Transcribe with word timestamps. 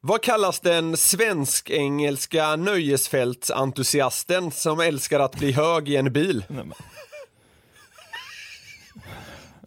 Vad 0.00 0.22
kallas 0.22 0.60
den 0.60 0.96
svensk-engelska 0.96 2.56
nöjesfältsentusiasten 2.56 4.50
som 4.50 4.80
älskar 4.80 5.20
att 5.20 5.36
bli 5.38 5.52
hög 5.52 5.88
i 5.88 5.96
en 5.96 6.12
bil? 6.12 6.44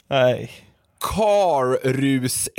Nej. 0.07 0.51
Karrus-Ellen. 0.99 2.49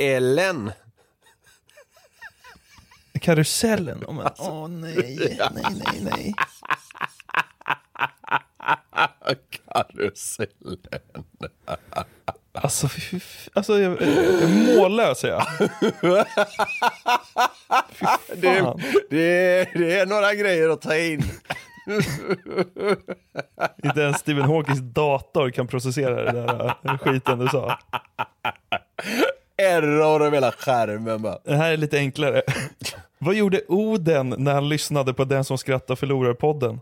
Karusellen? 3.21 4.03
Åh 4.07 4.27
åh 4.37 4.67
nej, 4.67 5.37
nej, 5.51 5.63
nej, 5.71 6.01
nej. 6.01 6.33
Karusellen. 9.73 10.77
Alltså, 12.53 12.87
fy, 12.87 13.19
alltså 13.53 13.79
jag, 13.79 13.91
jag 13.91 14.01
är 14.01 14.77
mållös 14.77 15.23
är 15.23 15.29
jag. 15.29 15.45
Det, 18.35 18.59
fan. 18.59 18.81
det, 19.09 19.69
det 19.73 19.99
är 19.99 20.05
några 20.05 20.33
grejer 20.33 20.69
att 20.69 20.81
ta 20.81 20.97
in. 20.97 21.23
Inte 23.83 24.01
ens 24.01 24.17
Stephen 24.19 24.43
Hawkings 24.43 24.79
dator 24.79 25.49
kan 25.49 25.67
processera 25.67 26.23
den 26.23 26.35
där 26.35 26.75
äh, 26.83 26.97
skiten 26.97 27.39
du 27.39 27.47
sa. 27.47 27.79
Error 29.57 30.23
över 30.23 30.31
hela 30.31 30.51
skärmen 30.51 31.21
bara. 31.21 31.37
Det 31.43 31.55
här 31.55 31.71
är 31.71 31.77
lite 31.77 31.97
enklare. 31.97 32.41
Vad 33.17 33.35
gjorde 33.35 33.61
Oden 33.67 34.35
när 34.37 34.53
han 34.53 34.69
lyssnade 34.69 35.13
på 35.13 35.25
Den 35.25 35.43
som 35.43 35.57
skrattar 35.57 35.95
förlorar-podden? 35.95 36.79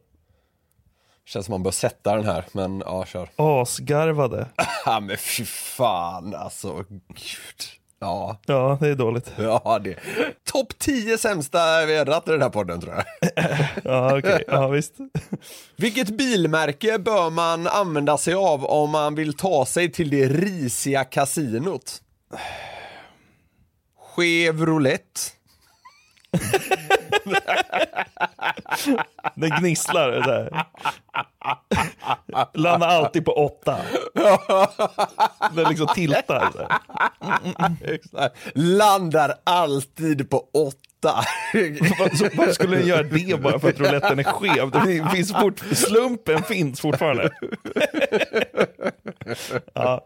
Känns 1.33 1.45
som 1.45 1.53
man 1.53 1.63
bör 1.63 1.71
sätta 1.71 2.15
den 2.15 2.25
här, 2.25 2.45
men 2.51 2.79
ja, 2.85 3.05
kör. 3.05 3.29
Asgarvade. 3.35 4.47
Ja, 4.85 4.99
men 4.99 5.17
fy 5.17 5.45
fan 5.45 6.35
alltså. 6.35 6.85
Gud. 7.07 7.61
Ja, 7.99 8.39
Ja, 8.45 8.77
det 8.81 8.87
är 8.87 8.95
dåligt. 8.95 9.31
ja 9.37 9.79
det. 9.83 9.95
Topp 10.51 10.73
10 10.79 11.17
sämsta 11.17 11.85
dragit 11.85 12.27
i 12.27 12.31
den 12.31 12.41
här 12.41 12.49
podden 12.49 12.81
tror 12.81 12.93
jag. 12.93 13.05
Ja, 13.83 14.17
okej. 14.17 14.43
Ja, 14.47 14.67
visst. 14.67 14.95
Vilket 15.75 16.17
bilmärke 16.17 16.99
bör 16.99 17.29
man 17.29 17.67
använda 17.67 18.17
sig 18.17 18.33
av 18.33 18.65
om 18.65 18.89
man 18.89 19.15
vill 19.15 19.33
ta 19.33 19.65
sig 19.65 19.91
till 19.91 20.09
det 20.09 20.27
risiga 20.27 21.03
kasinot? 21.03 22.01
Chevrolet. 24.15 25.33
Det 29.35 29.49
gnisslar 29.49 30.23
så 30.23 30.31
här. 30.31 30.65
Landar 32.53 32.87
alltid 32.87 33.25
på 33.25 33.31
åtta. 33.31 33.77
Det 35.55 35.69
liksom 35.69 35.87
tiltar. 35.87 36.51
Så 36.51 36.67
här. 38.17 38.29
Landar 38.53 39.33
alltid 39.43 40.29
på 40.29 40.37
åtta. 40.53 41.23
Varför 41.99 42.53
skulle 42.53 42.77
den 42.77 42.87
göra 42.87 43.03
det 43.03 43.41
bara 43.41 43.59
för 43.59 43.69
att 43.69 43.79
rouletten 43.79 44.19
är 44.19 44.23
skev? 44.23 44.71
Det 44.71 45.09
finns 45.11 45.33
fort, 45.33 45.59
slumpen 45.73 46.43
finns 46.43 46.81
fortfarande. 46.81 47.29
Ja. 49.73 50.05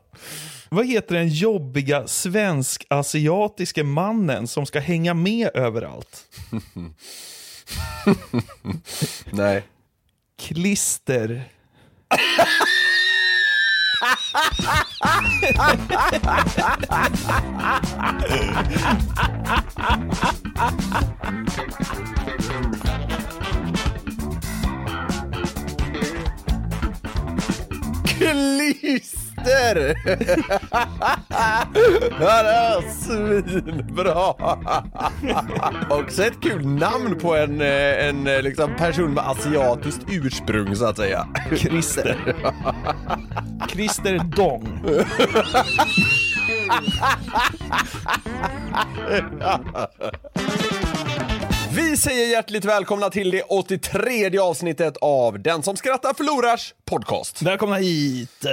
Vad 0.76 0.88
heter 0.88 1.16
den 1.16 1.28
jobbiga 1.28 2.08
svensk-asiatiske 2.08 3.84
mannen 3.84 4.48
som 4.48 4.66
ska 4.66 4.80
hänga 4.80 5.14
med 5.14 5.50
överallt? 5.54 6.26
Nej. 9.32 9.64
Klister. 10.38 11.50
Klister! 28.08 29.25
Ja, 29.46 29.74
det 32.44 32.50
är 32.50 32.92
svinbra! 32.92 34.34
Också 35.90 36.24
ett 36.24 36.42
kul 36.42 36.68
namn 36.68 37.20
på 37.20 37.36
en, 37.36 37.62
eh, 37.62 38.08
en 38.08 38.28
eh, 38.28 38.42
liksom 38.42 38.76
person 38.76 39.14
med 39.14 39.28
asiatiskt 39.30 40.02
ursprung 40.08 40.76
så 40.76 40.86
att 40.86 40.98
säga. 40.98 41.28
Christer. 41.58 42.36
Christer 43.70 44.20
Dong. 44.20 44.80
Vi 51.76 51.98
säger 51.98 52.28
hjärtligt 52.28 52.66
välkomna 52.66 53.10
till 53.10 53.32
det 53.32 53.42
83 53.42 54.40
avsnittet 54.40 54.98
av 55.02 55.40
Den 55.40 55.64
som 55.64 55.76
skrattar 55.78 56.14
förlorars 56.14 56.74
podcast. 56.86 57.42
Välkomna 57.42 57.76
hit. 57.76 58.46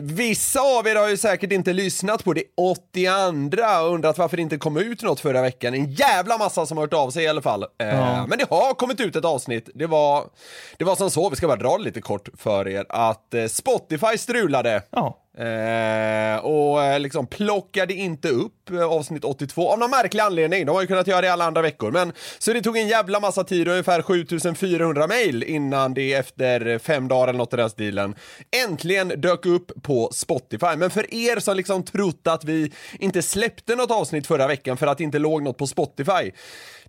Vissa 0.00 0.60
av 0.60 0.86
er 0.86 0.96
har 0.96 1.08
ju 1.08 1.16
säkert 1.16 1.52
inte 1.52 1.72
lyssnat 1.72 2.24
på 2.24 2.32
det 2.32 2.42
82 2.56 3.62
och 3.82 3.92
undrat 3.94 4.18
varför 4.18 4.36
det 4.36 4.42
inte 4.42 4.56
kom 4.58 4.76
ut 4.76 5.02
något 5.02 5.20
förra 5.20 5.42
veckan. 5.42 5.74
En 5.74 5.92
jävla 5.92 6.38
massa 6.38 6.66
som 6.66 6.76
har 6.78 6.84
hört 6.84 6.94
av 6.94 7.10
sig 7.10 7.24
i 7.24 7.28
alla 7.28 7.42
fall. 7.42 7.62
Eh, 7.62 8.26
Men 8.26 8.38
det 8.38 8.50
har 8.50 8.74
kommit 8.74 9.00
ut 9.00 9.16
ett 9.16 9.24
avsnitt. 9.24 9.68
Det 9.74 9.86
var, 9.86 10.24
det 10.78 10.84
var 10.84 10.96
som 10.96 11.10
så, 11.10 11.30
vi 11.30 11.36
ska 11.36 11.46
bara 11.46 11.56
dra 11.56 11.76
lite 11.76 12.00
kort 12.00 12.28
för 12.38 12.68
er, 12.68 12.86
att 12.88 13.34
eh, 13.34 13.46
Spotify 13.46 14.18
strulade. 14.18 14.82
Ja. 14.90 15.20
Eh, 15.38 16.36
och 16.44 16.84
eh, 16.84 17.00
liksom 17.00 17.26
plockade 17.26 17.94
inte 17.94 18.28
upp 18.28 18.70
eh, 18.70 18.82
avsnitt 18.82 19.24
82 19.24 19.72
av 19.72 19.78
någon 19.78 19.90
märklig 19.90 20.20
anledning. 20.20 20.66
De 20.66 20.72
har 20.72 20.80
ju 20.80 20.86
kunnat 20.86 21.06
göra 21.06 21.20
det 21.20 21.32
alla 21.32 21.44
andra 21.44 21.62
veckor. 21.62 21.90
Men 21.90 22.12
så 22.38 22.52
det 22.52 22.62
tog 22.62 22.76
en 22.76 22.88
jävla 22.88 23.20
massa 23.20 23.44
tid, 23.44 23.68
ungefär 23.68 24.02
7400 24.02 25.06
mail 25.06 25.42
innan 25.42 25.94
det 25.94 26.12
efter 26.12 26.78
fem 26.78 27.08
dagar 27.08 27.28
eller 27.28 27.38
något 27.38 27.54
i 27.54 27.56
den 27.56 27.70
stilen 27.70 28.14
äntligen 28.64 29.08
dök 29.08 29.46
upp 29.46 29.82
på 29.82 30.10
Spotify. 30.12 30.76
Men 30.76 30.90
för 30.90 31.14
er 31.14 31.40
som 31.40 31.56
liksom 31.56 31.84
trott 31.84 32.26
att 32.26 32.44
vi 32.44 32.72
inte 32.98 33.22
släppte 33.22 33.76
något 33.76 33.90
avsnitt 33.90 34.26
förra 34.26 34.46
veckan 34.46 34.76
för 34.76 34.86
att 34.86 34.98
det 34.98 35.04
inte 35.04 35.18
låg 35.18 35.42
något 35.42 35.58
på 35.58 35.66
Spotify. 35.66 36.32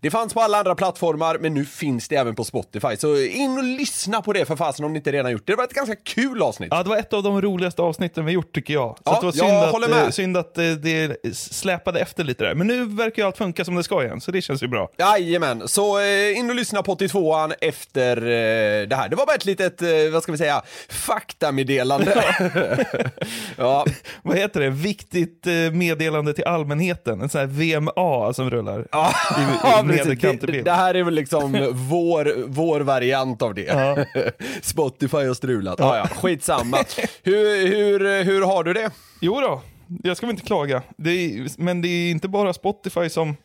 Det 0.05 0.11
fanns 0.11 0.33
på 0.33 0.41
alla 0.41 0.57
andra 0.57 0.75
plattformar, 0.75 1.38
men 1.41 1.53
nu 1.53 1.66
finns 1.66 2.07
det 2.07 2.16
även 2.16 2.35
på 2.35 2.43
Spotify. 2.43 2.97
Så 2.97 3.21
in 3.21 3.57
och 3.57 3.63
lyssna 3.63 4.21
på 4.21 4.33
det 4.33 4.45
för 4.45 4.55
fasen 4.55 4.85
om 4.85 4.93
ni 4.93 4.97
inte 4.97 5.11
redan 5.11 5.31
gjort 5.31 5.41
det. 5.45 5.51
Det 5.53 5.55
var 5.55 5.63
ett 5.63 5.73
ganska 5.73 5.95
kul 5.95 6.41
avsnitt. 6.41 6.67
Ja, 6.71 6.83
det 6.83 6.90
var 6.90 6.97
ett 6.97 7.13
av 7.13 7.23
de 7.23 7.41
roligaste 7.41 7.81
avsnitten 7.81 8.25
vi 8.25 8.31
gjort 8.31 8.55
tycker 8.55 8.73
jag. 8.73 8.97
Så 8.97 9.02
Ja, 9.05 9.19
det 9.19 9.25
var 9.25 9.31
synd, 9.31 9.49
jag 9.49 9.63
att, 9.63 9.72
håller 9.72 9.87
med. 9.87 10.03
eh, 10.03 10.09
synd 10.09 10.37
att 10.37 10.57
eh, 10.57 10.63
det 10.63 11.17
släpade 11.35 11.99
efter 11.99 12.23
lite 12.23 12.43
där. 12.43 12.55
Men 12.55 12.67
nu 12.67 12.85
verkar 12.85 13.22
ju 13.22 13.28
allt 13.28 13.37
funka 13.37 13.66
som 13.66 13.75
det 13.75 13.84
ska 13.84 14.03
igen, 14.03 14.22
så 14.22 14.31
det 14.31 14.41
känns 14.41 14.63
ju 14.63 14.67
bra. 14.67 14.90
Jajamän, 14.97 15.67
så 15.67 15.99
eh, 15.99 16.37
in 16.37 16.49
och 16.49 16.55
lyssna 16.55 16.84
på 16.84 16.96
82an 16.96 17.53
efter 17.61 18.17
eh, 18.17 18.87
det 18.87 18.96
här. 18.96 19.09
Det 19.09 19.16
var 19.16 19.25
bara 19.25 19.35
ett 19.35 19.46
litet, 19.46 19.81
eh, 19.81 19.87
vad 20.13 20.23
ska 20.23 20.31
vi 20.31 20.37
säga, 20.37 20.61
faktameddelande. 20.90 22.23
ja, 23.58 23.85
Vad 24.23 24.37
heter 24.37 24.59
det? 24.59 24.69
Viktigt 24.69 25.47
eh, 25.47 25.53
meddelande 25.53 26.34
till 26.34 26.46
allmänheten. 26.46 27.22
En 27.22 27.29
sån 27.29 27.41
här 27.41 27.47
VMA 27.47 28.34
som 28.34 28.49
rullar 28.49 28.87
ja, 28.91 29.11
i, 29.37 29.41
i 29.41 29.95
nedre 29.97 30.09
det, 30.09 30.16
kanterbild. 30.16 30.66
det 30.66 30.72
här 30.72 30.94
är 30.96 31.03
väl 31.03 31.14
liksom 31.14 31.52
vår, 31.90 32.34
vår 32.47 32.80
variant 32.82 33.42
av 33.42 33.53
det. 33.53 34.06
Spotify 34.62 35.18
har 35.28 35.34
strulat. 35.34 35.76
Ja. 35.80 35.97
Ja, 35.97 36.08
skitsamma. 36.08 36.78
hur, 37.24 37.68
hur, 37.68 38.24
hur 38.24 38.42
har 38.42 38.64
du 38.64 38.74
det? 38.74 38.92
Jo 39.22 39.42
då, 39.42 39.62
jag 40.03 40.18
ska 40.18 40.26
väl 40.26 40.34
inte 40.36 40.46
klaga. 40.46 40.82
Det 40.97 41.09
är, 41.09 41.62
men 41.62 41.82
det 41.82 41.88
är 41.88 42.12
inte 42.12 42.28
bara 42.28 42.53
Spotify 42.53 43.09
som, 43.09 43.36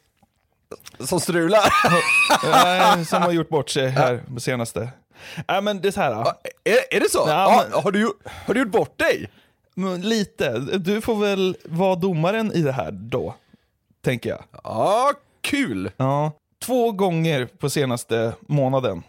Som 0.98 1.20
strular? 1.20 1.64
som 3.04 3.22
har 3.22 3.32
gjort 3.32 3.48
bort 3.48 3.70
sig 3.70 3.88
här 3.88 4.22
på 4.34 4.40
senaste. 4.40 4.88
Nej, 5.48 5.62
men 5.62 5.80
det 5.80 5.88
är 5.88 5.92
så 5.92 6.00
här. 6.00 6.12
Är, 6.64 6.96
är 6.96 7.00
det 7.00 7.10
så? 7.10 7.24
Ja, 7.28 7.66
Ja, 7.72 7.80
har, 7.80 7.92
du, 7.92 8.12
har 8.46 8.54
du 8.54 8.60
gjort 8.60 8.70
bort 8.72 8.98
dig? 8.98 9.30
Men 9.74 10.00
lite. 10.00 10.58
Du 10.58 11.00
får 11.00 11.16
väl 11.16 11.56
vara 11.64 11.94
domaren 11.94 12.52
i 12.52 12.62
det 12.62 12.72
här 12.72 12.90
då, 12.92 13.34
tänker 14.04 14.30
jag. 14.30 14.44
Ja, 14.64 15.12
kul. 15.40 15.90
Ja. 15.96 16.32
Två 16.64 16.92
gånger 16.92 17.46
på 17.46 17.70
senaste 17.70 18.34
månaden 18.40 19.02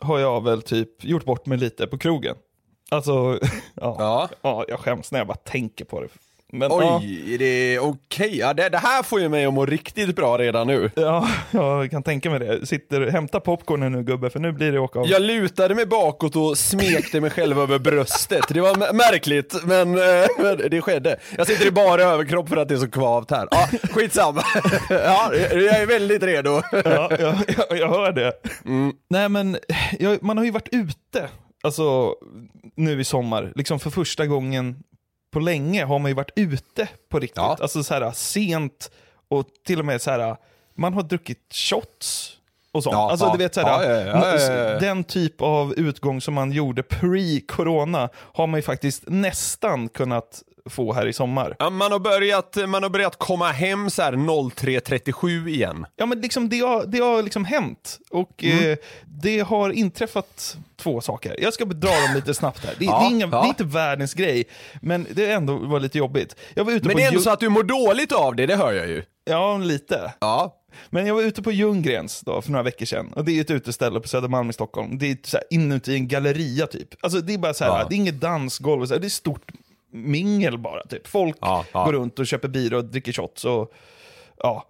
har 0.00 0.18
jag 0.18 0.44
väl 0.44 0.62
typ 0.62 1.04
gjort 1.04 1.24
bort 1.24 1.46
mig 1.46 1.58
lite 1.58 1.86
på 1.86 1.98
krogen. 1.98 2.36
Alltså, 2.90 3.12
ja. 3.74 3.96
Ja. 3.98 4.28
ja 4.42 4.64
jag 4.68 4.78
skäms 4.80 5.12
när 5.12 5.18
jag 5.20 5.26
bara 5.26 5.36
tänker 5.36 5.84
på 5.84 6.00
det. 6.00 6.08
Men, 6.52 6.70
ja, 6.70 6.98
Oj, 7.02 7.34
är 7.34 7.38
det 7.38 7.78
okej? 7.78 8.38
Ja, 8.38 8.54
det, 8.54 8.68
det 8.68 8.78
här 8.78 9.02
får 9.02 9.20
ju 9.20 9.28
mig 9.28 9.44
att 9.44 9.54
må 9.54 9.66
riktigt 9.66 10.16
bra 10.16 10.38
redan 10.38 10.66
nu. 10.66 10.90
ja, 10.94 11.28
jag 11.50 11.90
kan 11.90 12.02
tänka 12.02 12.30
mig 12.30 12.38
det. 12.38 12.66
Sitter, 12.66 13.10
hämta 13.10 13.40
popcornen 13.40 13.92
nu 13.92 14.02
gubbe, 14.02 14.30
för 14.30 14.40
nu 14.40 14.52
blir 14.52 14.72
det 14.72 14.78
åka 14.78 14.98
av. 14.98 15.06
Jag 15.06 15.22
lutade 15.22 15.74
mig 15.74 15.86
bakåt 15.86 16.36
och 16.36 16.58
smekte 16.58 17.20
mig 17.20 17.30
själv 17.30 17.58
över 17.60 17.78
bröstet. 17.78 18.44
Det 18.48 18.60
var 18.60 18.92
märkligt, 18.92 19.54
men, 19.64 19.94
eh, 19.98 20.26
men 20.38 20.70
det 20.70 20.80
skedde. 20.80 21.16
Jag 21.36 21.46
sitter 21.46 21.66
i 21.66 21.70
bara 21.70 22.02
överkropp 22.02 22.48
för 22.48 22.56
att 22.56 22.68
det 22.68 22.74
är 22.74 22.78
så 22.78 22.90
kvavt 22.90 23.30
här. 23.30 23.48
Ja, 23.50 23.68
skitsamma. 23.90 24.42
Ja, 24.90 25.34
jag 25.34 25.80
är 25.80 25.86
väldigt 25.86 26.22
redo. 26.22 26.62
Ja, 26.72 27.10
jag, 27.18 27.34
jag, 27.68 27.78
jag 27.78 27.88
hör 27.88 28.12
det. 28.12 28.32
Nej 29.10 29.28
men, 29.28 29.58
jag, 29.98 30.22
man 30.22 30.38
har 30.38 30.44
ju 30.44 30.50
varit 30.50 30.68
ute, 30.72 31.28
alltså 31.62 32.14
nu 32.76 33.00
i 33.00 33.04
sommar, 33.04 33.52
liksom 33.54 33.80
för 33.80 33.90
första 33.90 34.26
gången 34.26 34.76
på 35.30 35.40
länge 35.40 35.84
har 35.84 35.98
man 35.98 36.10
ju 36.10 36.14
varit 36.14 36.32
ute 36.36 36.88
på 37.08 37.18
riktigt. 37.18 37.36
Ja. 37.36 37.56
Alltså 37.60 37.82
så 37.82 37.94
här 37.94 38.12
sent 38.12 38.90
och 39.28 39.46
till 39.66 39.78
och 39.78 39.84
med 39.84 40.02
så 40.02 40.10
här, 40.10 40.36
man 40.74 40.94
har 40.94 41.02
druckit 41.02 41.54
shots 41.54 42.36
och 42.72 42.82
sånt. 42.82 42.94
Ja, 42.94 43.10
alltså 43.10 43.26
ja. 43.26 43.32
du 43.32 43.38
vet 43.38 43.54
så 43.54 43.60
här, 43.60 44.80
den 44.80 45.04
typ 45.04 45.40
av 45.40 45.74
utgång 45.74 46.20
som 46.20 46.34
man 46.34 46.52
gjorde 46.52 46.82
pre-corona 46.82 48.08
har 48.16 48.46
man 48.46 48.58
ju 48.58 48.62
faktiskt 48.62 49.02
nästan 49.06 49.88
kunnat 49.88 50.42
få 50.68 50.92
här 50.92 51.06
i 51.06 51.12
sommar. 51.12 51.56
Ja, 51.58 51.70
man, 51.70 51.92
har 51.92 51.98
börjat, 51.98 52.56
man 52.68 52.82
har 52.82 52.90
börjat 52.90 53.18
komma 53.18 53.50
hem 53.52 53.90
så 53.90 54.02
här 54.02 54.12
03.37 54.12 55.48
igen. 55.48 55.86
Ja 55.96 56.06
men 56.06 56.20
liksom 56.20 56.48
det 56.48 56.58
har, 56.60 56.86
det 56.86 56.98
har 56.98 57.22
liksom 57.22 57.44
hänt. 57.44 57.98
Och 58.10 58.44
Mm. 58.44 58.70
eh, 58.72 58.78
det 59.04 59.40
har 59.40 59.70
inträffat 59.70 60.56
två 60.76 61.00
saker. 61.00 61.36
Jag 61.38 61.54
ska 61.54 61.64
dra 61.64 61.88
dem 61.88 62.14
lite 62.14 62.34
snabbt 62.34 62.64
här. 62.64 62.74
Det, 62.78 62.84
Ja, 62.84 62.98
det, 63.00 63.06
är, 63.06 63.10
inga, 63.10 63.26
ja. 63.26 63.40
det 63.40 63.46
är 63.46 63.48
inte 63.48 63.64
världens 63.64 64.14
grej, 64.14 64.44
men 64.82 65.06
det 65.10 65.30
ändå 65.32 65.56
var 65.58 65.80
lite 65.80 65.98
jobbigt. 65.98 66.36
Jag 66.54 66.64
var 66.64 66.72
ute 66.72 66.86
Men 66.86 66.92
på 66.94 66.98
det 66.98 67.04
är 67.04 67.08
ändå 67.08 67.20
så 67.20 67.30
att 67.30 67.40
du 67.40 67.48
mår 67.48 67.62
dåligt 67.62 68.12
av 68.12 68.36
det, 68.36 68.46
det 68.46 68.56
hör 68.56 68.72
jag 68.72 68.88
ju. 68.88 69.02
Ja, 69.24 69.56
lite. 69.58 70.12
Ja. 70.20 70.54
Men 70.90 71.06
jag 71.06 71.14
var 71.14 71.22
ute 71.22 71.42
på 71.42 71.52
Ljunggrens 71.52 72.20
då, 72.20 72.42
för 72.42 72.50
några 72.50 72.62
veckor 72.62 72.86
sedan. 72.86 73.12
Och 73.16 73.24
det 73.24 73.32
är 73.32 73.40
ett 73.40 73.50
uteställe 73.50 74.00
på 74.00 74.08
Södermalm 74.08 74.50
i 74.50 74.52
Stockholm. 74.52 74.98
Det 74.98 75.10
är 75.10 75.16
så 75.24 75.36
här, 75.36 75.44
inuti 75.50 75.94
en 75.94 76.08
galleria 76.08 76.66
typ. 76.66 76.88
Alltså 77.00 77.20
det 77.20 77.34
är 77.34 77.38
bara 77.38 77.54
så 77.54 77.64
här, 77.64 77.70
Ja. 77.80 77.86
det 77.88 77.94
är 77.94 77.96
inget 77.96 78.20
dansgolv, 78.20 78.86
så 78.86 78.94
här, 78.94 79.00
det 79.00 79.06
är 79.06 79.08
stort 79.08 79.50
mingel 79.90 80.58
bara. 80.58 80.82
Typ. 80.86 81.06
Folk 81.06 81.36
Ja, 81.40 81.64
ja. 81.72 81.84
går 81.84 81.92
runt 81.92 82.18
och 82.18 82.26
köper 82.26 82.48
bira 82.48 82.76
och 82.78 82.84
dricker 82.84 83.12
shots 83.12 83.44
och 83.44 83.72
ja, 84.42 84.64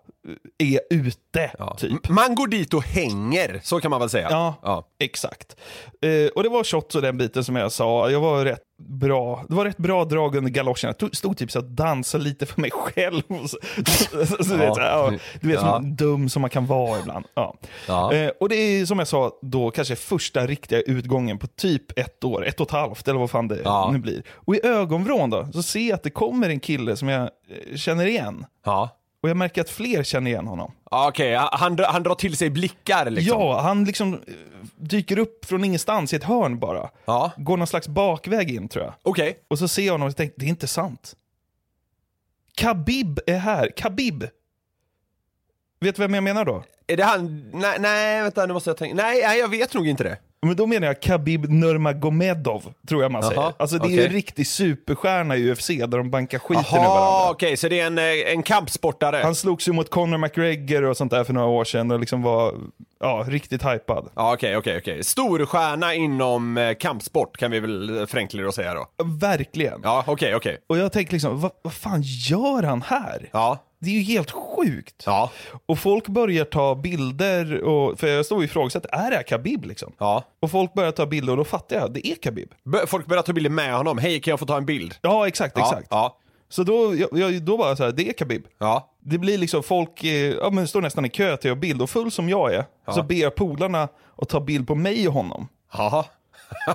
är 0.59 0.81
ute 0.91 1.51
Ja. 1.59 1.75
typ. 1.79 2.09
Man 2.09 2.35
går 2.35 2.47
dit 2.47 2.75
och 2.75 2.85
hänger, 2.85 3.61
så 3.63 3.81
kan 3.81 3.91
man 3.91 4.01
väl 4.01 4.11
säga. 4.11 4.29
Ja, 4.31 4.55
Ja. 4.63 4.85
exakt. 5.01 5.57
Eh, 6.03 6.29
och 6.35 6.43
det 6.43 6.49
var 6.49 6.65
shots 6.65 6.95
och 6.95 7.03
den 7.03 7.19
biten 7.19 7.45
som 7.45 7.57
jag 7.57 7.73
sa. 7.73 8.11
Jag 8.11 8.21
var 8.21 8.45
rätt 8.45 8.63
bra. 9.01 9.45
Det 9.49 9.55
var 9.55 9.65
rätt 9.65 9.77
bra 9.77 10.05
drag 10.05 10.37
under 10.37 10.51
galoscherna. 10.51 10.95
Jag 10.99 11.17
stod 11.17 11.37
typ 11.37 11.51
så 11.51 11.59
att 11.59 11.69
dansa 11.77 12.19
lite 12.19 12.47
för 12.47 12.61
mig 12.61 12.71
själv. 12.71 13.23
Så, 13.29 13.59
så, 14.27 14.45
så, 14.45 14.55
ja, 14.55 15.11
du 15.41 15.49
vet, 15.49 15.57
Ja. 15.61 15.77
som 15.77 15.97
dum 15.97 16.29
som 16.29 16.41
man 16.41 16.51
kan 16.51 16.67
vara 16.67 16.99
ibland. 17.01 17.25
Ja. 17.35 18.13
Eh, 18.13 18.31
och 18.41 18.49
det 18.49 18.57
är 18.57 18.87
som 18.87 18.99
jag 18.99 19.09
sa 19.09 19.33
då 19.43 19.71
kanske 19.71 19.97
första 19.97 20.47
riktiga 20.47 20.81
utgången 20.81 21.39
på 21.39 21.47
typ 21.47 21.99
ett 21.99 22.25
år, 22.25 22.47
ett 22.47 22.61
och 22.61 22.67
ett 22.67 22.73
halvt 22.73 23.09
eller 23.09 23.21
vad 23.21 23.31
fan 23.31 23.49
det 23.49 23.89
nu 23.93 23.99
blir. 23.99 24.23
Och 24.31 24.55
i 24.55 24.61
ögonvrån 24.67 25.31
då, 25.31 25.49
så 25.53 25.63
ser 25.63 25.81
jag 25.89 25.95
att 25.95 26.03
det 26.03 26.11
kommer 26.11 26.49
en 26.49 26.61
kille 26.61 26.97
som 26.97 27.09
jag 27.09 27.23
eh, 27.23 27.77
känner 27.77 28.07
igen. 28.07 28.47
Ja. 28.65 28.89
Och 29.23 29.29
jag 29.29 29.37
märker 29.37 29.61
att 29.61 29.71
fler 29.71 30.03
känner 30.03 30.31
igen 30.31 30.47
honom. 30.47 30.73
Okej, 30.85 31.35
han, 31.35 31.77
drar- 31.77 31.87
han 31.87 32.03
drar 32.03 32.15
till 32.15 32.37
sig 32.37 32.51
blickar 32.51 33.11
liksom. 33.11 33.39
Ja, 33.41 33.61
han 33.61 33.85
liksom 33.85 34.15
eh, 34.15 34.21
dyker 34.77 35.19
upp 35.19 35.45
från 35.45 35.65
ingenstans 35.65 36.13
i 36.13 36.17
ett 36.17 36.25
hörn 36.25 36.59
bara. 36.59 36.91
Ja. 37.05 37.31
Går 37.37 37.57
någon 37.57 37.67
slags 37.67 37.89
bakväg 37.89 38.51
in 38.51 38.69
tror 38.69 38.85
jag. 38.85 38.95
Okej. 39.03 39.39
Och 39.49 39.59
så 39.59 39.69
ser 39.69 39.83
jag 39.87 39.93
honom 39.95 40.09
och 40.09 40.17
tänker, 40.17 40.35
det 40.41 40.45
är 40.47 40.49
inte 40.49 40.67
sant. 40.67 41.15
Khabib 42.57 43.21
är 43.27 43.39
här. 43.39 43.71
Khabib. 43.77 44.25
Vet 45.81 45.97
du 45.97 46.03
vem 46.03 46.15
jag 46.15 46.25
menar 46.25 46.45
då? 46.45 46.65
Är 46.87 46.97
det 46.97 47.05
han? 47.05 47.51
Nej, 47.55 47.77
nej, 47.81 48.23
vänta 48.23 48.47
nu 48.47 48.53
måste 48.53 48.71
jag 48.71 48.77
tänka. 48.77 48.95
Nej, 48.95 49.21
nej, 49.23 49.39
jag 49.39 49.49
vet 49.49 49.75
nog 49.75 49.87
inte 49.89 50.05
det. 50.05 50.19
Men 50.47 50.57
då 50.57 50.67
menar 50.67 50.87
jag 50.87 51.01
Khabib 51.03 51.51
Nurmagomedov, 51.51 52.73
tror 52.89 53.03
jag 53.03 53.13
man 53.13 53.23
säger. 53.23 53.53
Alltså 53.59 53.79
det 53.79 53.89
är 53.89 53.91
ju 53.91 54.05
en 54.05 54.13
riktig 54.13 54.47
superstjärna 54.47 55.37
i 55.37 55.53
UFC 55.53 55.69
där 55.69 55.87
de 55.87 56.11
bankar 56.11 56.39
skiten 56.39 56.65
ur 56.73 56.77
Jaha, 56.77 56.89
varandra. 56.89 57.31
okej, 57.31 57.57
så 57.57 57.69
det 57.69 57.81
är 57.81 57.87
en, 57.87 57.99
eh, 57.99 58.33
en 58.33 58.43
kampsportare. 58.43 59.21
Han 59.23 59.35
slogs 59.35 59.69
ju 59.69 59.73
mot 59.73 59.91
Conor 59.91 60.19
McGregor 60.19 60.83
och 60.83 60.97
sånt 60.97 61.11
där 61.11 61.25
för 61.25 61.33
några 61.33 61.47
år 61.47 61.65
sedan 61.65 61.91
och 61.91 62.01
liksom 62.01 62.23
var 62.23 62.55
ja, 63.01 63.25
riktigt 63.29 63.63
hypad. 63.65 64.09
Ja, 64.15 64.33
okej, 64.35 64.57
okej, 64.57 64.79
okej. 64.79 65.05
Storstjärna 65.05 65.95
inom 65.95 66.57
eh, 66.59 66.75
kampsport 66.75 67.37
kan 67.37 67.51
vi 67.51 67.61
väl 67.61 68.07
förenkla 68.07 68.47
och 68.47 68.55
säga 68.55 68.75
då. 68.75 68.87
Verkligen. 69.05 69.81
Ja, 69.83 70.05
okej, 70.07 70.35
okej. 70.35 70.59
Och 70.67 70.79
jag 70.79 70.93
tänker 70.93 71.13
liksom, 71.13 71.41
vad, 71.41 71.51
vad 71.63 71.73
fan 71.73 72.03
gör 72.03 72.63
han 72.63 72.83
här? 72.83 73.29
Ja, 73.33 73.65
Det 73.81 73.91
är 73.91 73.95
ju 73.95 74.01
helt 74.01 74.31
sjukt. 74.31 75.03
ja, 75.07 75.31
Och 75.67 75.79
folk 75.79 76.07
börjar 76.09 76.45
ta 76.45 76.75
bilder, 76.75 77.63
och, 77.63 77.99
för 77.99 78.07
jag 78.07 78.27
stod 78.27 78.39
och 78.39 78.45
ifrågasatte, 78.45 78.89
är 78.93 79.11
det 79.11 79.17
här 79.17 79.23
Khabib 79.23 79.65
liksom? 79.65 79.93
ja. 79.99 80.25
Och 80.41 80.51
folk 80.51 80.75
börjar 80.75 80.93
ta 80.93 81.07
bilder 81.07 81.31
och 81.33 81.37
då 81.37 81.45
fattar 81.45 81.77
jag, 81.77 81.93
det 81.93 82.07
är 82.09 82.15
Khabib. 82.15 82.49
Bör- 82.65 82.87
Folk 82.87 83.07
börjar 83.07 83.23
ta 83.23 83.33
bilder 83.33 83.51
med 83.51 83.75
honom. 83.77 83.99
Hej, 83.99 84.21
kan 84.21 84.33
jag 84.33 84.41
få 84.41 84.47
ta 84.47 84.57
en 84.57 84.67
bild? 84.67 84.95
Ja, 85.03 85.27
exakt, 85.29 85.59
Ja, 85.59 85.63
exakt. 85.69 85.87
Ja, 85.91 86.17
Så 86.49 86.63
då, 86.63 86.95
jag, 86.97 87.09
jag, 87.19 87.43
då 87.43 87.57
var 87.57 87.69
jag 87.69 87.77
så 87.77 87.85
här, 87.85 87.93
det 87.93 88.09
är 88.09 88.13
Khabib. 88.13 88.43
ja. 88.59 88.91
Det 89.01 89.19
blir 89.19 89.39
liksom 89.39 89.63
folk, 89.63 90.05
eh, 90.05 90.11
ja 90.35 90.51
men 90.51 90.69
står 90.69 90.83
nästan 90.83 91.05
i 91.05 91.09
kö 91.09 91.37
till 91.37 91.53
att 91.53 91.59
bild, 91.59 91.83
och 91.83 91.91
full 91.91 92.11
som 92.11 92.29
jag 92.29 92.55
är, 92.55 92.65
så 92.95 93.03
ber 93.03 93.15
jag 93.15 93.35
polarna 93.35 93.89
att 94.23 94.29
ta 94.29 94.41
bild 94.41 94.67
på 94.67 94.75
mig 94.75 95.09
och 95.09 95.15
honom. 95.15 95.49
Ja, 95.73 96.05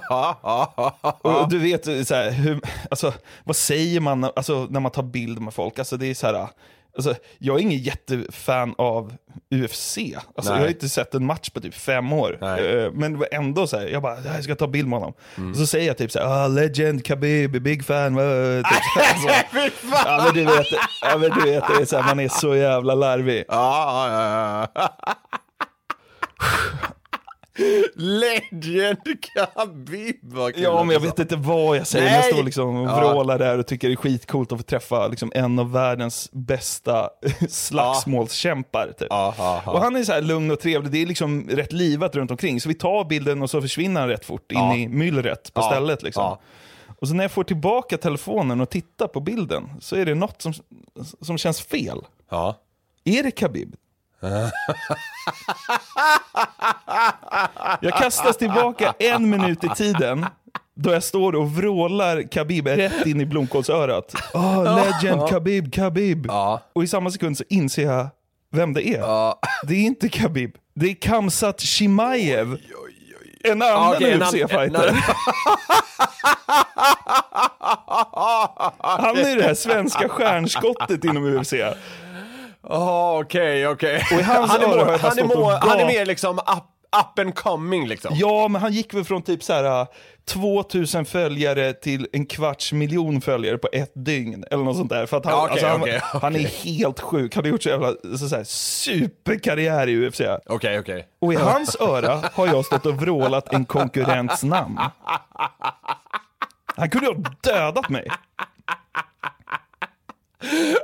ja, 0.10 0.40
ja, 0.44 0.96
Och 1.22 1.50
du 1.50 1.60
vet, 1.60 2.08
så 2.08 2.16
här, 2.16 2.32
hur, 2.32 2.62
alltså, 2.92 3.14
vad 3.44 3.56
säger 3.56 4.00
man 4.00 4.24
alltså, 4.24 4.68
när 4.70 4.80
man 4.80 4.92
tar 4.92 5.04
bild 5.04 5.40
med 5.42 5.54
folk? 5.54 5.80
Alltså, 5.80 5.98
det 5.98 6.08
är 6.08 6.14
så 6.14 6.28
här, 6.28 6.48
alltså, 6.96 7.16
jag 7.40 7.56
är 7.56 7.60
ingen 7.62 7.80
jättefan 7.80 8.76
av 8.78 9.14
UFC. 9.56 9.98
Alltså, 10.36 10.54
jag 10.54 10.60
har 10.60 10.68
inte 10.68 10.90
sett 10.90 11.14
en 11.16 11.26
match 11.26 11.50
på 11.50 11.62
typ 11.62 11.74
fem 11.74 12.14
år. 12.14 12.38
Nej. 12.42 12.66
Eh, 12.86 12.92
Men 12.92 13.24
ändå 13.32 13.68
så 13.68 13.78
här, 13.80 13.88
jag 13.88 14.02
bara, 14.02 14.20
jag 14.22 14.44
ska 14.44 14.56
ta 14.56 14.68
bild 14.68 14.88
med 14.88 15.00
honom. 15.00 15.14
Och 15.52 15.58
så 15.58 15.68
säger 15.68 15.88
jag 15.88 15.98
typ 15.98 16.12
så 16.12 16.20
här, 16.20 16.26
ah, 16.26 16.48
legend, 16.48 17.06
Khabib, 17.06 17.62
big 17.62 17.86
fan. 17.86 18.16
Typ, 18.18 18.66
alltså, 19.14 19.30
ja, 20.06 20.22
men 20.26 20.34
du 20.34 20.46
vet, 20.46 20.68
ja, 21.02 21.18
men 21.18 21.30
du 21.30 21.42
vet 21.52 21.64
det 21.68 21.82
är 21.82 21.86
så 21.86 21.98
här, 21.98 22.04
man 22.16 22.20
är 22.20 22.30
så 22.30 22.56
jävla 22.56 22.96
larvig. 22.96 23.44
Ja, 23.48 24.08
ja, 24.10 24.68
ja, 24.76 24.84
ja. 24.98 24.98
Legend 27.96 28.98
Khabib, 29.22 30.34
kul 30.54 30.64
Ja, 30.64 30.84
men 30.84 30.94
jag 30.94 31.00
vet 31.00 31.20
inte 31.20 31.36
vad 31.36 31.78
jag 31.78 31.88
säger. 31.88 32.06
Men 32.06 32.14
jag 32.14 32.22
Nej! 32.22 32.34
står 32.34 32.44
liksom 32.44 32.76
och 32.76 32.98
vrålar 32.98 33.40
där 33.40 33.58
och 33.58 33.68
tycker 33.68 33.88
det 33.88 33.94
är 33.94 33.96
skitcoolt 33.96 34.52
att 34.52 34.60
få 34.60 34.64
träffa 34.64 35.08
liksom 35.08 35.32
en 35.36 35.60
av 35.60 35.72
världens 35.72 36.30
bästa 36.32 37.10
slagsmålskämpar. 37.50 38.88
Typ. 39.00 39.08
Ja, 39.10 39.34
ja, 39.38 39.62
ja. 39.66 39.72
Och 39.72 39.82
han 39.82 39.96
är 39.96 40.04
så 40.04 40.12
här 40.12 40.22
lugn 40.22 40.52
och 40.52 40.60
trevlig, 40.60 40.92
det 40.92 41.02
är 41.02 41.06
liksom 41.06 41.50
rätt 41.50 41.72
livat 41.72 42.16
runt 42.16 42.32
omkring. 42.32 42.62
Så 42.62 42.70
vi 42.70 42.76
tar 42.76 43.06
bilden 43.06 43.42
och 43.42 43.50
så 43.50 43.62
försvinner 43.62 44.02
han 44.02 44.10
rätt 44.10 44.26
fort 44.26 44.52
in 44.52 44.72
i 44.72 44.88
myllret 44.88 45.54
på 45.54 45.62
stället. 45.62 46.04
Liksom. 46.04 46.38
Och 47.00 47.08
så 47.08 47.14
när 47.14 47.24
jag 47.24 47.32
får 47.32 47.44
tillbaka 47.44 47.98
telefonen 47.98 48.62
och 48.62 48.70
tittar 48.70 49.08
på 49.08 49.20
bilden 49.20 49.70
så 49.82 49.96
är 49.96 50.06
det 50.06 50.16
något 50.16 50.42
som, 50.42 50.54
som 51.22 51.38
känns 51.38 51.62
fel. 51.62 52.02
Ja. 52.30 52.60
Är 53.04 53.24
det 53.24 53.32
Khabib? 53.32 53.76
jag 57.82 57.94
kastas 57.94 58.38
tillbaka 58.38 58.94
en 59.00 59.30
minut 59.30 59.64
i 59.64 59.70
tiden 59.70 60.26
då 60.76 60.94
jag 60.94 61.04
står 61.04 61.36
och 61.36 61.52
vrålar 61.52 62.32
Khabib 62.32 62.68
rätt 62.68 63.06
in 63.06 63.22
i 63.22 63.26
blomkålsörat. 63.26 64.14
Oh, 64.34 64.64
legend, 64.64 65.30
Khabib, 65.30 65.74
Khabib. 65.74 66.26
Ja. 66.28 66.62
Och 66.74 66.84
i 66.84 66.88
samma 66.88 67.12
sekund 67.12 67.38
så 67.38 67.44
inser 67.50 67.84
jag 67.84 68.08
vem 68.52 68.74
det 68.74 68.88
är. 68.88 69.00
Ja. 69.00 69.40
Det 69.68 69.74
är 69.74 69.82
inte 69.82 70.10
Khabib. 70.10 70.56
Det 70.76 70.90
är 70.90 70.94
Kamsat 70.94 71.62
Chimaev. 71.62 72.58
En 73.44 73.62
annan 73.62 73.78
annan- 73.78 74.22
UFC-fighter. 74.22 74.96
Han 78.80 79.18
är 79.18 79.36
det 79.36 79.44
här 79.44 79.54
svenska 79.54 80.10
stjärnskottet 80.10 81.04
inom 81.04 81.26
UFC. 81.26 81.54
Ja, 82.70 83.20
okej, 83.20 83.68
okej. 83.68 84.00
Han 84.10 84.22
är 84.22 84.34
öra 84.34 84.48
har 84.48 84.48
more- 84.68 84.78
jag 84.78 84.88
bara 84.88 84.98
han 84.98 85.06
är 85.12 85.12
stått 85.12 85.32
och 85.36 85.38
more- 85.42 85.58
Han 85.62 85.80
är 85.80 85.84
gap- 85.84 85.88
mer 85.88 86.06
liksom 86.06 86.40
up, 86.40 86.64
up 86.98 87.20
and 87.20 87.36
coming 87.36 87.88
liksom. 87.88 88.12
Ja, 88.16 88.48
men 88.48 88.62
han 88.62 88.72
gick 88.74 88.94
väl 88.94 89.04
från 89.04 89.22
typ 89.22 89.44
så 89.44 89.54
här 89.54 89.88
2000 90.26 91.06
följare 91.06 91.74
till 91.74 92.08
en 92.14 92.26
kvarts 92.26 92.74
miljon 92.74 93.22
följare 93.22 93.58
på 93.58 93.70
ett 93.74 93.92
dygn. 93.96 94.46
Eller 94.52 94.64
något 94.64 94.78
sånt 94.78 94.90
där. 94.90 95.06
För 95.06 95.18
att 95.18 95.26
han, 95.26 95.34
Ja, 95.34 95.42
okej, 95.44 95.52
alltså, 95.52 95.68
han, 95.68 95.82
okej, 95.82 96.00
han 96.04 96.36
är 96.36 96.40
helt 96.66 97.00
sjuk. 97.00 97.36
Han 97.36 97.44
har 97.44 97.52
gjort 97.52 97.64
så 97.64 97.70
jävla 97.70 97.94
så, 98.18 98.28
så 98.30 98.36
här, 98.36 98.44
superkarriär 98.44 99.88
i 99.90 100.08
UFC. 100.08 100.22
Okej, 100.46 100.80
okej. 100.80 101.08
Och 101.22 101.34
i 101.34 101.36
hans 101.36 101.76
öra 101.80 102.22
har 102.34 102.48
jag 102.48 102.66
stått 102.66 102.86
och 102.86 102.96
vrålat 102.96 103.54
en 103.54 103.66
konkurrents 103.66 104.44
namn. 104.44 104.80
Han 106.76 106.90
kunde 106.90 107.08
ha 107.08 107.16
dödat 107.42 107.90
mig. 107.90 108.08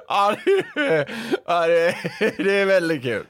Ja, 0.08 0.36
det, 0.46 1.96
det, 2.38 2.60
är 2.60 2.66
väldigt 2.66 3.02
kul. 3.04 3.26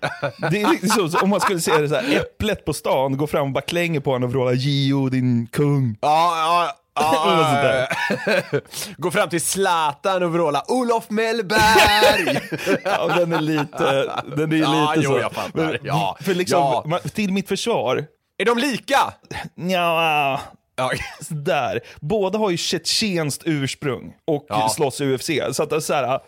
Det 0.51 0.61
är 0.61 0.69
liksom, 0.71 1.09
så, 1.09 1.19
om 1.19 1.29
man 1.29 1.39
skulle 1.39 1.59
säga 1.59 1.77
det 1.77 1.89
så 1.89 1.95
här, 1.95 2.15
äpplet 2.17 2.65
på 2.65 2.73
stan, 2.73 3.17
gå 3.17 3.27
fram 3.27 3.47
och 3.47 3.53
bara 3.53 3.61
klänger 3.61 3.99
på 3.99 4.11
honom 4.11 4.27
och 4.29 4.33
vråla 4.33 4.53
Gio 4.53 5.09
din 5.09 5.47
kung. 5.47 5.97
Ja, 6.01 6.37
ja, 6.37 6.63
ja. 6.63 6.79
Gå 8.97 9.11
fram 9.11 9.29
till 9.29 9.41
Zlatan 9.41 10.23
och 10.23 10.31
vråla 10.33 10.63
Olof 10.67 11.09
Mellberg! 11.09 12.39
Ja, 12.83 13.07
den 13.07 13.33
är 13.33 13.41
lite, 13.41 14.13
den 14.35 14.51
är 14.51 14.55
ju 14.55 14.61
Ja, 14.61 14.93
lite 14.95 15.07
jo, 15.07 15.11
så. 15.11 15.19
jag 15.19 15.31
fattar. 15.31 15.79
Ja, 15.83 16.17
för 16.21 16.33
liksom, 16.35 16.59
ja. 16.85 16.99
till 17.13 17.33
mitt 17.33 17.47
försvar, 17.47 18.05
Är 18.37 18.45
de 18.45 18.57
lika? 18.57 19.13
ja, 19.55 20.39
Ja. 20.79 20.91
där. 21.29 21.79
Båda 21.99 22.39
har 22.39 22.49
ju 22.49 22.57
tjetjenskt 22.57 23.41
ursprung 23.45 24.13
och 24.27 24.45
Ja. 24.49 24.69
slåss 24.69 25.01
i 25.01 25.05
UFC. 25.05 25.29
Så 25.51 25.63
att 25.63 25.69
det 25.69 25.75
är 25.75 25.79
så 25.79 25.93
här, 25.93 26.19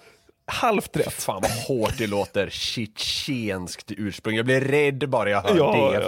halvt 0.46 0.98
rätt. 0.98 1.14
Fan 1.24 1.42
vad 1.42 1.52
hårt 1.52 1.98
det 1.98 2.08
låter 2.08 2.50
tjetjenskt 2.50 3.92
ursprung. 3.98 4.36
Jag 4.36 4.46
blir 4.46 4.62
rädd 4.62 5.10
bara 5.10 5.30
jag 5.30 5.42
hör 5.42 5.58
Ja, 5.58 5.92
det. 5.92 6.04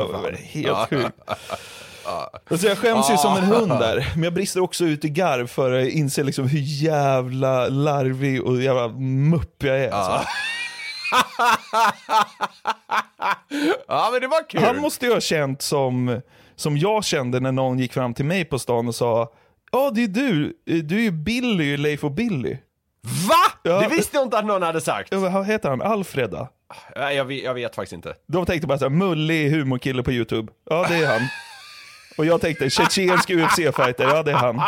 Ja, 0.54 0.76
helt 0.76 0.90
sjukt. 0.90 1.18
Alltså 2.52 2.68
jag 2.68 2.78
skäms 2.78 3.12
ju 3.12 3.18
som 3.18 3.38
en 3.38 3.44
hund 3.44 3.70
där, 3.72 4.12
men 4.16 4.24
jag 4.24 4.34
brister 4.34 4.60
också 4.62 4.86
ut 4.86 5.06
i 5.06 5.10
garv 5.10 5.48
för 5.48 5.72
jag 5.72 5.90
inser 5.90 6.24
liksom 6.24 6.48
hur 6.48 6.60
jävla 6.60 7.68
larvig 7.68 8.44
och 8.44 8.62
jävla 8.62 8.88
mupp 8.98 9.64
jag 9.64 9.80
är. 9.84 9.92
Alltså. 9.92 10.28
ja, 13.88 14.10
men 14.12 14.22
det 14.22 14.28
var 14.28 14.50
kul. 14.50 14.64
Han 14.64 14.78
måste 14.78 15.06
ju 15.06 15.14
ha 15.14 15.22
känt 15.22 15.62
som, 15.62 16.22
som 16.56 16.78
jag 16.78 17.04
kände 17.04 17.40
när 17.40 17.52
någon 17.52 17.80
gick 17.80 17.94
fram 17.94 18.14
till 18.14 18.26
mig 18.26 18.46
på 18.46 18.60
stan 18.60 18.88
och 18.88 18.96
sa 18.96 19.34
Ja, 19.72 19.92
det 19.96 20.04
är 20.04 20.08
du. 20.08 20.58
Du 20.66 20.98
är 20.98 21.02
ju 21.02 21.12
Billy 21.12 21.78
Leif 21.78 22.04
och 22.04 22.12
Billy. 22.12 22.58
Va? 23.28 23.60
Ja. 23.64 23.80
Det 23.80 23.88
visste 23.96 24.18
jag 24.18 24.26
inte 24.26 24.38
att 24.38 24.46
någon 24.46 24.62
hade 24.62 24.82
sagt. 24.82 25.14
Vad 25.14 25.46
heter 25.46 25.70
han? 25.70 25.82
Alfreda? 25.82 26.48
Jag, 26.96 27.26
vet, 27.26 27.44
jag 27.44 27.54
vet 27.54 27.76
faktiskt 27.76 27.94
inte. 27.94 28.14
De 28.28 28.46
tänkte 28.46 28.68
bara 28.68 28.78
såhär, 28.78 28.90
mullig 28.90 29.50
humorkille 29.50 30.04
på 30.04 30.12
YouTube. 30.12 30.52
Ja, 30.70 30.86
det 30.90 30.96
är 30.96 31.08
han. 31.08 31.22
Och 32.18 32.26
jag 32.26 32.42
tänkte, 32.42 32.70
tjetjensk 32.70 33.30
UFC-fighter, 33.30 34.04
ja 34.04 34.24
det 34.24 34.32
är 34.32 34.36
han. 34.36 34.62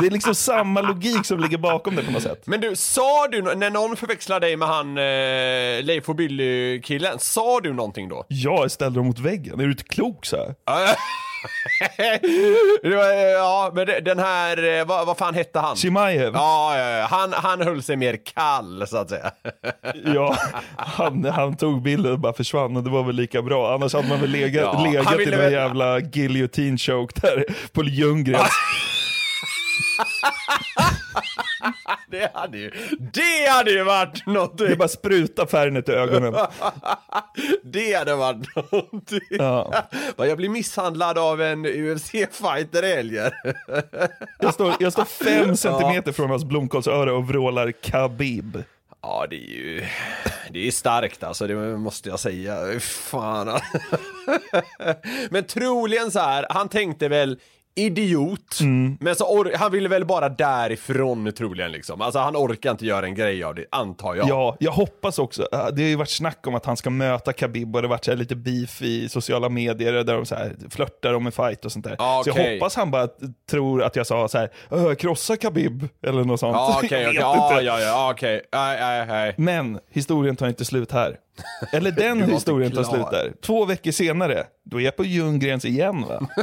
Det 0.00 0.06
är 0.06 0.10
liksom 0.10 0.34
samma 0.34 0.80
logik 0.80 1.26
som 1.26 1.40
ligger 1.40 1.58
bakom 1.58 1.96
det 1.96 2.04
på 2.04 2.10
något 2.10 2.22
sätt. 2.22 2.42
Men 2.46 2.60
du, 2.60 2.76
sa 2.76 3.28
du, 3.28 3.42
när 3.42 3.70
någon 3.70 3.96
förväxlade 3.96 4.46
dig 4.46 4.56
med 4.56 4.68
han 4.68 4.98
eh, 4.98 5.84
Leif 5.84 6.08
och 6.08 6.16
Billy-killen, 6.16 7.18
sa 7.18 7.60
du 7.60 7.72
någonting 7.72 8.08
då? 8.08 8.24
Jag 8.28 8.70
ställde 8.70 8.98
dem 8.98 9.06
mot 9.06 9.18
väggen, 9.18 9.60
är 9.60 9.64
du 9.64 9.70
inte 9.70 9.84
klok 9.84 10.26
så 10.26 10.36
var, 12.82 13.12
eh, 13.12 13.30
ja, 13.32 13.72
men 13.74 13.86
den 14.04 14.18
här, 14.18 14.78
eh, 14.78 14.84
vad, 14.86 15.06
vad 15.06 15.18
fan 15.18 15.34
hette 15.34 15.58
han? 15.58 15.76
Chimaev, 15.76 16.34
Ja, 16.34 16.78
ja, 16.78 16.90
ja, 16.90 17.06
han, 17.10 17.32
han 17.32 17.60
höll 17.62 17.82
sig 17.82 17.96
mer 17.96 18.18
kall 18.34 18.86
så 18.86 18.96
att 18.96 19.08
säga. 19.10 19.30
ja, 20.14 20.36
han, 20.76 21.24
han 21.24 21.56
tog 21.56 21.82
bilden 21.82 22.12
och 22.12 22.18
bara 22.18 22.32
försvann 22.32 22.76
och 22.76 22.82
det 22.82 22.90
var 22.90 23.02
väl 23.02 23.16
lika 23.16 23.42
bra. 23.42 23.74
Annars 23.74 23.94
hade 23.94 24.08
man 24.08 24.20
väl 24.20 24.30
legat, 24.30 24.62
Ja, 24.74 24.84
legat 24.84 25.20
i 25.20 25.26
någon 25.30 25.38
väl- 25.38 25.52
jävla 25.52 26.00
guillotine 26.00 26.78
choke 26.78 27.20
där 27.20 27.44
på 27.72 27.84
Ljunggrens. 27.84 28.48
Det 32.10 32.30
hade 32.34 32.58
ju, 32.58 32.70
det 33.12 33.48
hade 33.50 33.70
ju 33.70 33.84
varit 33.84 34.26
någonting. 34.26 34.66
Det 34.66 34.76
bara 34.76 34.88
spruta 34.88 35.46
Fernet 35.46 35.88
i 35.88 35.92
ögonen. 35.92 36.34
Det 37.62 37.94
hade 37.94 38.14
varit 38.14 38.56
någonting. 38.56 39.20
Ja. 39.30 39.84
Jag 40.16 40.36
blir 40.36 40.48
misshandlad 40.48 41.18
av 41.18 41.42
en 41.42 41.66
UFC-fighter 41.66 42.84
i 42.84 42.94
helgen. 42.94 43.30
Jag 44.40 44.54
står, 44.54 44.74
jag 44.80 44.92
står 44.92 45.04
fem 45.04 45.56
centimeter 45.56 46.12
från 46.12 46.30
hans 46.30 46.44
blomkålsöra 46.44 47.14
och 47.14 47.28
vrålar 47.28 47.72
Khabib. 47.72 48.62
Ja, 49.02 49.26
det 49.30 49.36
är 49.36 49.50
ju, 49.50 49.84
det 50.50 50.66
är 50.66 50.70
starkt 50.70 51.22
alltså, 51.22 51.46
det 51.46 51.54
måste 51.76 52.08
jag 52.08 52.20
säga. 52.20 52.80
Fan. 52.80 53.60
Men 55.30 55.44
troligen 55.44 56.10
så 56.10 56.20
här, 56.20 56.46
han 56.50 56.68
tänkte 56.68 57.08
väl 57.08 57.38
idiot, 57.76 58.60
men 59.00 59.14
så 59.16 59.46
han 59.56 59.72
ville 59.72 59.88
väl 59.88 60.04
bara 60.04 60.28
därifrån 60.28 61.32
troligen 61.32 61.72
liksom. 61.72 62.00
Alltså 62.00 62.18
han 62.18 62.36
orkar 62.36 62.70
inte 62.70 62.86
göra 62.86 63.06
en 63.06 63.14
grej 63.14 63.44
av 63.44 63.54
det, 63.54 63.64
antar 63.70 64.14
jag. 64.14 64.28
Ja, 64.28 64.56
jag 64.60 64.72
hoppas 64.72 65.18
också. 65.18 65.42
äh, 65.52 65.66
Det 65.72 65.82
har 65.82 65.88
ju 65.88 65.96
varit 65.96 66.10
snack 66.10 66.46
om 66.46 66.54
att 66.54 66.66
han 66.66 66.76
ska 66.76 66.90
möta 66.90 67.32
Khabib 67.32 67.76
och 67.76 67.82
det 67.82 67.88
har 67.88 67.90
varit 67.90 68.04
så 68.04 68.14
lite 68.14 68.36
beef 68.36 68.82
i 68.82 69.08
sociala 69.08 69.48
medier 69.48 69.92
där 69.92 70.14
de 70.14 70.26
så 70.26 70.34
här 70.34 70.56
flörtar 70.70 71.14
om 71.14 71.26
en 71.26 71.32
fight 71.32 71.64
och 71.64 71.72
sånt 71.72 71.84
där. 71.84 71.96
Ja, 71.98 72.20
Så 72.24 72.30
jag 72.30 72.52
hoppas 72.54 72.76
han 72.76 72.90
bara 72.90 73.08
tror 73.50 73.82
att 73.82 73.96
jag 73.96 74.06
sa 74.06 74.28
så 74.28 74.38
här, 74.38 74.50
"Öh, 74.70 74.94
krossa 74.94 75.36
Khabib 75.36 75.88
eller 76.06 76.24
något 76.24 76.40
sånt. 76.40 76.56
Okej, 76.56 77.02
Jag 77.14 77.36
okej, 77.46 77.56
vet 77.56 77.64
ja, 77.66 77.80
ja, 77.80 78.10
okej. 78.10 78.42
Nej, 78.52 79.06
nej. 79.06 79.34
Men 79.36 79.78
historien 79.90 80.36
tar 80.36 80.48
inte 80.48 80.64
slut 80.64 80.92
här. 80.92 81.16
Eller 81.72 81.90
den 81.90 82.22
historien 82.22 82.72
tar 82.72 82.82
slut 82.82 83.10
där. 83.10 83.32
Två 83.42 83.64
veckor 83.64 83.90
senare, 83.90 84.46
då 84.64 84.80
är 84.80 84.84
jag 84.84 84.96
på 84.96 85.04
Ljunggrens 85.04 85.64
igen 85.64 86.04
va. 86.08 86.28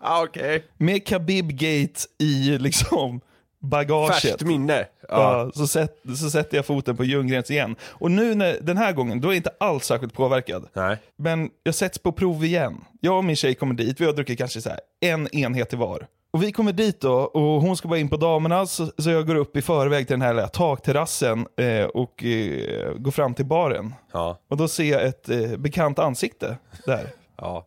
Ja, 0.00 0.24
okej. 0.28 0.64
Med 0.76 1.08
Khabib-gate 1.08 2.06
i 2.18 2.58
liksom 2.58 3.20
bagaget. 3.60 4.16
Färskt 4.16 4.42
minne. 4.42 4.86
Ja. 5.08 5.44
Ja, 5.44 5.50
så, 5.54 5.66
sätt, 5.66 6.02
så 6.18 6.30
sätter 6.30 6.56
jag 6.56 6.66
foten 6.66 6.96
på 6.96 7.04
Ljunggrens 7.04 7.50
igen. 7.50 7.76
Och 7.82 8.10
nu 8.10 8.34
när, 8.34 8.58
den 8.60 8.76
här 8.76 8.92
gången, 8.92 9.20
då 9.20 9.28
är 9.28 9.32
jag 9.32 9.36
inte 9.36 9.52
alls 9.60 9.84
särskilt 9.84 10.14
påverkad. 10.14 10.68
Nej. 10.72 10.96
Men 11.16 11.50
jag 11.62 11.74
sätts 11.74 11.98
på 11.98 12.12
prov 12.12 12.44
igen. 12.44 12.84
Jag 13.00 13.16
och 13.16 13.24
min 13.24 13.36
tjej 13.36 13.54
kommer 13.54 13.74
dit, 13.74 14.00
vi 14.00 14.04
har 14.04 14.12
druckit 14.12 14.38
kanske 14.38 14.60
så 14.60 14.68
här 14.68 14.80
en 15.00 15.34
enhet 15.34 15.72
i 15.72 15.76
var. 15.76 16.06
Och 16.32 16.42
vi 16.42 16.52
kommer 16.52 16.72
dit 16.72 17.00
då 17.00 17.14
och 17.14 17.62
hon 17.62 17.76
ska 17.76 17.88
bara 17.88 17.98
in 17.98 18.08
på 18.08 18.16
damerna 18.16 18.66
så, 18.66 18.90
så 18.98 19.10
jag 19.10 19.26
går 19.26 19.34
upp 19.34 19.56
i 19.56 19.62
förväg 19.62 20.06
till 20.06 20.14
den 20.14 20.22
här 20.22 20.34
lilla 20.34 20.48
takterrassen 20.48 21.46
eh, 21.56 21.84
och 21.84 22.24
eh, 22.24 22.94
går 22.94 23.10
fram 23.10 23.34
till 23.34 23.46
baren. 23.46 23.94
Ja. 24.12 24.38
Och 24.48 24.56
då 24.56 24.68
ser 24.68 24.84
jag 24.84 25.04
ett 25.06 25.28
eh, 25.28 25.56
bekant 25.56 25.98
ansikte 25.98 26.56
där. 26.86 27.06
ja. 27.36 27.66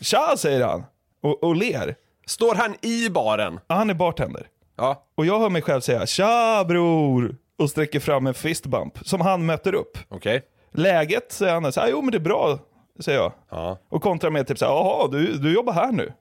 Tja 0.00 0.34
säger 0.38 0.66
han 0.66 0.84
och, 1.22 1.44
och 1.44 1.56
ler. 1.56 1.94
Står 2.26 2.54
han 2.54 2.74
i 2.82 3.10
baren? 3.10 3.60
Ja, 3.66 3.74
Han 3.74 3.90
är 3.90 3.94
bartender. 3.94 4.46
Ja. 4.76 5.04
Och 5.14 5.26
jag 5.26 5.40
hör 5.40 5.50
mig 5.50 5.62
själv 5.62 5.80
säga 5.80 6.06
tja 6.06 6.64
bror 6.68 7.36
och 7.58 7.70
sträcker 7.70 8.00
fram 8.00 8.26
en 8.26 8.34
fistbump 8.34 8.98
som 9.02 9.20
han 9.20 9.46
möter 9.46 9.74
upp. 9.74 9.98
Okej. 10.08 10.42
Läget 10.72 11.32
säger 11.32 11.54
han, 11.54 11.72
så 11.72 11.80
här, 11.80 11.88
jo 11.88 12.02
men 12.02 12.10
det 12.10 12.18
är 12.18 12.20
bra, 12.20 12.58
säger 13.00 13.18
jag. 13.18 13.32
Ja. 13.50 13.78
Och 13.88 14.02
kontrar 14.02 14.30
med 14.30 14.46
typ 14.46 14.58
så 14.58 14.64
här, 14.64 14.72
jaha 14.72 15.08
du, 15.08 15.32
du 15.38 15.54
jobbar 15.54 15.72
här 15.72 15.92
nu? 15.92 16.12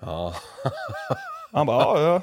Ja. 0.00 0.34
Han 1.52 1.66
bara, 1.66 1.82
ja 1.82 2.00
ja. 2.00 2.22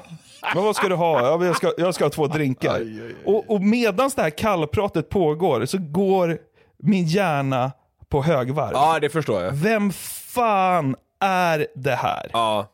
Men 0.54 0.64
vad 0.64 0.76
ska 0.76 0.88
du 0.88 0.94
ha? 0.94 1.26
Ja, 1.26 1.38
men 1.38 1.46
jag, 1.46 1.56
ska, 1.56 1.72
jag 1.78 1.94
ska 1.94 2.04
ha 2.04 2.10
två 2.10 2.26
drinkar. 2.26 2.80
Och, 3.24 3.50
och 3.50 3.60
medans 3.60 4.14
det 4.14 4.22
här 4.22 4.30
kallpratet 4.30 5.08
pågår 5.08 5.64
så 5.66 5.78
går 5.80 6.38
min 6.76 7.04
hjärna 7.06 7.72
på 8.16 8.22
högvarv. 8.22 8.70
Ja, 8.72 8.98
det 9.00 9.08
förstår 9.08 9.42
jag. 9.42 9.52
Vem 9.52 9.92
fan 9.92 10.96
är 11.20 11.66
det 11.74 11.94
här? 11.94 12.30
Ja. 12.32 12.72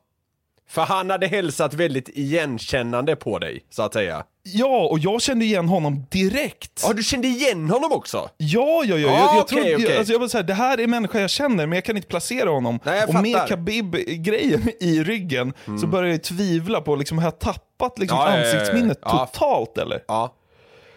För 0.68 0.82
han 0.82 1.10
hade 1.10 1.26
hälsat 1.26 1.74
väldigt 1.74 2.08
igenkännande 2.08 3.16
på 3.16 3.38
dig, 3.38 3.64
så 3.70 3.82
att 3.82 3.92
säga. 3.92 4.24
Ja, 4.42 4.88
och 4.90 4.98
jag 4.98 5.22
kände 5.22 5.44
igen 5.44 5.68
honom 5.68 6.06
direkt. 6.10 6.82
Ja, 6.86 6.92
du 6.92 7.02
kände 7.02 7.28
igen 7.28 7.70
honom 7.70 7.92
också? 7.92 8.28
Ja, 8.36 8.82
ja, 8.86 8.96
ja. 8.96 9.08
Ah, 9.08 9.12
Jag, 9.12 9.36
jag, 9.36 9.42
okej, 9.42 9.62
trodde, 9.62 9.76
okej. 9.76 9.98
Alltså 9.98 10.12
jag 10.12 10.20
var 10.20 10.28
så 10.28 10.38
här, 10.38 10.44
det 10.44 10.54
här 10.54 10.78
är 10.78 10.84
en 10.84 10.90
människa 10.90 11.20
jag 11.20 11.30
känner, 11.30 11.66
men 11.66 11.76
jag 11.76 11.84
kan 11.84 11.96
inte 11.96 12.08
placera 12.08 12.50
honom. 12.50 12.80
Nej, 12.84 12.98
jag 13.00 13.08
och 13.08 13.14
med 13.14 13.32
fattar. 13.32 13.46
Khabib-grejen 13.48 14.68
i 14.80 15.02
ryggen 15.04 15.52
så 15.80 15.86
börjar 15.86 16.10
jag 16.10 16.22
tvivla 16.22 16.80
på, 16.80 16.96
liksom, 16.96 17.18
har 17.18 17.24
jag 17.24 17.38
tappat 17.38 17.98
liksom, 17.98 18.18
Ja, 18.18 18.30
ja, 18.30 18.38
ja, 18.38 18.46
ja. 18.46 18.52
ansiktsminnet 18.52 19.00
totalt 19.02 19.78
eller? 19.78 20.02
Ja. 20.08 20.34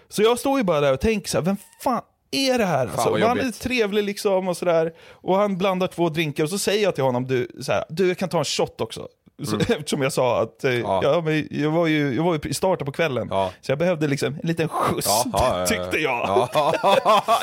Så 0.10 0.22
jag 0.22 0.40
står 0.40 0.58
ju 0.58 0.64
bara 0.64 0.82
där 0.82 0.94
och 0.94 1.00
tänker 1.00 1.30
så 1.30 1.38
här, 1.38 1.46
vem 1.46 1.58
fan 1.84 2.02
är 2.36 2.58
det 2.58 2.65
här? 2.65 2.88
Alltså, 2.88 3.25
han 3.27 3.39
är 3.39 3.51
trevlig 3.51 4.04
liksom 4.04 4.48
och 4.48 4.58
sådär. 4.58 4.94
Och 5.12 5.36
han 5.38 5.58
blandar 5.58 5.88
två 5.88 6.10
drinkar 6.10 6.44
och 6.44 6.50
så 6.50 6.58
säger 6.58 6.84
jag 6.84 6.96
till 6.96 7.04
honom, 7.04 7.27
du, 7.27 7.48
så 7.62 7.72
här, 7.72 7.84
du 7.89 8.08
jag 8.08 8.18
kan 8.18 8.30
ta 8.30 8.38
en 8.39 8.46
shot 8.46 8.82
också. 8.82 9.08
Så, 9.44 9.56
Eftersom 9.74 10.01
jag 10.01 10.13
sa 10.13 10.42
att 10.42 10.63
eh, 10.63 10.74
Ja. 10.80 11.00
ja. 11.04 11.22
men 11.25 11.48
jag 11.51 11.72
var 11.72 11.88
ju 11.88 12.15
jag 12.15 12.24
var 12.24 12.34
ju 12.34 12.50
i 12.50 12.54
starten 12.54 12.86
på 12.86 12.92
kvällen, 12.92 13.27
Ja. 13.32 13.51
så 13.62 13.72
jag 13.72 13.80
behövde 13.80 14.08
liksom 14.08 14.34
en 14.44 14.48
liten 14.48 14.68
skjuts, 14.68 15.08
Ja, 15.34 15.65
tyckte 15.70 15.98
jag. 15.98 16.48
Ja. 16.54 16.74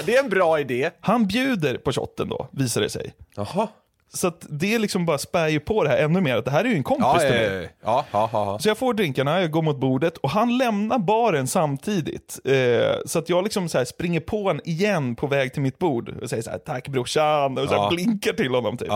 det 0.05 0.17
är 0.17 0.25
en 0.25 0.31
bra 0.31 0.61
idé. 0.61 0.91
Han 1.01 1.27
bjuder 1.27 1.77
på 1.77 1.93
shotten 1.93 2.29
då, 2.29 2.49
visar 2.53 2.81
det 2.81 2.89
sig. 2.91 3.13
Jaha. 3.37 3.69
Så 4.15 4.33
det 4.41 4.79
liksom 4.79 5.07
bara 5.07 5.19
spär 5.19 5.49
ju 5.49 5.61
på 5.61 5.83
det 5.85 5.89
här 5.91 5.97
ännu 5.99 6.21
mer, 6.21 6.37
att 6.37 6.45
det 6.45 6.51
här 6.51 6.65
är 6.65 6.69
ju 6.69 6.77
en 6.77 6.83
kompis 6.83 7.07
Ja, 7.13 7.19
till 7.19 7.29
mig. 7.31 7.71
ja, 7.85 8.05
ja, 8.13 8.31
ja. 8.33 8.59
Så 8.59 8.69
jag 8.69 8.79
får 8.79 8.95
drinkarna, 8.95 9.41
jag 9.41 9.51
går 9.51 9.63
mot 9.63 9.81
bordet 9.81 10.17
och 10.19 10.31
han 10.31 10.59
lämnar 10.59 10.99
baren 10.99 11.47
samtidigt. 11.47 12.39
Eh, 12.45 12.97
så 13.07 13.19
att 13.19 13.29
jag 13.29 13.45
liksom 13.45 13.69
så 13.69 13.85
springer 13.85 14.21
på 14.21 14.37
honom 14.43 14.61
igen 14.65 15.17
på 15.17 15.27
väg 15.27 15.53
till 15.53 15.63
mitt 15.63 15.79
bord 15.79 16.09
och 16.23 16.31
säger 16.31 16.43
så 16.43 16.51
här 16.51 16.59
tack 16.59 16.89
brorsan 16.89 17.59
och 17.59 17.69
så 17.69 17.89
blinkar 17.91 18.33
till 18.33 18.55
honom 18.55 18.77
typ. 18.77 18.89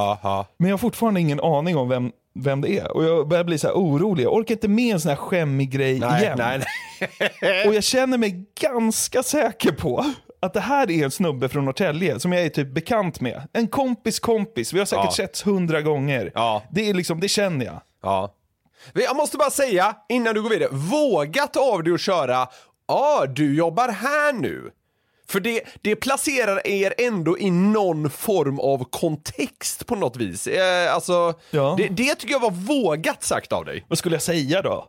Men 0.59 0.69
jag 0.69 0.73
har 0.73 0.79
fortfarande 0.79 1.21
ingen 1.21 1.41
aning 1.41 1.77
om 1.77 1.89
vem, 1.89 2.13
vem 2.39 2.61
det 2.61 2.79
är. 2.79 2.97
Och 2.97 3.05
jag 3.05 3.29
börjar 3.29 3.45
bli 3.45 3.59
så 3.59 3.67
här 3.67 3.75
orolig, 3.75 4.25
jag 4.25 4.35
orkar 4.35 4.55
inte 4.55 4.69
med 4.69 4.93
en 4.95 5.01
sån 5.01 5.09
här 5.09 5.17
skämmig 5.17 5.71
grej 5.71 5.99
Nej, 6.01 6.23
igen. 6.23 6.39
nej, 6.39 6.61
nej. 7.43 7.69
Och 7.69 7.75
jag 7.75 7.85
känner 7.85 8.19
mig 8.19 8.45
ganska 8.61 9.23
säker 9.23 9.73
på 9.73 10.05
att 10.41 10.55
det 10.55 10.61
här 10.61 10.91
är 10.91 11.05
en 11.05 11.11
snubbe 11.11 11.49
från 11.49 11.65
Norrtälje 11.65 12.21
som 12.21 12.33
jag 12.33 12.43
är 12.43 12.49
typ 12.49 12.69
bekant 12.75 13.21
med. 13.21 13.49
En 13.53 13.69
kompis 13.69 14.21
kompis, 14.21 14.73
vi 14.73 14.79
har 14.79 14.87
säkert 14.87 15.05
Ja. 15.05 15.11
setts 15.13 15.47
hundra 15.47 15.83
gånger. 15.83 16.31
Ja. 16.35 16.63
Det 16.71 16.91
är 16.91 16.95
liksom, 16.95 17.21
det 17.21 17.29
känner 17.29 17.67
jag. 17.67 17.81
Ja. 18.03 18.33
Jag 18.93 19.17
måste 19.17 19.37
bara 19.37 19.51
säga, 19.51 19.97
innan 20.09 20.35
du 20.35 20.43
går 20.43 20.51
vidare, 20.51 20.69
våga 20.73 21.47
ta 21.47 21.61
av 21.61 21.83
dig 21.83 21.93
och 21.93 21.99
köra 22.01 22.49
Ja, 22.89 23.19
ah, 23.23 23.27
du 23.27 23.57
jobbar 23.57 23.89
här 23.89 24.33
nu. 24.33 24.71
För 25.29 25.41
det, 25.41 25.63
det 25.83 25.97
placerar 25.97 26.67
er 26.67 26.95
ändå 26.99 27.39
i 27.39 27.51
någon 27.51 28.11
form 28.11 28.61
av 28.61 28.85
kontext 28.91 29.87
på 29.87 29.95
något 29.97 30.17
vis. 30.17 30.47
Eh, 30.47 30.95
alltså, 30.95 31.35
Ja. 31.51 31.75
det, 31.79 31.89
det 31.89 32.15
tycker 32.15 32.35
jag 32.35 32.41
var 32.41 32.51
vågat 32.51 33.23
sagt 33.23 33.53
av 33.53 33.65
dig. 33.65 33.85
Vad 33.89 33.99
skulle 33.99 34.15
jag 34.15 34.23
säga 34.23 34.63
då? 34.63 34.87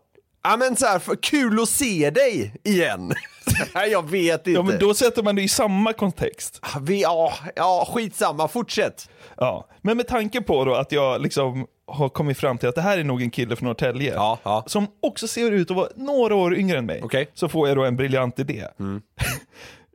Ja 0.50 0.58
men 0.58 0.76
så 0.76 0.86
här, 0.86 1.00
för, 1.00 1.16
kul 1.16 1.60
att 1.62 1.70
se 1.70 2.10
dig 2.10 2.54
igen. 2.64 3.14
Jag 3.92 4.10
vet 4.10 4.48
inte. 4.48 4.52
Ja, 4.52 4.64
men 4.64 4.80
då 4.80 4.94
sätter 4.94 5.24
man 5.24 5.36
det 5.36 5.42
i 5.42 5.48
samma 5.48 5.94
kontext. 5.94 6.62
Vi, 6.82 7.02
ja, 7.02 7.34
ja, 7.56 7.88
skitsamma, 7.94 8.48
fortsätt. 8.48 9.10
Ja. 9.38 9.68
Men 9.82 9.98
med 9.98 10.08
tanke 10.08 10.42
på 10.42 10.66
då 10.66 10.76
att 10.76 10.92
jag 10.92 11.22
liksom 11.22 11.68
har 11.88 12.10
kommit 12.10 12.38
fram 12.38 12.58
till 12.58 12.70
att 12.70 12.76
det 12.76 12.82
här 12.82 12.98
är 12.98 13.04
nog 13.04 13.22
en 13.22 13.30
kille 13.30 13.56
från 13.56 13.68
Norrtälje. 13.68 14.14
Ja, 14.14 14.40
ja. 14.44 14.64
Som 14.68 14.88
också 15.02 15.28
ser 15.28 15.52
ut 15.52 15.72
att 15.72 15.78
vara 15.78 15.88
några 15.96 16.36
år 16.36 16.56
yngre 16.56 16.78
än 16.78 16.86
mig. 16.86 17.02
Okej. 17.04 17.32
Så 17.34 17.50
får 17.50 17.68
jag 17.68 17.78
då 17.78 17.86
en 17.86 17.96
briljant 17.96 18.40
idé. 18.40 18.68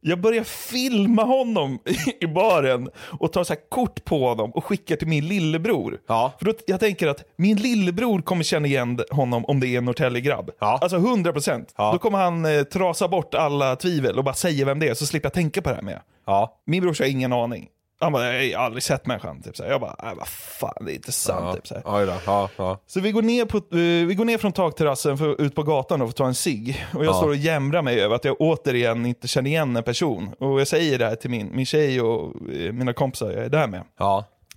Jag 0.04 0.20
börjar 0.20 0.44
filma 0.44 1.24
honom 1.24 1.78
i 2.20 2.26
baren 2.26 2.88
och 2.96 3.32
tar 3.32 3.44
så 3.44 3.54
kort 3.68 4.04
på 4.04 4.28
honom 4.28 4.50
och 4.50 4.64
skickar 4.64 4.96
till 4.96 5.08
min 5.08 5.28
lillebror. 5.28 5.98
Ja. 6.06 6.32
För 6.38 6.46
då, 6.46 6.52
jag 6.66 6.80
tänker 6.80 7.08
att 7.08 7.24
min 7.36 7.56
lillebror 7.56 8.22
kommer 8.22 8.44
känna 8.44 8.66
igen 8.66 9.00
honom 9.10 9.44
om 9.44 9.60
det 9.60 9.66
är 9.66 9.78
en 9.78 9.84
Norrtälje-grabb. 9.84 10.50
Ja. 10.58 10.78
Alltså 10.82 10.98
100%. 10.98 11.66
Ja. 11.76 11.92
Då 11.92 11.98
kommer 11.98 12.18
han 12.18 12.44
eh, 12.44 12.62
trasa 12.62 13.08
bort 13.08 13.34
alla 13.34 13.76
tvivel 13.76 14.18
och 14.18 14.24
bara 14.24 14.34
säga 14.34 14.66
vem 14.66 14.78
det 14.78 14.88
är 14.88 14.94
så 14.94 15.06
slipper 15.06 15.26
jag 15.26 15.34
tänka 15.34 15.62
på 15.62 15.68
det 15.68 15.74
här 15.74 15.82
med. 15.82 16.00
Ja. 16.26 16.60
Min 16.66 16.82
brorsa 16.82 17.04
har 17.04 17.08
ingen 17.08 17.32
aning. 17.32 17.68
Han 18.02 18.12
bara, 18.12 18.42
jag 18.42 18.58
har 18.58 18.64
aldrig 18.66 18.82
sett 18.82 19.06
människan. 19.06 19.42
Typ 19.42 19.56
så 19.56 19.62
här. 19.62 19.70
Jag 19.70 19.80
bara, 19.80 19.96
äh, 20.02 20.14
vad 20.18 20.28
fan, 20.28 20.84
det 20.84 20.92
är 20.92 20.94
inte 20.94 21.12
sant. 21.12 21.44
Ja. 21.46 21.54
Typ 21.54 21.66
så, 21.66 21.74
här. 21.74 22.06
Då. 22.06 22.12
Ja, 22.26 22.48
ja. 22.56 22.78
så 22.86 23.00
vi 23.00 23.12
går 23.12 23.22
ner, 23.22 23.44
på, 23.44 23.56
eh, 23.56 24.06
vi 24.06 24.14
går 24.14 24.24
ner 24.24 24.38
från 24.38 24.52
takterrassen 24.52 25.18
för, 25.18 25.40
ut 25.42 25.54
på 25.54 25.62
gatan 25.62 26.02
och 26.02 26.08
får 26.08 26.12
ta 26.12 26.26
en 26.26 26.34
cigg. 26.34 26.86
Och 26.94 27.04
jag 27.04 27.10
Ja. 27.10 27.14
står 27.16 27.28
och 27.28 27.36
jämrar 27.36 27.82
mig 27.82 28.00
över 28.00 28.16
att 28.16 28.24
jag 28.24 28.36
återigen 28.40 29.06
inte 29.06 29.28
känner 29.28 29.50
igen 29.50 29.76
en 29.76 29.82
person. 29.82 30.30
Och 30.38 30.60
jag 30.60 30.68
säger 30.68 30.98
det 30.98 31.06
här 31.06 31.14
till 31.14 31.30
min, 31.30 31.56
min 31.56 31.66
tjej 31.66 32.00
och 32.00 32.32
eh, 32.52 32.72
mina 32.72 32.92
kompisar 32.92 33.30
jag 33.30 33.44
är 33.44 33.48
där 33.48 33.66
med. 33.66 33.82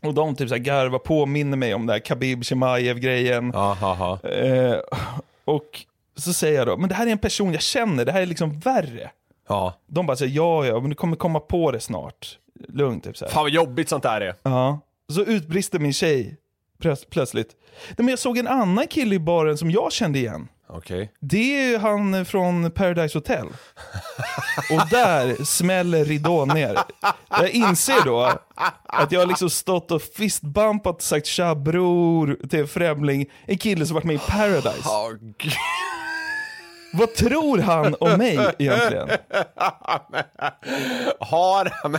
Och 0.02 0.14
de 0.14 0.36
typ 0.36 0.50
så 0.50 0.56
här 0.56 0.62
garvar, 0.62 1.00
påminner 1.00 1.58
mig 1.58 1.74
om 1.74 1.86
det 1.86 1.94
här 1.94 2.00
Khabib 2.00 2.44
Chimaev-grejen. 2.46 3.54
Eh, 4.24 4.76
och 5.46 5.82
så 6.18 6.34
säger 6.34 6.58
jag 6.58 6.68
då, 6.68 6.78
men 6.78 6.90
det 6.90 6.96
här 6.96 7.08
är 7.08 7.12
en 7.12 7.18
person 7.18 7.54
jag 7.54 7.62
känner, 7.62 8.06
det 8.06 8.12
här 8.12 8.22
är 8.22 8.26
liksom 8.26 8.60
värre. 8.60 9.12
ja. 9.48 9.74
De 9.88 10.06
bara 10.06 10.18
säger 10.18 10.36
ja, 10.36 10.66
ja, 10.66 10.80
men 10.80 10.90
du 10.90 10.96
kommer 10.96 11.16
komma 11.16 11.40
på 11.40 11.72
det 11.72 11.80
snart. 11.80 12.38
Lugnt, 12.68 13.04
typ 13.04 13.18
så 13.18 13.26
här. 13.26 13.32
Fan 13.32 13.44
vad 13.44 13.52
jobbigt 13.52 13.90
sånt 13.90 14.04
där 14.04 14.22
är. 14.22 14.36
Ja. 14.44 14.80
Så 15.10 15.22
utbrister 15.22 15.80
min 15.80 15.94
tjej 15.94 16.38
plöts- 16.82 17.06
plötsligt. 17.10 17.50
Nej, 17.88 17.96
men 17.98 18.08
jag 18.08 18.20
såg 18.20 18.38
en 18.38 18.48
annan 18.48 18.88
kille 18.88 19.16
i 19.16 19.20
baren 19.20 19.58
som 19.58 19.72
jag 19.72 19.92
kände 19.92 20.20
igen. 20.20 20.48
Okej. 20.70 21.12
Det 21.20 21.62
är 21.62 21.68
ju 21.70 21.78
han 21.78 22.26
från 22.26 22.72
Paradise 22.72 23.18
Hotel. 23.18 23.48
Och 24.72 24.90
där 24.90 25.44
smäller 25.44 26.06
ridån 26.06 26.48
ner. 26.48 26.78
Jag 27.30 27.50
inser 27.50 28.06
då 28.06 28.32
att 28.84 29.12
jag 29.12 29.20
har 29.20 29.28
liksom 29.28 29.50
stått 29.50 29.92
och 29.92 30.02
fistbumpat 30.02 30.96
och 30.96 31.02
sagt 31.02 31.26
tja 31.28 31.56
bror 31.56 32.38
till 32.50 32.60
en 32.60 32.68
främling, 32.68 33.26
en 33.46 33.58
kille 33.58 33.86
som 33.86 33.94
varit 33.94 34.04
med 34.06 34.16
i 34.16 34.20
Paradise. 34.20 34.82
Ja, 34.84 35.10
gud. 35.38 35.54
Vad 36.98 37.14
tror 37.14 37.58
han 37.58 37.96
om 38.00 38.18
mig 38.18 38.40
egentligen? 38.60 39.10
Har 41.20 41.66
han? 41.72 41.98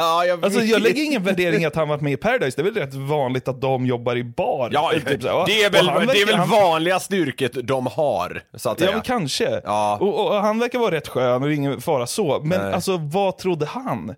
Ja, 0.00 0.24
jag 0.24 0.44
Alltså 0.44 0.60
jag 0.60 0.82
lägger 0.82 1.02
ingen 1.02 1.22
värdering 1.22 1.62
i 1.62 1.66
att 1.66 1.74
han 1.76 1.88
varit 1.88 2.00
med 2.00 2.12
i 2.12 2.16
Paradise, 2.16 2.62
det 2.62 2.68
är 2.68 2.72
väl 2.72 2.82
rätt 2.82 2.94
vanligt 2.94 3.48
att 3.48 3.60
de 3.60 3.86
jobbar 3.86 4.16
i 4.16 4.24
bar. 4.24 4.70
Ja, 4.72 4.90
Typ 5.06 5.22
så 5.22 5.44
det 5.46 5.62
är 5.64 5.70
väl, 5.70 5.88
han 5.88 5.96
det 5.98 6.02
är 6.02 6.06
verkar- 6.06 6.26
väl 6.26 6.34
han- 6.36 6.48
vanligaste 6.50 7.16
yrket 7.16 7.52
de 7.66 7.86
har, 7.86 8.42
så 8.54 8.70
att 8.70 8.80
Ja 8.80 8.86
säga. 8.86 8.96
men 8.96 9.02
kanske. 9.04 9.60
Ja. 9.64 9.98
Och, 10.00 10.26
och 10.26 10.34
han 10.34 10.58
verkar 10.58 10.78
vara 10.78 10.90
rätt 10.94 11.08
skön 11.08 11.42
och 11.42 11.52
ingen 11.52 11.80
fara 11.80 12.06
så. 12.06 12.40
Men 12.44 12.60
Nej. 12.62 12.72
alltså 12.74 12.96
vad 12.96 13.38
trodde 13.38 13.66
han? 13.66 14.14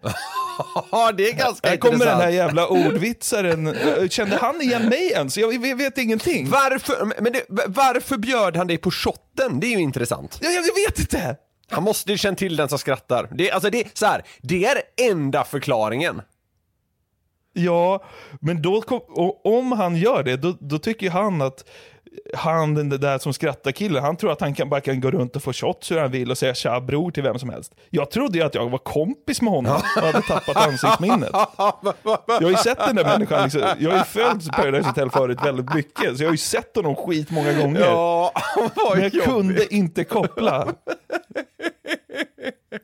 Ja, 0.93 1.13
det 1.13 1.29
är 1.29 1.33
ganska 1.33 1.69
Här 1.69 1.77
kommer 1.77 1.93
den 1.93 2.01
intressant. 2.03 2.23
här 2.23 2.31
jävla 2.31 2.67
ordvitsaren. 2.67 3.77
Kände 4.11 4.37
han 4.37 4.61
igen 4.61 4.89
mig 4.89 5.13
ens? 5.13 5.39
Jag 5.39 5.77
vet, 5.77 5.99
ingenting. 5.99 6.51
Varför, 6.51 7.23
men 7.23 7.33
det, 7.33 7.45
varför 7.67 8.17
bjöd 8.17 8.57
han 8.57 8.67
dig 8.67 8.79
på 8.79 8.91
shotten? 8.91 9.61
Det 9.61 9.67
är 9.67 9.71
ju 9.71 9.81
intressant. 9.81 10.39
Jag, 10.43 10.53
jag 10.53 10.63
vet 10.63 10.99
inte. 10.99 11.37
Han 11.71 11.83
måste 11.83 12.13
ju 12.13 12.19
känt 12.19 12.39
till 12.39 12.57
den 12.57 12.69
som 12.69 12.79
skrattar. 12.79 13.29
Det, 13.33 13.51
alltså 13.51 13.71
det, 13.71 13.99
så 13.99 14.07
här, 14.07 14.23
det 14.41 14.65
är 14.65 14.83
enda 15.11 15.45
förklaringen. 15.45 16.23
Ja, 17.53 18.05
men 18.41 18.63
då 18.63 18.83
och 19.09 19.47
om 19.59 19.73
han 19.73 19.97
gör 19.97 20.23
det, 20.23 20.37
då, 20.37 20.57
då 20.61 20.79
tycker 20.79 21.07
ju 21.07 21.11
han 21.11 21.43
att 21.43 21.65
han 22.35 22.75
den 22.75 22.89
där 22.89 23.19
som 23.19 23.33
skrattar 23.33 23.73
killen, 23.73 24.03
han 24.05 24.17
tror 24.17 24.33
att 24.33 24.41
han 24.41 24.55
kan, 24.55 24.69
bara 24.69 24.81
kan 24.81 25.01
gå 25.01 25.11
runt 25.11 25.37
och 25.37 25.43
få 25.43 25.53
shots 25.53 25.91
hur 25.91 25.99
han 25.99 26.11
vill 26.11 26.31
och 26.31 26.39
säga 26.39 26.55
tja 26.55 26.81
bror 26.81 27.11
till 27.11 27.23
vem 27.23 27.39
som 27.39 27.51
helst. 27.51 27.75
Jag 27.91 28.11
trodde 28.11 28.39
ju 28.39 28.45
att 28.45 28.55
jag 28.55 28.71
var 28.71 28.79
kompis 28.79 29.43
med 29.43 29.53
honom 29.53 29.73
och 29.97 30.03
hade 30.03 30.23
tappat 30.23 30.57
ansiktsminnet. 30.57 31.31
Jag 31.33 32.43
har 32.43 32.51
ju 32.51 32.57
sett 32.57 32.79
den 32.79 32.97
där 32.97 33.05
människan, 33.05 33.43
liksom, 33.43 33.61
jag 33.79 33.91
har 33.91 33.99
ju 33.99 34.05
följt 34.05 34.53
Paradise 34.53 34.89
Hotel 34.89 35.11
förut 35.11 35.39
väldigt 35.45 35.75
mycket, 35.75 36.17
så 36.17 36.23
jag 36.23 36.29
har 36.29 36.35
ju 36.35 36.39
sett 36.39 36.77
honom 36.77 36.97
skit 36.97 37.31
många 37.31 37.53
gånger. 37.53 37.81
Ja, 37.81 38.33
men 38.95 39.03
jag 39.03 39.15
jobbigt. 39.15 39.25
kunde 39.25 39.75
inte 39.75 40.05
koppla. 40.05 40.69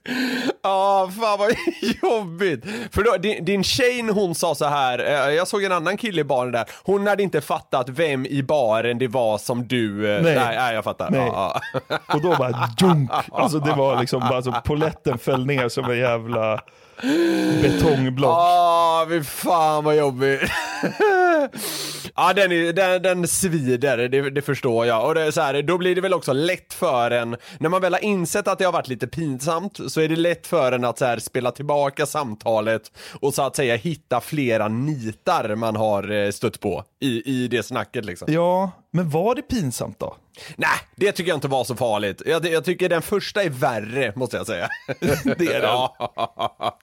Ja, 0.63 1.11
fan 1.21 1.39
vad 1.39 1.51
jobbigt. 2.03 2.65
För 2.91 3.03
då, 3.03 3.17
din, 3.17 3.45
din 3.45 3.63
när 4.05 4.13
hon 4.13 4.35
sa 4.35 4.55
så 4.55 4.65
här, 4.65 4.99
eh, 4.99 5.35
jag 5.35 5.49
såg 5.49 5.65
en 5.65 5.73
annan 5.73 5.97
kille 5.97 6.21
i 6.21 6.25
baren 6.25 6.53
där, 6.53 6.65
hon 6.83 7.07
hade 7.07 7.23
inte 7.23 7.41
fattat 7.41 7.89
vem 7.89 8.27
i 8.27 8.43
baren 8.43 8.99
det 8.99 9.09
var 9.09 9.39
som 9.39 9.67
du... 9.69 10.15
eh, 10.17 10.23
Nej. 10.23 10.35
nej, 10.35 10.57
nej 10.57 10.75
jag 10.75 10.85
fattar. 10.85 11.11
Nej. 11.11 11.21
Ja, 11.27 11.61
ja. 11.89 11.99
Och 12.15 12.23
då 12.23 12.37
bara 12.37 12.69
dunk. 12.79 13.11
Alltså 13.33 13.59
det 13.59 13.73
var 13.73 14.01
liksom 14.01 14.21
bara 14.21 14.43
så 14.43 14.53
poletten 14.65 15.19
föll 15.19 15.47
ner 15.47 15.69
som 15.69 15.85
en 15.85 15.99
jävla 15.99 16.61
betongblock. 17.63 18.37
Ah, 18.39 19.07
fy 19.09 19.23
fan 19.25 19.85
vad 19.85 19.97
jobbigt 19.97 20.43
ja, 22.17 22.33
den, 22.33 22.53
är, 22.53 22.73
den, 22.73 23.03
den 23.03 23.29
svider, 23.29 24.09
det, 24.09 24.31
det 24.31 24.43
förstår 24.43 24.87
jag. 24.87 25.07
Och 25.07 25.15
det 25.15 25.23
är 25.23 25.31
så 25.31 25.41
här, 25.41 25.63
då 25.63 25.79
blir 25.79 25.95
det 25.95 26.01
väl 26.01 26.15
också 26.15 26.33
lätt 26.33 26.75
för 26.75 27.11
en, 27.11 27.37
när 27.59 27.69
man 27.69 27.83
väl 27.83 27.93
har 27.93 28.05
insett 28.05 28.49
att 28.49 28.59
det 28.59 28.65
har 28.65 28.73
varit 28.73 28.89
lite 28.89 29.07
pinsamt, 29.07 29.81
så 29.89 30.01
är 30.01 30.09
det 30.09 30.17
lätt 30.17 30.47
för 30.47 30.73
en 30.73 30.85
att 30.85 30.99
så 30.99 31.05
här, 31.05 31.19
spela 31.19 31.51
tillbaka 31.51 32.07
samtalet 32.07 32.93
och 33.21 33.35
så 33.35 33.43
att 33.43 33.57
säga 33.57 33.77
hitta 33.77 34.21
flera 34.21 34.69
nitar 34.69 35.55
man 35.55 35.77
har 35.77 36.11
eh, 36.11 36.31
stött 36.31 36.61
på 36.61 36.85
i, 37.01 37.45
i 37.45 37.49
det 37.49 37.63
snacket 37.63 38.05
liksom. 38.05 38.33
Ja, 38.33 38.71
men 38.91 39.11
var 39.11 39.35
det 39.35 39.43
pinsamt 39.43 39.99
då? 39.99 40.17
Nej, 40.57 40.69
det 40.97 41.13
tycker 41.13 41.29
jag 41.31 41.37
inte 41.37 41.49
var 41.49 41.65
så 41.65 41.77
farligt. 41.77 42.23
Jag, 42.27 42.47
jag 42.47 42.65
tycker 42.65 42.89
den 42.89 43.03
första 43.03 43.43
är 43.43 43.51
värre, 43.51 44.13
måste 44.17 44.37
jag 44.37 44.47
säga. 44.47 44.69
Det 45.39 45.47
är. 45.55 45.63
Ja. 45.63 45.97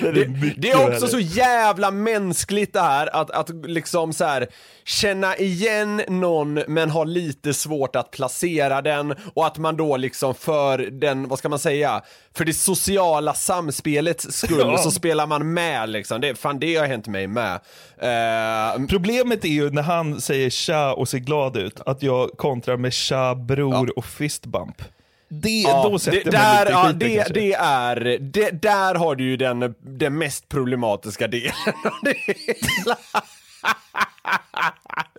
Det 0.00 0.08
är 0.08 0.12
Det, 0.12 0.54
det 0.56 0.70
är 0.70 0.92
också 0.92 1.06
så 1.08 1.18
jävla 1.18 1.90
mänskligt 1.90 2.72
det 2.72 2.80
här 2.80 3.16
att, 3.16 3.30
att 3.30 3.50
liksom 3.66 4.12
så 4.12 4.24
här 4.24 4.46
känna 4.84 5.36
igen 5.36 6.02
någon 6.08 6.54
men 6.54 6.90
ha 6.90 7.04
lite 7.04 7.54
svårt 7.54 7.96
att 7.96 8.10
placera 8.10 8.82
den 8.82 9.14
och 9.34 9.46
att 9.46 9.58
man 9.58 9.76
då 9.76 9.96
liksom 9.96 10.34
för 10.34 10.78
den, 10.78 11.28
vad 11.28 11.38
ska 11.38 11.48
man 11.48 11.58
säga, 11.58 12.02
för 12.36 12.44
det 12.44 12.52
sociala 12.52 13.34
samspelets 13.34 14.32
skull 14.32 14.58
Ja. 14.58 14.78
så 14.78 14.90
spelar 14.90 15.26
man 15.26 15.54
med 15.54 15.88
liksom. 15.88 16.20
Det, 16.20 16.34
fan 16.34 16.58
det 16.58 16.76
har 16.76 16.86
hänt 16.86 17.06
mig 17.06 17.26
med. 17.26 17.54
Eh, 17.98 18.86
Problemet 18.88 19.44
är 19.44 19.48
ju 19.48 19.70
när 19.70 19.82
han 19.82 20.20
säger 20.20 20.50
tja 20.50 20.92
och 20.92 21.08
ser 21.08 21.18
glad 21.18 21.56
ut, 21.56 21.80
att 21.86 22.02
jag 22.02 22.11
kontrar 22.36 22.76
med 22.76 22.92
tja 22.92 23.34
bror 23.34 23.98
och 23.98 24.04
fistbump. 24.04 24.82
Det, 25.28 25.48
Ja, 25.48 25.98
det, 26.04 26.14
jag 26.24 26.32
där, 26.32 26.70
ja, 26.70 26.92
det, 26.92 27.34
det 27.34 27.52
är, 27.54 28.18
det, 28.20 28.62
där 28.62 28.94
har 28.94 29.16
du 29.16 29.24
ju 29.24 29.36
den, 29.36 29.74
den 29.80 30.18
mest 30.18 30.48
problematiska 30.48 31.28
delen. 31.28 31.52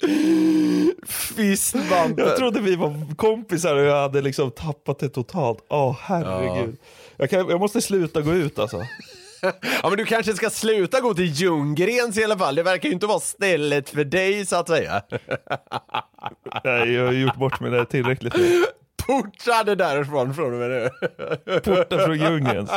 Fistbump. 1.08 2.20
Jag 2.20 2.38
trodde 2.38 2.60
vi 2.60 2.76
var 2.76 3.16
kompisar 3.16 3.76
och 3.76 3.84
jag 3.84 4.02
hade 4.02 4.22
liksom 4.22 4.52
tappat 4.52 5.00
det 5.00 5.10
totalt. 5.10 5.66
Åh 5.70 5.98
herregud. 6.02 6.78
Jag, 7.18 7.30
kan, 7.30 7.50
jag 7.50 7.60
måste 7.60 7.82
sluta 7.82 8.22
gå 8.22 8.34
ut 8.34 8.60
alltså. 8.60 8.86
ja 9.84 9.90
men 9.90 9.98
du 9.98 10.06
kanske 10.06 10.34
ska 10.34 10.50
sluta 10.50 11.00
gå 11.00 11.14
till 11.14 11.26
Ljunggrens 11.26 12.18
i 12.18 12.24
alla 12.24 12.38
fall. 12.38 12.56
Det 12.56 12.64
verkar 12.64 12.90
ju 12.90 12.94
inte 12.94 13.08
vara 13.08 13.20
stället 13.20 13.90
för 13.90 14.04
dig 14.04 14.46
så 14.46 14.56
att 14.56 14.68
säga. 14.68 15.02
Nej, 16.64 16.94
jag 16.94 17.06
har 17.06 17.14
gjort 17.14 17.36
bort 17.36 17.60
mig 17.60 17.72
där 17.72 17.86
tillräckligt 17.86 18.38
nu. 18.38 18.66
Portade 19.08 19.76
därifrån 19.76 20.34
från 20.34 20.54
och 20.54 20.60
med 20.60 20.70
nu. 20.70 20.90
Porta 21.60 22.00
från 22.00 22.18
djungeln. 22.18 22.68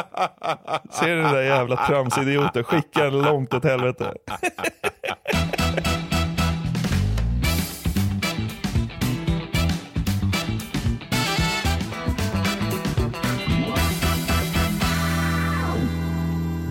Ser 0.91 1.17
du 1.17 1.23
den 1.23 1.33
där 1.33 1.43
jävla 1.43 1.87
tramsidioten? 1.87 2.65
Skicka 2.65 3.05
den 3.05 3.23
långt 3.23 3.55
åt 3.55 3.65
helvete. 3.65 4.15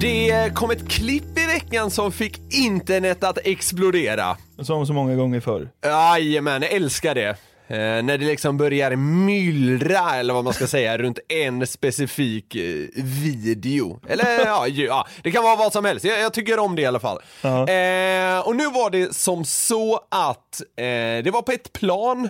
Det 0.06 0.54
kom 0.54 0.72
ett 0.72 0.90
klipp 0.90 1.38
i 1.38 1.46
veckan 1.46 1.92
som 1.92 2.12
fick 2.12 2.42
internet 2.54 3.24
att 3.24 3.38
explodera. 3.44 4.38
Som 4.62 4.86
så 4.86 4.94
många 4.94 5.16
gånger 5.16 5.40
förr. 5.40 5.70
Jajamän, 5.84 6.62
jag 6.62 6.72
älskar 6.72 7.16
det. 7.16 7.30
Eh, 7.68 7.78
när 7.78 8.18
det 8.18 8.26
liksom 8.26 8.58
börjar 8.58 8.96
myllra, 8.96 10.16
eller 10.16 10.34
vad 10.34 10.44
man 10.44 10.54
ska 10.54 10.68
säga, 10.68 10.98
runt 10.98 11.20
en 11.30 11.68
specifik 11.68 12.56
eh, 12.56 13.04
video. 13.44 14.00
Eller 14.08 14.40
ja, 14.46 14.68
ju, 14.68 14.86
ja, 14.86 15.08
det 15.24 15.32
kan 15.32 15.44
vara 15.44 15.56
vad 15.56 15.74
som 15.74 15.86
helst. 15.86 16.06
Jag, 16.06 16.20
jag 16.20 16.34
tycker 16.34 16.60
om 16.60 16.76
det 16.76 16.82
i 16.82 16.86
alla 16.86 17.00
fall. 17.00 17.20
Ja. 17.42 17.50
Eh, 17.50 18.40
och 18.40 18.56
nu 18.56 18.66
var 18.66 18.90
det 18.90 19.16
som 19.16 19.46
så 19.46 20.00
att 20.12 20.62
eh, 20.78 21.24
det 21.24 21.32
var 21.34 21.42
på 21.42 21.52
ett 21.52 21.74
plan 21.74 22.30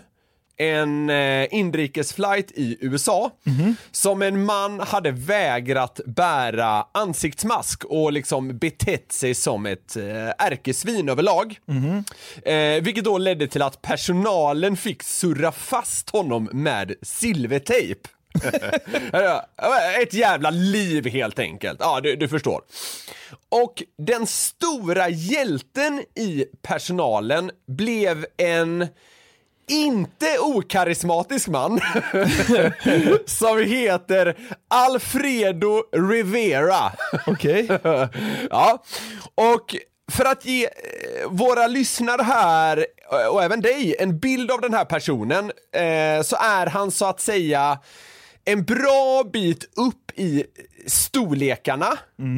en 0.58 1.10
eh, 1.10 1.48
inrikesflight 1.52 2.52
i 2.52 2.78
USA 2.82 3.32
som 3.92 4.22
en 4.22 4.46
man 4.46 4.80
hade 4.80 5.12
vägrat 5.12 6.00
bära 6.06 6.88
ansiktsmask 6.92 7.84
och 7.86 8.12
liksom 8.12 8.58
betett 8.58 9.12
sig 9.12 9.34
som 9.34 9.66
ett 9.66 9.96
eh, 9.96 10.30
ärkesvin 10.38 11.10
överlag. 11.10 11.60
Eh, 12.44 12.84
vilket 12.84 13.04
då 13.04 13.18
ledde 13.18 13.48
till 13.48 13.62
att 13.62 13.82
personalen 13.82 14.78
fick 14.78 15.04
surra 15.04 15.52
fast 15.52 16.10
honom 16.10 16.50
med 16.54 16.94
silvertejp. 17.02 18.10
Ett 20.02 20.14
jävla 20.14 20.50
liv 20.50 21.08
helt 21.08 21.40
enkelt. 21.40 21.80
Ja, 21.82 22.02
du, 22.02 22.16
du 22.16 22.28
förstår. 22.28 22.62
Och 23.50 23.84
den 23.98 24.28
stora 24.28 25.10
hjälten 25.10 26.04
i 26.16 26.46
personalen 26.62 27.52
blev 27.68 28.26
en 28.38 28.88
inte 29.68 30.40
okarismatisk 30.40 31.48
man 31.48 31.82
som 33.26 33.58
heter 33.58 34.38
Alfredo 34.68 35.84
Rivera. 35.92 36.92
Okej. 37.26 37.68
ja, 38.50 38.84
och 39.36 39.76
för 40.12 40.26
att 40.26 40.46
ge 40.46 40.66
eh, 40.66 40.70
våra 41.30 41.68
lyssnare 41.68 42.22
här 42.22 42.86
eh, 43.12 43.28
och 43.28 43.44
även 43.44 43.62
dig 43.62 43.96
en 44.00 44.20
bild 44.20 44.52
av 44.52 44.62
den 44.62 44.74
här 44.74 44.86
personen 44.86 45.52
eh, 45.72 46.24
så 46.24 46.36
är 46.36 46.66
han 46.66 46.92
så 46.92 47.06
att 47.06 47.20
säga 47.20 47.80
en 48.46 48.64
bra 48.64 49.24
bit 49.34 49.64
upp 49.64 50.20
i 50.20 50.44
storlekarna. 50.88 51.88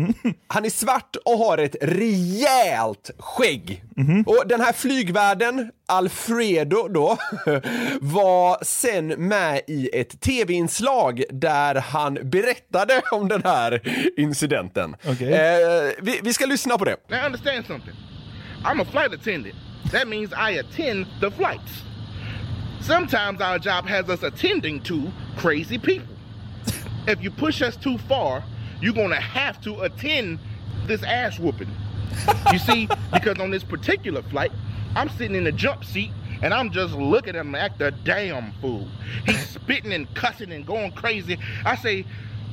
Han 0.48 0.66
är 0.66 0.70
svart 0.70 1.16
och 1.26 1.38
har 1.38 1.58
ett 1.58 1.76
rejält 1.82 3.12
skägg. 3.20 3.84
Och 4.26 4.48
den 4.48 4.62
här 4.62 4.74
flygvärden, 4.74 5.72
Alfredo 5.88 6.88
då, 6.88 7.18
var 8.02 8.64
sen 8.64 9.08
med 9.08 9.62
i 9.68 9.90
ett 9.94 10.22
tv-inslag 10.22 11.24
där 11.30 11.76
han 11.76 12.20
berättade 12.24 13.02
om 13.12 13.28
den 13.28 13.42
här 13.44 13.82
incidenten. 14.20 14.96
Okej. 15.08 15.34
Eh, 15.34 15.92
vi, 16.02 16.20
vi 16.24 16.34
ska 16.34 16.46
lyssna 16.46 16.78
på 16.78 16.86
det. 16.86 16.96
Now 17.10 17.26
understand 17.26 17.66
something. 17.66 17.94
I'm 18.64 18.82
a 18.82 18.86
flight 18.92 19.14
attendant. 19.14 19.56
That 19.92 20.08
means 20.08 20.32
I 20.32 20.60
attend 20.60 21.06
the 21.22 21.32
flights. 21.32 21.84
Sometimes 22.82 23.42
our 23.42 23.60
job 23.60 23.86
has 23.88 24.10
us 24.10 24.24
attending 24.24 24.80
to 24.80 24.96
crazy 25.38 25.78
people. 25.80 26.17
If 27.08 27.24
you 27.24 27.32
push 27.32 27.62
us 27.62 27.76
too 27.76 27.98
far, 27.98 28.44
you're 28.82 28.94
gonna 28.94 29.20
have 29.20 29.60
to 29.62 29.82
attend 29.82 30.40
this 30.86 31.04
ass 31.04 31.40
whooping. 31.40 31.72
You 32.52 32.60
see, 32.60 32.88
because 33.14 33.40
on 33.40 33.50
this 33.50 33.64
particular 33.64 34.22
flight, 34.24 34.52
I'm 34.96 35.10
sitting 35.10 35.36
in 35.36 35.46
the 35.46 35.52
jump 35.52 35.84
seat 35.84 36.12
and 36.42 36.54
I'm 36.54 36.72
just 36.72 36.94
looking 36.94 37.36
at 37.36 37.42
him 37.42 37.56
act 37.56 37.82
a 37.82 37.92
damn 37.92 38.52
fool. 38.54 38.88
He's 39.26 39.50
spitting 39.50 39.94
and 39.94 40.14
cussing 40.14 40.52
and 40.52 40.66
going 40.66 40.92
crazy. 40.92 41.40
I 41.66 41.76
say, 41.76 42.06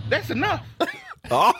that's 0.08 0.30
enough. 0.30 0.64
Ja. 1.30 1.54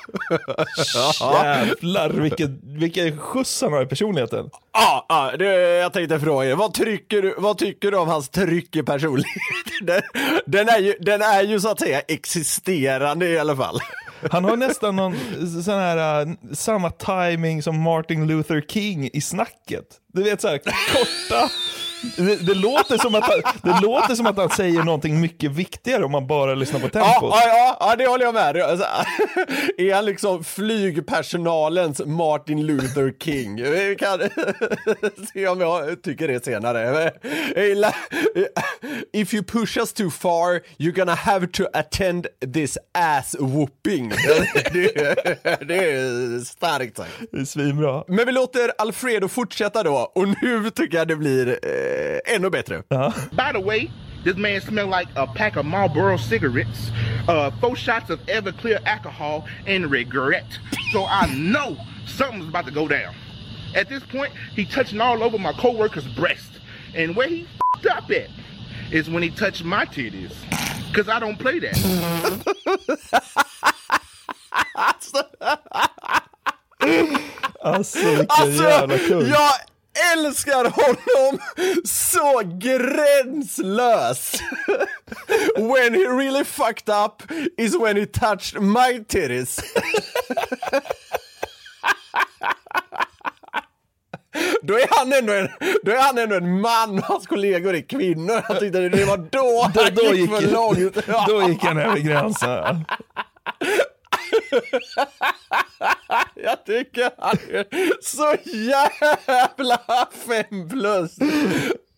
Jävlar 1.21 2.11
vilken, 2.11 2.61
vilken 2.63 3.19
skjuts 3.19 3.63
han 3.63 3.73
har 3.73 3.83
i 3.83 3.87
personligheten. 3.87 4.51
Ja, 4.73 5.07
ja 5.09 5.37
det, 5.39 5.47
jag 5.59 5.93
tänkte 5.93 6.21
fråga 6.21 6.51
er, 6.51 6.55
vad, 6.55 6.75
tycker 6.75 7.23
du, 7.23 7.35
vad 7.39 7.59
tycker 7.59 7.91
du 7.91 7.97
om 7.97 8.09
hans 8.09 8.29
tryck 8.29 8.77
i 8.77 8.83
personlighet? 8.83 9.35
Den, 9.83 10.03
den, 10.47 10.69
är 10.69 10.79
ju, 10.79 10.95
den 11.01 11.23
är 11.23 11.43
ju 11.43 11.61
så 11.61 11.69
att 11.69 11.81
säga 11.81 12.01
existerande 12.01 13.29
i 13.29 13.39
alla 13.39 13.57
fall. 13.57 13.81
Han 14.31 14.45
har 14.45 14.57
nästan 14.57 14.97
någon 14.97 15.17
sån 15.65 15.75
här, 15.75 16.27
äh, 16.27 16.33
samma 16.53 16.91
timing 16.91 17.63
som 17.63 17.81
Martin 17.81 18.27
Luther 18.27 18.61
King 18.69 19.11
i 19.13 19.21
snacket. 19.21 19.85
Du 20.13 20.23
vet 20.23 20.41
så 20.41 20.49
här 20.49 20.59
korta, 20.59 21.51
det, 22.17 22.47
det, 22.47 22.55
låter 22.55 22.99
som 22.99 23.15
att 23.15 23.25
han, 23.25 23.43
det 23.63 23.81
låter 23.87 24.15
som 24.15 24.27
att 24.27 24.37
han 24.37 24.51
säger 24.51 24.83
någonting 24.83 25.21
mycket 25.21 25.51
viktigare 25.51 26.05
om 26.05 26.13
man 26.13 26.27
bara 26.27 26.55
lyssnar 26.55 26.81
på 26.81 26.89
tempot. 26.89 27.13
ja, 27.21 27.43
ja, 27.47 27.77
ja, 27.81 27.97
det 27.97 28.07
håller 28.07 28.25
jag 28.25 28.35
med 28.35 28.57
Alltså, 28.57 28.87
Är 29.79 29.95
han 29.95 30.05
liksom 30.05 30.45
flygpersonalens 30.45 32.03
Martin 32.07 32.67
Luther 32.67 33.15
King? 33.21 33.63
Vi 33.63 33.97
kan 33.99 34.21
se 35.33 35.49
om 35.49 35.61
jag 35.61 36.03
tycker 36.03 36.29
det 36.29 36.45
senare. 36.45 37.13
If 39.13 39.35
you 39.35 39.43
push 39.43 39.77
us 39.77 39.93
too 39.93 40.11
far, 40.11 40.61
you're 40.79 40.93
gonna 40.93 41.15
have 41.15 41.47
to 41.47 41.65
attend 41.73 42.27
this 42.55 42.79
ass 42.95 43.37
whooping. 43.39 44.09
Det, 44.73 44.95
det 45.69 45.91
är 45.91 46.45
starkt 46.45 46.97
sagt. 46.97 47.11
Det 47.33 47.41
är 47.41 47.45
svinbra. 47.45 48.05
Men 48.09 48.27
vi 48.27 48.33
låter 48.33 48.73
Alfredo 48.79 49.29
fortsätta 49.29 49.83
då, 49.83 50.13
och 50.15 50.29
nu 50.43 50.71
tycker 50.71 50.99
jag 50.99 51.09
det 51.09 51.17
blir 51.17 51.49
eh, 51.49 51.94
ännu 52.27 52.51
bättre. 52.51 52.83
Uh-huh. 52.91 53.13
By 53.33 53.53
the 53.53 53.61
way, 53.61 53.91
this 54.25 54.37
man 54.37 54.61
smelled 54.61 54.91
like 54.91 55.09
a 55.17 55.27
pack 55.27 55.57
of 55.57 55.67
Marlboro 55.67 56.17
cigarettes, 56.17 56.91
uh, 57.29 57.51
four 57.61 57.77
shots 57.77 58.11
of 58.11 58.19
Everclear 58.27 58.79
alcohol, 58.87 59.45
and 59.67 59.91
regret. 59.91 60.59
So 60.93 61.05
I 61.05 61.27
know 61.35 61.77
something's 62.07 62.49
about 62.49 62.67
to 62.67 62.73
go 62.73 62.89
down. 62.89 63.15
At 63.75 63.89
this 63.89 64.03
point, 64.05 64.33
he 64.55 64.65
touching 64.65 65.01
all 65.01 65.23
over 65.23 65.39
my 65.39 65.53
coworker's 65.53 66.07
breast. 66.15 66.61
And 66.95 67.17
where 67.17 67.29
he 67.29 67.47
fed 67.83 67.93
up 67.93 68.11
at 68.11 68.29
is 68.93 69.11
when 69.11 69.23
he 69.23 69.31
touched 69.31 69.65
my 69.65 69.85
titties. 69.85 70.33
Cause 70.95 71.09
I 71.09 71.19
don't 71.19 71.37
play 71.39 71.59
that. 71.59 71.77
Alltså 77.63 77.99
vilken 78.09 78.27
Alltså, 78.29 78.63
jävla 78.63 78.99
kung. 78.99 79.27
jag 79.29 79.53
älskar 80.13 80.65
honom 80.65 81.39
så 81.85 82.43
gränslös. 82.45 84.33
when 85.57 85.95
he 85.95 86.07
really 86.07 86.45
fucked 86.45 86.89
up 86.89 87.23
is 87.59 87.77
when 87.77 87.97
he 87.97 88.07
touched 88.07 88.63
my 88.63 89.05
titties. 89.09 89.61
Då 94.63 94.75
är, 94.75 94.87
han 94.91 95.13
ändå 95.13 95.33
en, 95.33 95.49
då 95.83 95.93
är 95.93 96.01
han 96.01 96.19
ändå 96.19 96.37
en 96.37 96.61
man 96.61 96.99
och 96.99 97.05
hans 97.05 97.27
kollegor 97.27 97.75
är 97.75 97.81
kvinnor. 97.81 98.43
Jag 98.49 98.61
tyckte 98.61 98.89
det 98.89 99.05
var 99.05 99.17
då 99.17 99.71
Då, 99.75 100.05
han 100.05 100.17
gick, 100.17 100.31
för 100.31 100.53
långt. 100.53 101.07
då 101.29 101.49
gick 101.49 101.65
han 101.65 101.79
över 101.79 101.99
gränsen. 101.99 102.85
Jag 106.35 106.67
tycker 106.67 107.11
han 107.19 107.37
är 107.51 108.03
så 108.03 108.37
jävla 108.45 110.09
fem 110.27 110.69
plus. 110.69 111.19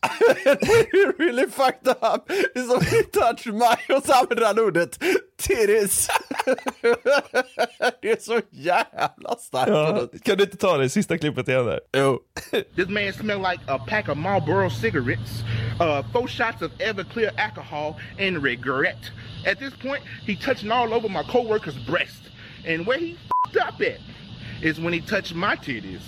He 0.92 1.05
really 1.18 1.46
fucked 1.46 1.88
up. 1.88 2.29
It's 2.29 2.85
he 2.85 3.03
touched 3.03 3.55
my 3.55 3.77
och 3.96 4.05
så 4.05 4.12
använder 4.12 4.46
han 4.46 4.59
ordet 4.59 4.99
titties. 5.37 6.09
Det 8.03 8.11
är 8.11 8.20
så 8.20 8.40
jävla 8.51 9.37
starkt. 9.38 9.70
Ja. 9.70 10.09
Kan 10.22 10.37
du 10.37 10.44
inte 10.44 10.57
ta 10.57 10.77
det 10.77 10.88
sista 10.88 11.18
klippet 11.18 11.49
igen 11.49 11.66
där? 11.66 11.81
Jo. 11.96 12.20
This 12.77 12.88
man 12.88 13.12
smelled 13.12 13.42
like 13.42 13.62
a 13.68 13.79
pack 13.88 14.09
of 14.09 14.18
Marlboro 14.18 14.70
cigarettes, 14.70 15.42
uh, 15.81 16.12
four 16.12 16.29
shots 16.29 16.62
of 16.62 16.72
Everclear 16.81 17.31
alcohol, 17.37 17.94
and 18.18 18.44
regret. 18.44 19.11
At 19.46 19.59
this 19.59 19.75
point, 19.75 20.03
he 20.27 20.37
touching 20.37 20.72
all 20.72 20.92
over 20.92 21.09
my 21.09 21.22
coworker's 21.22 21.79
breast. 21.87 22.26
And 22.66 22.87
where 22.87 22.98
he 22.98 23.16
fed 23.52 23.62
up 23.62 23.81
at 23.81 24.00
is 24.61 24.81
when 24.81 24.92
he 24.92 25.00
touched 25.00 25.35
my 25.35 25.57
titties. 25.57 26.02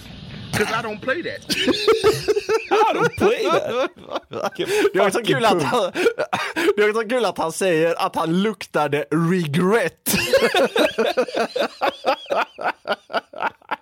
Because 0.50 0.72
I 0.72 0.82
don't 0.82 1.00
play 1.00 1.22
that. 1.22 1.44
I 2.70 2.92
don't 2.92 3.16
play 3.16 3.44
that. 3.44 3.90
Det 4.92 4.98
är 4.98 5.06
också 5.06 5.20
kul 5.24 5.44
att 5.44 5.62
han, 5.62 5.92
det 6.76 6.82
är 6.82 6.90
också 6.90 7.08
kul 7.08 7.24
att 7.24 7.38
han 7.38 7.52
säger 7.52 8.06
att 8.06 8.16
han 8.16 8.42
luktade 8.42 9.04
regret. 9.10 10.14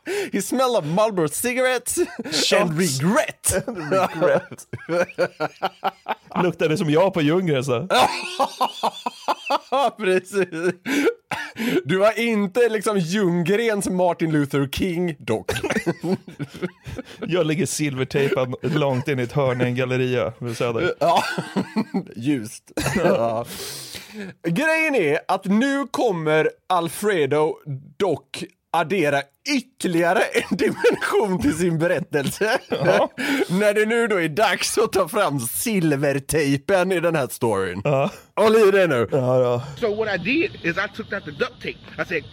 He 0.33 0.43
smelled 0.43 0.77
of 0.77 0.85
Marlboro 0.85 1.29
cigarettes 1.29 1.99
and 2.53 2.79
regret. 2.79 3.65
Regret. 3.67 4.67
Luktade 6.43 6.79
som 6.79 6.91
jag 6.91 7.15
på 7.15 7.23
Ljunggren 7.23 7.65
så. 7.65 7.89
Precis. 9.99 10.49
Du 11.85 11.97
var 11.97 12.19
inte 12.19 12.69
liksom 12.69 12.99
Ljunggrens 12.99 13.89
Martin 13.89 14.33
Luther 14.33 14.69
King 14.73 15.17
dock. 15.19 15.53
Jag 17.27 17.47
ligger 17.47 17.67
silvertejpad 17.67 18.55
långt 18.63 19.09
in 19.09 19.21
i 19.21 19.23
ett 19.23 19.33
hörn 19.33 19.61
i 19.61 19.65
en 19.65 19.75
galleria 19.75 20.33
vid 20.39 20.57
Söder. 20.57 20.95
Ja, 21.01 21.23
ljust. 22.17 22.73
Ja. 22.97 23.47
Grejen 24.43 24.95
är 24.95 25.19
att 25.29 25.45
nu 25.45 25.87
kommer 25.91 26.51
Alfredo 26.67 27.55
dock 27.99 28.45
addera 28.81 29.23
ytterligare 29.57 30.23
en 30.23 30.57
dimension 30.57 31.43
till 31.43 31.59
sin 31.59 31.79
berättelse. 31.79 32.59
Ja. 32.69 33.11
När 33.49 33.75
det 33.75 33.87
nu 33.87 34.07
då 34.07 34.21
är 34.21 34.29
dags 34.29 34.79
att 34.79 34.93
ta 34.93 35.09
fram 35.09 35.41
silvertejpen 35.41 36.93
i 36.93 37.01
den 37.01 37.17
här 37.17 37.29
storyn. 37.31 37.81
Ja. 37.85 38.11
Håll 38.37 38.57
i 38.57 38.71
dig 38.71 38.89
nu. 38.89 39.09
Ja, 39.13 39.41
ja. 39.41 39.63
So 39.81 39.95
what 39.95 40.15
I 40.15 40.19
did 40.19 40.51
is 40.63 40.77
I 40.77 40.89
took 40.97 41.13
out 41.13 41.25
the 41.25 41.31
duct 41.31 41.63
tape. 41.63 41.79
I 41.99 42.05
said 42.05 42.25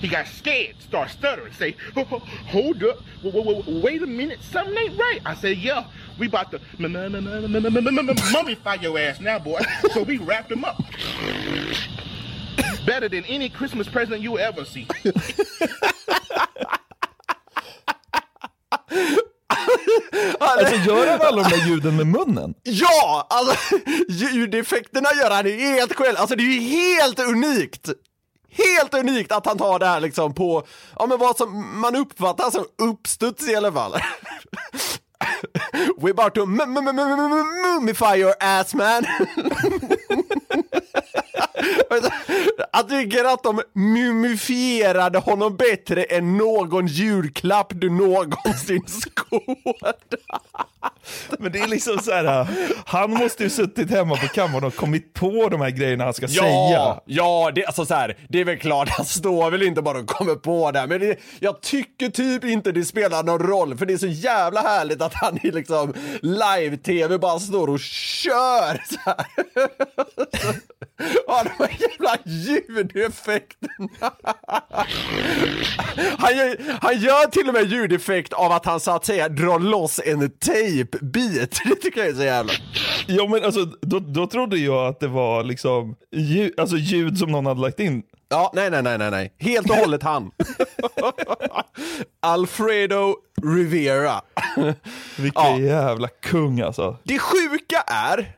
He 0.00 0.06
got 0.06 0.28
scared, 0.28 0.80
start 0.80 1.10
stuttering, 1.10 1.52
say, 1.54 1.74
hold 2.46 2.84
up, 2.84 3.02
wait 3.82 4.00
a 4.00 4.06
minute, 4.06 4.40
something 4.42 4.78
ain't 4.78 4.96
right. 4.96 5.20
I 5.26 5.34
said, 5.34 5.58
yeah, 5.58 5.86
we 6.20 6.28
about 6.28 6.52
to 6.52 6.60
mummify 6.78 8.80
your 8.80 8.96
ass 8.96 9.18
now, 9.20 9.40
boy. 9.40 9.58
So 9.92 10.04
we 10.04 10.18
wrapped 10.18 10.52
him 10.52 10.64
up. 10.64 10.80
Better 12.86 13.08
than 13.08 13.24
any 13.24 13.48
Christmas 13.50 13.88
present 13.88 14.22
you 14.22 14.38
ever 14.38 14.64
see. 14.64 14.86
Alltså 20.40 20.74
gör 20.76 21.06
han 21.10 21.20
alla 21.26 21.42
de 21.42 21.48
där 21.56 21.66
ljuden 21.68 21.96
med 21.96 22.06
munnen? 22.06 22.54
Ja! 22.62 23.26
Alltså, 23.30 23.56
ljudeffekterna 24.08 25.08
gör 25.22 25.30
han 25.30 25.46
helt 25.46 25.92
själv. 25.94 26.16
Alltså 26.18 26.36
det 26.36 26.42
är 26.42 26.60
ju 26.60 26.60
helt 26.60 27.18
unikt. 27.20 27.88
Helt 28.50 28.94
unikt 28.94 29.32
att 29.32 29.46
han 29.46 29.58
tar 29.58 29.78
det 29.78 29.86
här 29.86 30.00
liksom 30.00 30.34
på, 30.34 30.66
ja 30.98 31.06
men 31.06 31.18
vad 31.18 31.36
som 31.36 31.80
man 31.80 31.96
uppfattar 31.96 32.50
som 32.50 32.64
uppstuds 32.82 33.48
i 33.48 33.56
alla 33.56 33.72
fall. 33.72 33.92
We're 36.00 36.10
about 36.10 36.34
to 36.34 36.42
m- 36.42 36.60
m- 36.60 36.76
m- 36.76 36.88
m- 36.88 36.98
m- 36.98 37.62
mummify 37.62 38.16
your 38.16 38.34
ass 38.40 38.74
man. 38.74 39.04
Jag 42.72 42.88
tycker 42.88 43.24
att 43.24 43.42
de 43.42 43.62
mumifierade 43.74 45.18
honom 45.18 45.56
bättre 45.56 46.04
än 46.04 46.36
någon 46.36 46.86
julklapp 46.86 47.72
du 47.74 47.90
någonsin 47.90 48.82
skådat. 48.86 50.14
Men 51.38 51.52
det 51.52 51.58
är 51.58 51.68
liksom 51.68 51.98
så 51.98 52.10
här, 52.12 52.46
han 52.86 53.10
måste 53.10 53.42
ju 53.42 53.50
suttit 53.50 53.90
hemma 53.90 54.16
på 54.16 54.28
kammaren 54.28 54.64
och 54.64 54.74
kommit 54.74 55.14
på 55.14 55.48
de 55.48 55.60
här 55.60 55.70
grejerna 55.70 56.04
han 56.04 56.14
ska 56.14 56.28
säga. 56.28 57.00
ja, 57.04 57.52
det, 57.54 57.66
alltså 57.66 57.86
så 57.86 57.94
här, 57.94 58.16
det 58.28 58.40
är 58.40 58.44
väl 58.44 58.58
klart, 58.58 58.88
han 58.88 59.06
står 59.06 59.50
väl 59.50 59.62
inte 59.62 59.82
bara 59.82 59.98
och 59.98 60.06
kommer 60.06 60.34
på 60.34 60.70
det, 60.70 60.78
här, 60.78 60.86
men 60.86 61.00
det, 61.00 61.16
jag 61.40 61.60
tycker 61.60 62.08
typ 62.08 62.44
inte 62.44 62.72
det 62.72 62.84
spelar 62.84 63.22
någon 63.22 63.38
roll, 63.38 63.76
för 63.76 63.86
det 63.86 63.92
är 63.92 63.98
så 63.98 64.06
jävla 64.06 64.60
härligt 64.60 65.02
att 65.02 65.14
han 65.14 65.38
i 65.46 65.50
liksom 65.50 65.94
live-tv 66.22 67.18
bara 67.18 67.38
står 67.38 67.68
och 67.68 67.80
kör 67.80 68.82
så 68.90 68.98
här. 69.04 69.26
Ja, 71.26 71.44
de 71.44 71.64
här 71.64 71.76
jävla 71.80 72.16
ljudeffekterna. 72.24 74.12
Han 76.18 76.36
gör, 76.36 76.56
han 76.80 76.98
gör 77.00 77.30
till 77.30 77.48
och 77.48 77.54
med 77.54 77.64
ljudeffekt 77.64 78.32
av 78.32 78.52
att 78.52 78.66
han 78.66 78.80
så 78.80 78.90
att 78.90 79.04
säga 79.04 79.28
drar 79.28 79.58
loss 79.58 80.00
en 80.04 80.30
tejpbit. 81.00 81.60
Det 81.64 81.74
tycker 81.74 82.00
jag 82.00 82.08
är 82.08 82.14
så 82.14 82.22
jävla... 82.22 82.52
Ja 83.06 83.28
men 83.28 83.44
alltså, 83.44 83.64
då, 83.64 83.98
då 83.98 84.26
trodde 84.26 84.58
jag 84.58 84.86
att 84.86 85.00
det 85.00 85.08
var 85.08 85.44
liksom 85.44 85.96
ljud, 86.12 86.60
alltså 86.60 86.76
ljud 86.76 87.18
som 87.18 87.32
någon 87.32 87.46
hade 87.46 87.60
lagt 87.60 87.80
in. 87.80 88.02
Ja, 88.30 88.52
nej, 88.54 88.70
nej, 88.70 88.82
nej, 88.82 88.98
nej, 88.98 89.10
nej. 89.10 89.32
Helt 89.38 89.70
och 89.70 89.76
hållet 89.76 90.02
han. 90.02 90.30
Alfredo 92.22 93.14
Rivera. 93.42 94.20
Vilken 95.18 95.42
Ja. 95.42 95.58
jävla 95.58 96.08
kung 96.08 96.60
alltså. 96.60 96.96
Det 97.04 97.18
sjuka 97.18 97.80
är 97.86 98.37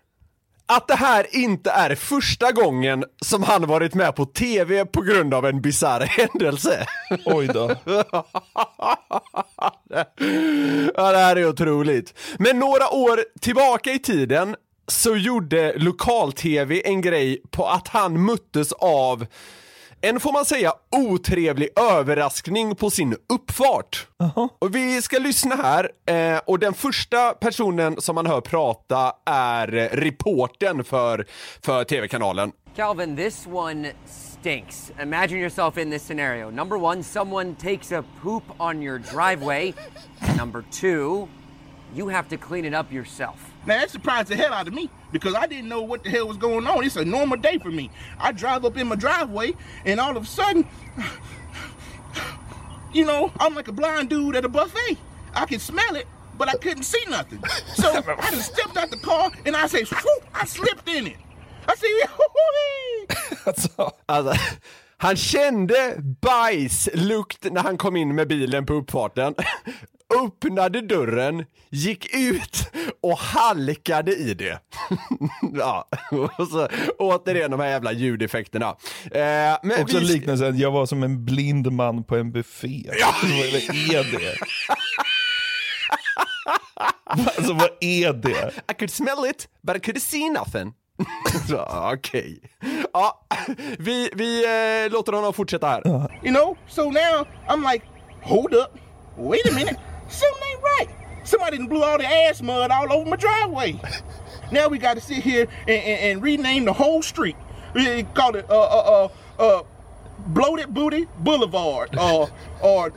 att 0.77 0.89
det 0.89 0.95
här 0.95 1.27
inte 1.31 1.71
är 1.71 1.95
första 1.95 2.53
gången 2.53 3.05
som 3.25 3.43
han 3.43 3.67
varit 3.67 3.95
med 3.95 4.17
på 4.17 4.25
tv 4.25 4.85
på 4.85 5.03
grund 5.03 5.35
av 5.35 5.47
en 5.47 5.61
bisarr 5.61 6.01
händelse. 6.01 6.87
Oj 7.25 7.47
då. 7.47 7.75
Ja, 10.95 11.13
det 11.13 11.19
här 11.19 11.37
är 11.37 11.49
otroligt. 11.49 12.15
Men 12.39 12.59
några 12.59 12.91
år 12.91 13.25
tillbaka 13.41 13.93
i 13.93 13.99
tiden 13.99 14.57
så 14.87 15.17
gjorde 15.17 15.79
lokal-tv 15.79 16.83
en 16.85 17.01
grej 17.01 17.43
på 17.51 17.67
att 17.67 17.89
han 17.89 18.25
möttes 18.25 18.73
av 18.73 19.27
en, 20.03 20.21
får 20.21 20.33
man 20.33 20.45
säga, 20.45 20.73
otrevlig 20.97 21.69
överraskning 21.81 22.75
på 22.75 22.91
sin 22.91 23.17
uppfart. 23.33 24.07
Och 24.59 24.75
vi 24.75 25.03
ska 25.03 25.19
lyssna 25.19 25.55
här, 25.55 25.91
eh, 26.07 26.41
och 26.47 26.59
den 26.59 26.75
första 26.75 27.35
personen 27.35 28.01
som 28.01 28.15
man 28.15 28.27
hör 28.27 28.41
prata 28.41 29.13
är 29.27 29.67
reporten 29.93 30.85
för, 30.85 31.27
för 31.63 31.85
tv-kanalen. 31.85 32.53
Calvin, 32.77 33.17
this 33.17 33.47
one 33.47 33.93
stinks. 34.41 34.93
Imagine 35.03 35.41
yourself 35.41 35.79
in 35.79 35.91
this 35.91 36.03
scenario. 36.03 36.51
Number 36.51 36.77
one, 36.77 37.03
someone 37.03 37.55
takes 37.55 37.93
a 37.93 38.05
poop 38.23 38.43
on 38.59 38.83
your 38.83 38.99
driveway. 38.99 39.73
Number 40.39 40.65
two, 40.81 41.29
you 41.95 42.09
have 42.09 42.29
to 42.29 42.37
clean 42.37 42.65
it 42.65 42.75
up 42.75 42.93
yourself. 42.93 43.51
Now 43.67 43.79
that 43.79 43.91
surprised 43.91 44.29
the 44.29 44.37
hell 44.37 44.53
out 44.53 44.69
of 44.69 44.75
me 44.75 44.89
because 45.13 45.35
I 45.35 45.47
didn't 45.47 45.69
know 45.69 45.83
what 45.83 46.03
the 46.05 46.11
hell 46.11 46.27
was 46.27 46.37
going 46.37 46.67
on. 46.67 46.85
It's 46.85 46.97
a 46.97 47.05
normal 47.05 47.39
day 47.39 47.59
for 47.59 47.71
me. 47.71 47.91
I 48.19 48.33
drive 48.33 48.65
up 48.65 48.77
in 48.77 48.89
my 48.89 48.97
driveway 48.97 49.55
and 49.85 50.01
all 50.01 50.17
of 50.17 50.23
a 50.23 50.27
sudden, 50.27 50.67
you 52.93 53.05
know, 53.05 53.33
I'm 53.39 53.55
like 53.55 53.69
a 53.69 53.73
blind 53.73 54.09
dude 54.11 54.37
at 54.37 54.45
a 54.45 54.49
buffet. 54.49 54.97
I 55.35 55.47
can 55.47 55.61
smell 55.61 55.95
it, 55.97 56.07
but 56.39 56.49
I 56.49 56.57
couldn't 56.57 56.85
see 56.85 57.05
nothing. 57.09 57.43
So 57.75 58.03
I 58.19 58.31
just 58.31 58.53
stepped 58.55 58.77
out 58.77 58.91
the 58.91 58.97
car 58.99 59.31
and 59.47 59.57
I 59.57 59.67
say, 59.69 59.85
"Swoop!" 59.85 60.25
I 60.35 60.45
slipped 60.47 60.89
in 60.89 61.07
it. 61.07 61.17
I 61.69 61.75
say, 61.77 61.89
Alltså, 63.47 63.93
Alltså, 64.07 64.35
han 64.97 65.17
kände 65.17 65.95
bajslukt 66.21 67.45
när 67.51 67.63
han 67.63 67.79
kom 67.79 67.97
in 67.97 68.15
med 68.15 68.29
bilen 68.29 68.67
på 68.67 68.75
uppfarten. 68.75 69.35
Öppnade 70.25 70.81
dörren, 70.81 71.45
gick 71.71 72.15
ut 72.17 72.71
och 73.03 73.19
halkade 73.19 74.13
i 74.17 74.35
det. 74.35 74.59
ja, 75.55 75.89
och 76.39 76.49
så 76.49 76.69
återigen 76.99 77.51
de 77.51 77.61
här 77.61 77.69
jävla 77.69 77.93
ljudeffekterna. 77.93 78.67
Eh, 79.05 79.59
men 79.63 79.83
också 79.83 79.99
vi- 79.99 80.05
liknelsen, 80.05 80.59
jag 80.59 80.71
var 80.71 80.87
som 80.87 81.03
en 81.03 81.25
blind 81.25 81.73
man 81.73 82.05
på 82.05 82.17
en 82.17 82.33
buffé. 82.33 82.83
Vad 82.87 83.31
är 83.95 84.19
det? 84.19 84.37
Alltså 87.05 87.53
vad 87.53 87.71
är 87.81 88.13
det? 88.13 88.53
I 88.71 88.75
could 88.79 88.91
smell 88.91 89.25
it, 89.31 89.49
but 89.63 89.77
I 89.77 89.79
couldn't 89.79 89.99
see 90.01 90.31
nothing. 90.31 90.73
Okej. 91.93 92.41
Ja, 92.93 93.27
vi, 93.79 94.11
vi 94.15 94.45
eh, 94.85 94.93
låter 94.93 95.13
honom 95.13 95.33
fortsätta 95.33 95.67
här. 95.69 95.83
you 96.25 96.35
know. 96.35 96.57
So 96.69 96.83
now 96.91 97.27
I'm 97.49 97.73
like, 97.73 97.85
hold 98.23 98.55
up, 98.55 98.71
wait 99.17 99.47
a 99.47 99.55
minute, 99.55 99.77
something 100.11 100.43
ain't 100.51 100.63
right. 100.63 100.89
Somebody 101.25 101.59
done 101.59 101.67
blew 101.67 101.83
all 101.83 101.99
the 101.99 102.07
ass 102.07 102.43
mud 102.43 102.71
all 102.71 102.93
over 102.93 103.09
my 103.09 103.17
driveway. 103.17 103.81
now 104.53 104.69
we 104.69 104.79
got 104.79 104.95
to 104.95 105.01
sit 105.01 105.19
here 105.19 105.47
and, 105.63 105.71
and, 105.71 106.01
and 106.01 106.23
rename 106.23 106.65
the 106.65 106.73
whole 106.73 107.03
street. 107.03 107.37
We 107.75 108.03
call 108.03 108.35
it 108.35 108.47
uh 108.51 108.61
uh 108.61 109.09
uh, 109.39 109.43
uh 109.43 109.63
bloated 110.29 110.75
booty 110.75 111.07
boulevard 111.19 111.97
or 112.01 112.31
or 112.63 112.93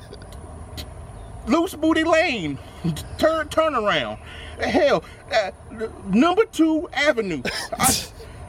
loose 1.47 1.75
booty 1.75 2.03
lane. 2.03 2.57
Turn 3.17 3.47
turnaround. 3.47 4.17
Hell, 4.59 5.03
uh, 5.33 5.51
number 6.07 6.45
two 6.45 6.89
avenue. 6.93 7.41
I, 7.79 7.95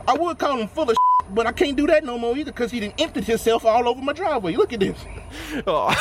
I 0.08 0.14
would 0.14 0.38
call 0.38 0.58
him 0.58 0.68
full 0.68 0.90
of 0.90 0.96
but 1.30 1.46
I 1.46 1.52
can't 1.52 1.76
do 1.76 1.86
that 1.86 2.04
no 2.04 2.18
more 2.18 2.36
either 2.36 2.52
because 2.52 2.70
he 2.70 2.80
done 2.80 2.92
emptied 2.98 3.24
himself 3.24 3.64
all 3.64 3.88
over 3.88 4.00
my 4.00 4.12
driveway. 4.12 4.56
Look 4.56 4.72
at 4.72 4.80
this. 4.80 4.98
Ja. 5.66 5.94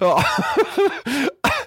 Ja. 0.00 0.20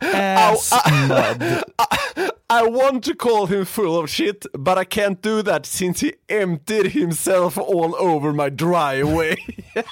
Ass 0.03 0.71
mud. 1.07 1.63
I 2.49 2.67
want 2.67 3.03
to 3.05 3.15
call 3.15 3.47
him 3.47 3.65
full 3.65 3.97
of 3.97 4.09
shit, 4.09 4.45
but 4.53 4.77
I 4.77 4.83
can't 4.83 5.21
do 5.21 5.41
that 5.41 5.65
since 5.65 6.01
he 6.01 6.13
emptied 6.29 6.91
himself 6.91 7.57
all 7.57 7.95
over 7.95 8.31
my 8.31 8.49
driveway. 8.49 9.37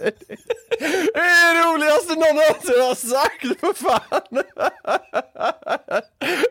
Det 0.80 1.18
är 1.20 1.54
det 1.54 1.74
roligaste 1.74 2.14
någon 2.14 2.36
någonsin 2.36 2.80
har 2.80 2.94
sagt, 2.94 3.60
för 3.60 3.74
fan! 3.74 4.44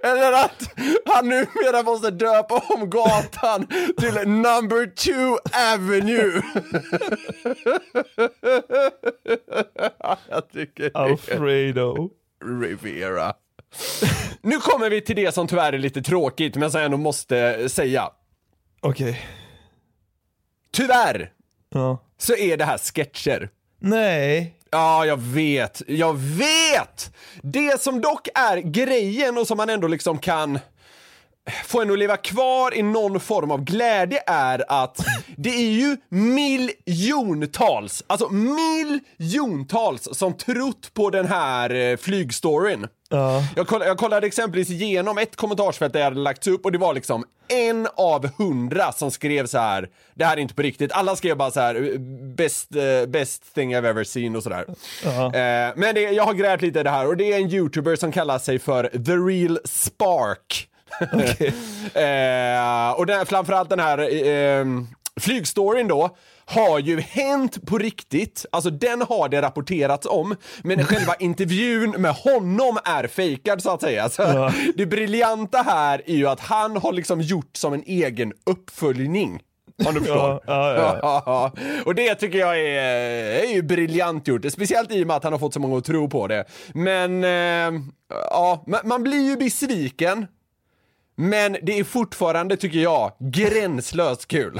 Eller 0.03 0.31
att 0.33 0.71
han 1.05 1.29
numera 1.29 1.83
måste 1.83 2.11
döpa 2.11 2.63
om 2.69 2.89
gatan 2.89 3.67
till 3.99 4.13
number 4.29 4.85
two 4.95 5.37
avenue. 5.73 6.41
Jag 10.29 10.49
tycker 10.51 10.91
Alfredo. 10.93 12.09
Rivera. 12.61 13.33
Nu 14.41 14.57
kommer 14.57 14.89
vi 14.89 15.01
till 15.01 15.15
det 15.15 15.31
som 15.31 15.47
tyvärr 15.47 15.73
är 15.73 15.77
lite 15.77 16.01
tråkigt, 16.01 16.55
men 16.55 16.71
som 16.71 16.79
jag 16.79 16.85
ändå 16.85 16.97
måste 16.97 17.69
säga. 17.69 18.09
Okej. 18.81 19.21
Tyvärr 20.73 21.31
Ja. 21.69 22.03
så 22.17 22.35
är 22.35 22.57
det 22.57 22.65
här 22.65 22.77
sketcher. 22.77 23.49
Nej. 23.79 24.55
Ja, 24.71 25.05
jag 25.05 25.21
vet. 25.21 25.81
Jag 25.87 26.17
vet! 26.17 27.11
Det 27.41 27.81
som 27.81 28.01
dock 28.01 28.27
är 28.35 28.57
grejen 28.57 29.37
och 29.37 29.47
som 29.47 29.57
man 29.57 29.69
ändå 29.69 29.87
liksom 29.87 30.17
kan 30.17 30.59
få 31.65 31.81
en 31.81 31.91
att 31.91 31.99
leva 31.99 32.17
kvar 32.17 32.73
i 32.73 32.83
någon 32.83 33.19
form 33.19 33.51
av 33.51 33.63
glädje 33.63 34.23
är 34.27 34.63
att 34.67 35.05
det 35.37 35.49
är 35.49 35.71
ju 35.71 35.97
miljontals, 36.09 38.03
alltså 38.07 38.29
miljontals 38.29 40.09
som 40.11 40.33
trott 40.37 40.93
på 40.93 41.09
den 41.09 41.27
här 41.27 41.75
eh, 41.75 41.97
flygstoryn. 41.97 42.87
Ja. 43.09 43.43
Jag, 43.55 43.67
koll, 43.67 43.81
jag 43.85 43.97
kollade 43.97 44.27
exempelvis 44.27 44.69
igenom 44.69 45.17
ett 45.17 45.35
kommentarsfält 45.35 45.93
där 45.93 45.99
jag 45.99 46.05
hade 46.05 46.19
lagts 46.19 46.47
upp 46.47 46.65
och 46.65 46.71
det 46.71 46.77
var 46.77 46.93
liksom 46.93 47.25
en 47.47 47.87
av 47.95 48.29
hundra 48.37 48.91
som 48.91 49.11
skrev 49.11 49.45
så 49.45 49.57
här. 49.57 49.89
det 50.15 50.25
här 50.25 50.37
är 50.37 50.41
inte 50.41 50.53
på 50.53 50.61
riktigt. 50.61 50.91
Alla 50.91 51.15
skrev 51.15 51.37
bara 51.37 51.51
så 51.51 51.59
här 51.59 51.97
best, 52.35 52.75
eh, 52.75 53.09
best 53.09 53.53
thing 53.55 53.75
I've 53.75 53.89
ever 53.89 54.03
seen 54.03 54.35
och 54.35 54.43
sådär. 54.43 54.65
Eh, 55.05 55.73
men 55.75 55.95
det, 55.95 56.01
jag 56.01 56.23
har 56.23 56.33
grävt 56.33 56.61
lite 56.61 56.79
i 56.79 56.83
det 56.83 56.89
här 56.89 57.07
och 57.07 57.17
det 57.17 57.33
är 57.33 57.37
en 57.37 57.49
youtuber 57.49 57.95
som 57.95 58.11
kallar 58.11 58.39
sig 58.39 58.59
för 58.59 58.83
The 58.83 59.11
Real 59.11 59.59
Spark. 59.65 60.69
Eh, 61.93 62.91
och 62.97 63.05
den, 63.05 63.25
framförallt 63.25 63.69
den 63.69 63.79
här 63.79 64.25
eh, 64.27 64.65
flygstoryn 65.19 65.87
då 65.87 66.17
har 66.45 66.79
ju 66.79 66.99
hänt 66.99 67.65
på 67.65 67.77
riktigt, 67.77 68.45
alltså 68.51 68.69
den 68.69 69.01
har 69.01 69.29
det 69.29 69.41
rapporterats 69.41 70.07
om, 70.09 70.35
men 70.63 70.85
själva 70.85 71.15
intervjun 71.19 71.91
med 71.91 72.11
honom 72.13 72.77
är 72.85 73.07
fejkad 73.07 73.61
så 73.61 73.69
att 73.69 73.81
säga. 73.81 74.09
Så 74.09 74.51
Det 74.75 74.85
briljanta 74.85 75.57
här 75.57 76.01
är 76.05 76.15
ju 76.15 76.27
att 76.27 76.39
han 76.39 76.77
har 76.77 76.93
liksom 76.93 77.21
gjort 77.21 77.57
som 77.57 77.73
en 77.73 77.83
egen 77.85 78.33
uppföljning. 78.45 79.39
Om 79.87 79.93
du 79.93 79.99
förstår. 79.99 80.17
Ja, 80.17 80.41
ja, 80.47 80.99
ja. 81.01 81.23
Ja, 81.25 81.51
och 81.85 81.95
det 81.95 82.15
tycker 82.15 82.37
jag 82.37 82.59
är, 82.59 83.43
är 83.43 83.53
ju 83.53 83.61
briljant 83.61 84.27
gjort, 84.27 84.45
speciellt 84.51 84.91
i 84.91 85.03
och 85.03 85.07
med 85.07 85.15
att 85.15 85.23
han 85.23 85.33
har 85.33 85.39
fått 85.39 85.53
så 85.53 85.59
många 85.59 85.77
att 85.77 85.85
tro 85.85 86.09
på 86.09 86.27
det. 86.27 86.45
Men, 86.73 87.23
eh, 87.23 87.81
ja, 88.09 88.65
man 88.83 89.03
blir 89.03 89.29
ju 89.29 89.37
besviken. 89.37 90.27
Men 91.21 91.57
det 91.61 91.79
är 91.79 91.83
fortfarande, 91.83 92.57
tycker 92.57 92.79
jag, 92.79 93.11
gränslöst 93.19 94.27
kul. 94.27 94.59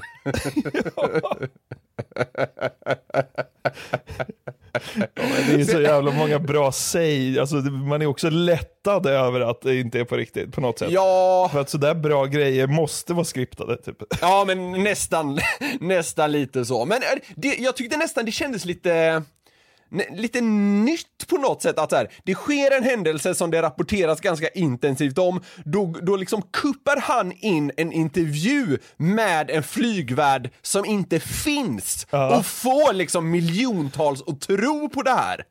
Det 5.48 5.54
är 5.54 5.64
så 5.64 5.82
jävla 5.82 6.12
många 6.12 6.40
bra 6.40 6.72
säg. 6.72 7.40
Alltså, 7.40 7.56
man 7.56 8.02
är 8.02 8.06
också 8.06 8.30
lättad 8.30 9.06
över 9.06 9.42
att 9.42 9.62
det 9.62 9.80
inte 9.80 10.00
är 10.00 10.04
på 10.04 10.18
riktigt 10.18 10.52
på 10.52 10.62
något 10.62 10.80
sätt. 10.80 10.92
Ja, 10.92 11.50
För 11.52 11.62
att 11.62 11.70
sådär 11.70 11.94
bra 11.96 12.26
grejer 12.26 12.68
måste 12.68 13.14
vara 13.14 13.26
skriptade 13.26 13.78
typ. 13.78 13.98
ja 14.22 14.44
men 14.48 14.84
nästan, 14.84 15.40
nästan 15.80 16.32
lite 16.32 16.66
så. 16.66 16.86
Men 16.86 16.98
eh, 16.98 17.20
det, 17.36 17.56
jag 17.60 17.76
tyckte 17.76 17.98
nästan 17.98 18.26
det 18.26 18.32
kändes 18.32 18.66
lite 18.66 19.24
lite 20.12 20.42
nytt 20.42 21.28
på 21.28 21.38
något 21.38 21.62
sätt 21.62 21.80
att 21.80 21.90
så 21.90 21.96
här, 21.96 22.10
det 22.24 22.34
sker 22.36 22.78
en 22.78 22.84
händelse 22.84 23.36
som 23.36 23.52
det 23.52 23.62
rapporteras 23.62 24.22
ganska 24.22 24.48
intensivt 24.48 25.18
om, 25.18 25.42
då, 25.66 25.96
då 26.02 26.16
liksom 26.16 26.42
kuppar 26.42 26.98
han 27.02 27.32
in 27.32 27.72
en 27.78 27.92
intervju 27.92 28.78
med 28.98 29.50
en 29.50 29.64
flygvärd 29.64 30.50
som 30.62 30.86
inte 30.86 31.20
finns 31.20 32.08
och 32.38 32.46
får 32.46 32.94
liksom 32.94 33.32
miljontals 33.32 34.24
att 34.28 34.42
tro 34.42 34.90
på 34.90 35.02
det 35.02 35.12
här. 35.12 35.44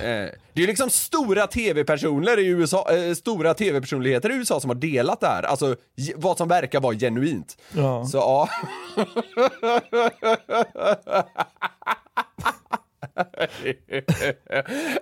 Eh, 0.00 0.30
Det 0.52 0.62
är 0.62 0.66
liksom 0.66 0.90
stora 0.90 1.46
tv-personer 1.46 2.38
i 2.38 2.46
USA, 2.46 2.92
eh, 2.92 3.14
stora 3.14 3.54
tv-personligheter 3.54 4.32
i 4.32 4.34
USA 4.34 4.60
som 4.60 4.70
har 4.70 4.74
delat 4.74 5.20
det 5.20 5.26
här, 5.26 5.42
alltså 5.42 5.76
vad 6.16 6.36
som 6.36 6.48
verkar 6.48 6.80
vara 6.80 6.94
genuint. 6.94 7.56
Ja. 7.72 8.06
Så 8.06 8.16
ja. 8.18 8.48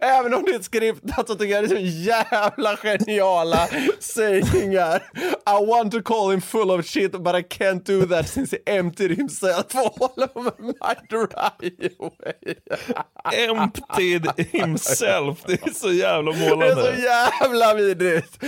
Även 0.01 0.35
om 0.35 0.43
det 0.45 0.55
är 0.55 0.63
skriptat 0.63 1.29
så 1.29 1.35
tycker 1.35 1.55
jag 1.55 1.69
det 1.69 1.75
är 1.75 1.77
så 1.77 1.83
jävla 2.11 2.77
geniala 2.77 3.69
sägningar. 4.01 5.03
I 5.47 5.67
want 5.67 5.93
to 5.93 6.03
call 6.03 6.31
him 6.31 6.41
full 6.41 6.71
of 6.71 6.87
shit 6.87 7.13
but 7.13 7.35
I 7.35 7.43
can't 7.43 7.85
do 7.85 8.07
that 8.07 8.29
since 8.29 8.57
he 8.67 8.73
emptied 8.79 9.11
himself 9.17 9.75
all 9.75 10.29
over 10.35 10.53
my 10.59 10.95
driveway. 11.11 12.57
Emptied 13.33 14.27
himself. 14.53 15.39
Det 15.47 15.67
är 15.67 15.71
så 15.71 15.93
jävla 15.93 16.33
Det 16.33 16.39
är 16.39 16.49
så 16.51 16.57
målande. 16.57 16.97
jävla 17.41 17.75
vidrigt. 17.75 18.39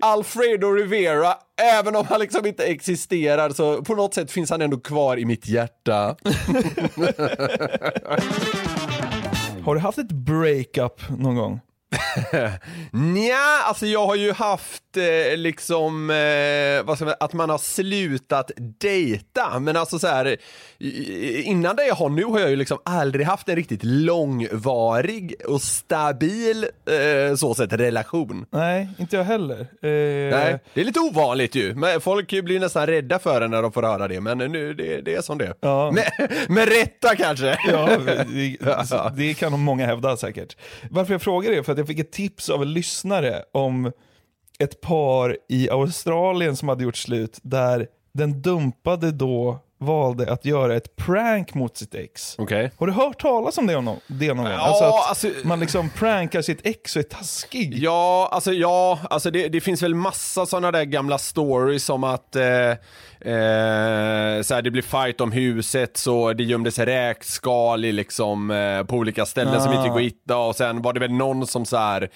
Alfredo 0.00 0.72
Rivera, 0.72 1.34
även 1.62 1.96
om 1.96 2.06
han 2.06 2.20
liksom 2.20 2.46
inte 2.46 2.64
existerar 2.64 3.50
så 3.50 3.84
på 3.84 3.94
något 3.94 4.14
sätt 4.14 4.30
finns 4.30 4.50
han 4.50 4.62
ändå 4.62 4.80
kvar 4.80 5.16
i 5.16 5.24
mitt 5.24 5.48
hjärta. 5.48 6.16
Har 9.64 9.74
du 9.74 9.80
haft 9.80 9.98
ett 9.98 10.12
breakup 10.12 11.02
någon 11.18 11.36
gång? 11.36 11.60
Nja, 12.92 13.62
alltså 13.64 13.86
jag 13.86 14.06
har 14.06 14.14
ju 14.14 14.32
haft 14.32 14.87
liksom, 15.36 16.10
eh, 16.10 16.86
vad 16.86 16.96
ska 16.96 17.04
man, 17.04 17.14
att 17.20 17.32
man 17.32 17.50
har 17.50 17.58
slutat 17.58 18.50
dejta, 18.80 19.58
men 19.60 19.76
alltså 19.76 19.98
så 19.98 20.06
här, 20.06 20.36
innan 21.44 21.76
det 21.76 21.86
jag 21.86 21.94
har 21.94 22.08
nu 22.08 22.24
har 22.24 22.40
jag 22.40 22.50
ju 22.50 22.56
liksom 22.56 22.78
aldrig 22.84 23.26
haft 23.26 23.48
en 23.48 23.56
riktigt 23.56 23.84
långvarig 23.84 25.34
och 25.46 25.62
stabil, 25.62 26.64
eh, 26.64 27.36
så 27.36 27.54
sett, 27.54 27.72
relation. 27.72 28.46
Nej, 28.50 28.88
inte 28.98 29.16
jag 29.16 29.24
heller. 29.24 29.60
Eh, 29.60 30.38
Nej, 30.38 30.58
det 30.74 30.80
är 30.80 30.84
lite 30.84 31.00
ovanligt 31.00 31.54
ju, 31.54 31.74
men 31.74 32.00
folk 32.00 32.44
blir 32.44 32.60
nästan 32.60 32.86
rädda 32.86 33.18
för 33.18 33.40
det 33.40 33.48
när 33.48 33.62
de 33.62 33.72
får 33.72 33.82
höra 33.82 34.08
det, 34.08 34.20
men 34.20 34.38
nu, 34.38 34.74
det, 34.74 35.00
det 35.00 35.14
är 35.14 35.22
som 35.22 35.38
det. 35.38 35.54
Ja. 35.60 35.90
med, 35.90 36.30
med 36.48 36.68
rätta 36.68 37.16
kanske. 37.16 37.58
Ja, 37.68 37.88
det, 37.96 39.12
det 39.16 39.34
kan 39.38 39.60
många 39.60 39.86
hävda 39.86 40.16
säkert. 40.16 40.56
Varför 40.90 41.14
jag 41.14 41.22
frågar 41.22 41.50
det 41.50 41.56
är 41.56 41.62
för 41.62 41.72
att 41.72 41.78
jag 41.78 41.86
fick 41.86 41.98
ett 41.98 42.12
tips 42.12 42.50
av 42.50 42.62
en 42.62 42.72
lyssnare 42.72 43.42
om 43.52 43.92
ett 44.58 44.80
par 44.80 45.36
i 45.48 45.70
Australien 45.70 46.56
som 46.56 46.68
hade 46.68 46.84
gjort 46.84 46.96
slut 46.96 47.38
där 47.42 47.88
den 48.12 48.42
dumpade 48.42 49.12
då 49.12 49.58
valde 49.80 50.32
att 50.32 50.44
göra 50.44 50.76
ett 50.76 50.96
prank 50.96 51.54
mot 51.54 51.76
sitt 51.76 51.94
ex. 51.94 52.34
Okej. 52.38 52.70
Har 52.78 52.86
du 52.86 52.92
hört 52.92 53.20
talas 53.20 53.58
om 53.58 53.66
det 53.66 53.80
någon, 53.80 53.96
det 54.06 54.28
någon 54.28 54.36
gång? 54.36 54.46
Ja, 54.52 54.58
Alltså 54.60 54.84
att 54.84 55.08
alltså- 55.08 55.28
man 55.44 55.60
liksom 55.60 55.90
prankar 55.90 56.42
sitt 56.42 56.60
ex 56.66 56.96
och 56.96 57.00
är 57.00 57.06
taskig. 57.08 57.74
Ja, 57.78 58.28
alltså 58.32 58.52
ja, 58.52 58.98
alltså 59.10 59.30
det, 59.30 59.48
det 59.48 59.60
finns 59.60 59.82
väl 59.82 59.94
massa 59.94 60.46
sådana 60.46 60.70
där 60.72 60.84
gamla 60.84 61.18
stories 61.18 61.84
som 61.84 62.04
att 62.04 62.36
eh, 62.36 62.44
eh, 63.20 64.42
så 64.42 64.54
här, 64.54 64.62
det 64.62 64.70
blir 64.70 64.82
fight 64.82 65.20
om 65.20 65.32
huset 65.32 65.96
så 65.96 66.32
det 66.32 66.44
gömdes 66.44 66.78
räkskal 66.78 67.84
i 67.84 67.92
liksom 67.92 68.50
eh, 68.50 68.82
på 68.84 68.96
olika 68.96 69.26
ställen 69.26 69.60
som 69.62 69.72
Ah. 69.72 69.76
inte 69.76 69.88
går 69.88 69.96
att 69.96 70.02
hitta 70.02 70.36
och 70.36 70.56
sen 70.56 70.82
var 70.82 70.92
det 70.92 71.00
väl 71.00 71.12
någon 71.12 71.46
som 71.46 71.64
så 71.64 71.76
här 71.76 72.10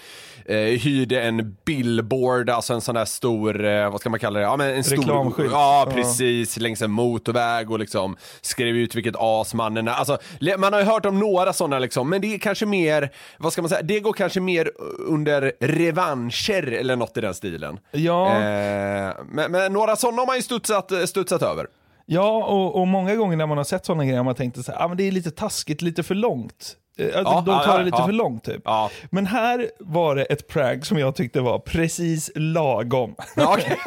eh, 0.46 0.56
hyrde 0.56 1.22
en 1.22 1.56
billboard, 1.66 2.50
alltså 2.50 2.74
en 2.74 2.80
sån 2.80 2.94
där 2.94 3.04
stor, 3.04 3.64
eh, 3.64 3.90
vad 3.90 4.00
ska 4.00 4.10
man 4.10 4.20
kalla 4.20 4.38
det? 4.38 4.44
Ja, 4.44 4.56
men 4.56 4.74
en 4.76 4.84
stor, 4.84 4.96
Reklamskylt. 4.96 5.52
Ja, 5.52 5.84
Ja. 5.88 5.92
precis, 5.94 6.56
längs 6.56 6.82
en 6.82 6.90
motorväg 6.90 7.51
och 7.60 7.78
liksom 7.78 8.16
skrev 8.40 8.76
ut 8.76 8.94
vilket 8.94 9.14
as 9.18 9.54
mannen 9.54 9.88
är. 9.88 9.92
Alltså, 9.92 10.18
man 10.58 10.72
har 10.72 10.80
ju 10.80 10.86
hört 10.86 11.06
om 11.06 11.18
några 11.18 11.52
sådana 11.52 11.78
liksom, 11.78 12.10
men 12.10 12.20
det 12.20 12.34
är 12.34 12.38
kanske 12.38 12.66
mer, 12.66 13.10
vad 13.38 13.52
ska 13.52 13.62
man 13.62 13.68
säga, 13.68 13.82
det 13.82 14.00
går 14.00 14.12
kanske 14.12 14.40
mer 14.40 14.70
under 14.98 15.52
revanscher 15.60 16.72
eller 16.72 16.96
något 16.96 17.16
i 17.16 17.20
den 17.20 17.34
stilen. 17.34 17.78
Ja. 17.90 18.26
Eh, 18.26 19.14
men, 19.28 19.52
men 19.52 19.72
några 19.72 19.96
sådana 19.96 20.22
har 20.22 20.26
man 20.26 20.36
ju 20.36 20.42
studsat, 20.42 20.92
studsat 21.06 21.42
över. 21.42 21.66
Ja, 22.06 22.44
och, 22.44 22.80
och 22.80 22.88
många 22.88 23.16
gånger 23.16 23.36
när 23.36 23.46
man 23.46 23.56
har 23.56 23.64
sett 23.64 23.86
sådana 23.86 24.04
grejer 24.04 24.16
har 24.16 24.24
man 24.24 24.34
tänkt 24.34 24.68
här, 24.68 24.84
ah, 24.84 24.88
men 24.88 24.96
det 24.96 25.08
är 25.08 25.12
lite 25.12 25.30
taskigt, 25.30 25.82
lite 25.82 26.02
för 26.02 26.14
långt. 26.14 26.76
Eh, 26.98 27.06
att 27.06 27.12
Ja, 27.14 27.42
de 27.46 27.58
tar 27.64 27.72
ja, 27.72 27.78
det 27.78 27.84
lite 27.84 27.96
ja. 27.98 28.06
för 28.06 28.12
långt 28.12 28.44
typ. 28.44 28.62
Ja. 28.64 28.90
Men 29.10 29.26
här 29.26 29.70
var 29.78 30.16
det 30.16 30.24
ett 30.24 30.48
prank 30.48 30.84
som 30.84 30.98
jag 30.98 31.14
tyckte 31.14 31.40
var 31.40 31.58
precis 31.58 32.30
lagom. 32.34 33.14
Okej. 33.36 33.78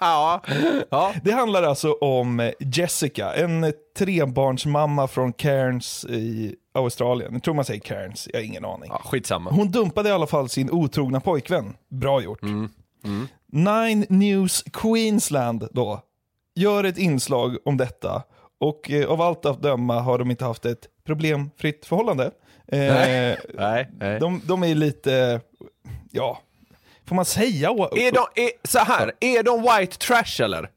ja. 0.00 0.42
ja. 0.90 1.14
Det 1.22 1.32
handlar 1.32 1.62
alltså 1.62 1.92
om 1.92 2.52
Jessica, 2.60 3.34
en 3.34 3.72
trebarnsmamma 3.98 5.06
från 5.08 5.32
Cairns 5.32 6.04
i 6.04 6.54
Australien. 6.74 7.32
Jag 7.32 7.42
tror 7.42 7.54
man 7.54 7.64
säger 7.64 7.80
Cairns, 7.80 8.28
jag 8.32 8.40
har 8.40 8.44
ingen 8.44 8.64
aning. 8.64 8.90
ja, 8.92 9.00
skitsamma. 9.04 9.50
Hon 9.50 9.70
dumpade 9.70 10.08
i 10.08 10.12
alla 10.12 10.26
fall 10.26 10.48
sin 10.48 10.70
otrogna 10.70 11.20
pojkvän. 11.20 11.76
Bra 11.90 12.22
gjort. 12.22 12.42
Mm, 12.42 12.68
Nine 13.52 14.06
News 14.08 14.64
Queensland 14.72 15.68
då 15.72 16.00
gör 16.54 16.84
ett 16.84 16.98
inslag 16.98 17.56
om 17.64 17.76
detta 17.76 18.22
och 18.60 18.90
eh, 18.90 19.08
av 19.10 19.20
allt 19.20 19.46
att 19.46 19.62
döma 19.62 20.00
har 20.00 20.18
de 20.18 20.30
inte 20.30 20.44
haft 20.44 20.64
ett 20.64 20.86
problemfritt 21.06 21.86
förhållande. 21.86 22.24
Eh, 22.72 22.78
Nej, 22.78 23.36
nej, 23.54 23.88
nej. 23.98 24.20
De, 24.20 24.40
de 24.44 24.62
är 24.64 24.74
lite, 24.74 25.40
ja, 26.10 26.38
får 27.08 27.16
man 27.16 27.24
säga? 27.24 27.68
Är 27.68 28.12
de, 28.12 28.42
är, 28.42 28.50
så 28.68 28.78
här, 28.78 29.12
är 29.20 29.42
de 29.42 29.62
white 29.62 29.98
trash 29.98 30.44
eller? 30.44 30.70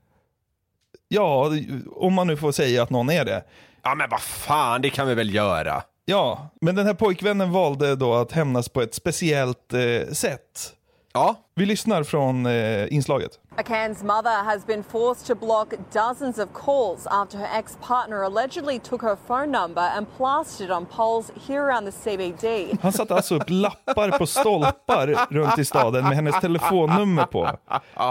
Ja, 1.08 1.50
om 1.96 2.14
man 2.14 2.28
nu 2.28 2.38
får 2.38 2.52
säga 2.52 2.84
att 2.84 2.90
någon 2.90 3.10
är 3.10 3.26
det. 3.26 3.44
Ja 3.84 3.96
men 3.96 4.10
vad 4.10 4.22
fan, 4.22 4.82
det 4.82 4.90
kan 4.90 5.08
vi 5.08 5.16
väl 5.16 5.36
göra? 5.36 5.84
Ja, 6.06 6.50
men 6.62 6.76
den 6.76 6.86
här 6.86 6.94
pojkvännen 6.94 7.52
valde 7.52 7.96
då 7.96 8.14
att 8.14 8.32
hämnas 8.32 8.70
på 8.70 8.82
ett 8.82 8.94
speciellt 8.96 9.74
eh, 9.74 10.14
sätt. 10.14 10.74
Ja. 11.14 11.36
Vi 11.56 11.66
lyssnar 11.66 12.04
från 12.04 12.46
eh, 12.46 12.94
inslaget. 12.94 13.32
A 13.58 13.64
Cairns 13.64 14.04
mother 14.04 14.44
has 14.44 14.66
been 14.66 14.84
forced 14.84 15.28
to 15.28 15.46
block 15.46 15.74
dozens 15.94 16.38
of 16.38 16.50
calls 16.54 17.08
after 17.08 17.38
her 17.38 17.60
ex 17.60 17.78
partner 17.88 18.24
allegedly 18.24 18.80
took 18.80 19.02
her 19.02 19.18
phone 19.28 19.46
number 19.46 19.82
and 19.82 20.08
plastered 20.18 20.70
it 20.70 20.76
on 20.76 20.86
poles 20.86 21.32
here 21.48 21.60
around 21.62 21.86
the 21.86 21.92
CBD. 21.92 22.78
Han 22.82 22.92
satte 22.92 23.16
alltså 23.16 23.36
upp 23.36 23.44
lappar 23.48 24.18
på 24.18 24.26
stolpar 24.26 25.28
runt 25.30 25.60
i 25.60 25.66
staden 25.66 26.04
med 26.04 26.16
hennes 26.16 26.40
telefonnummer 26.40 27.26
på. 27.26 27.50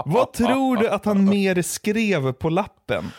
Vad 0.05 0.33
tror 0.33 0.77
du 0.77 0.89
att 0.89 1.05
han 1.05 1.25
mer 1.25 1.61
skrev 1.61 2.33
på 2.33 2.49
lappen? 2.49 3.11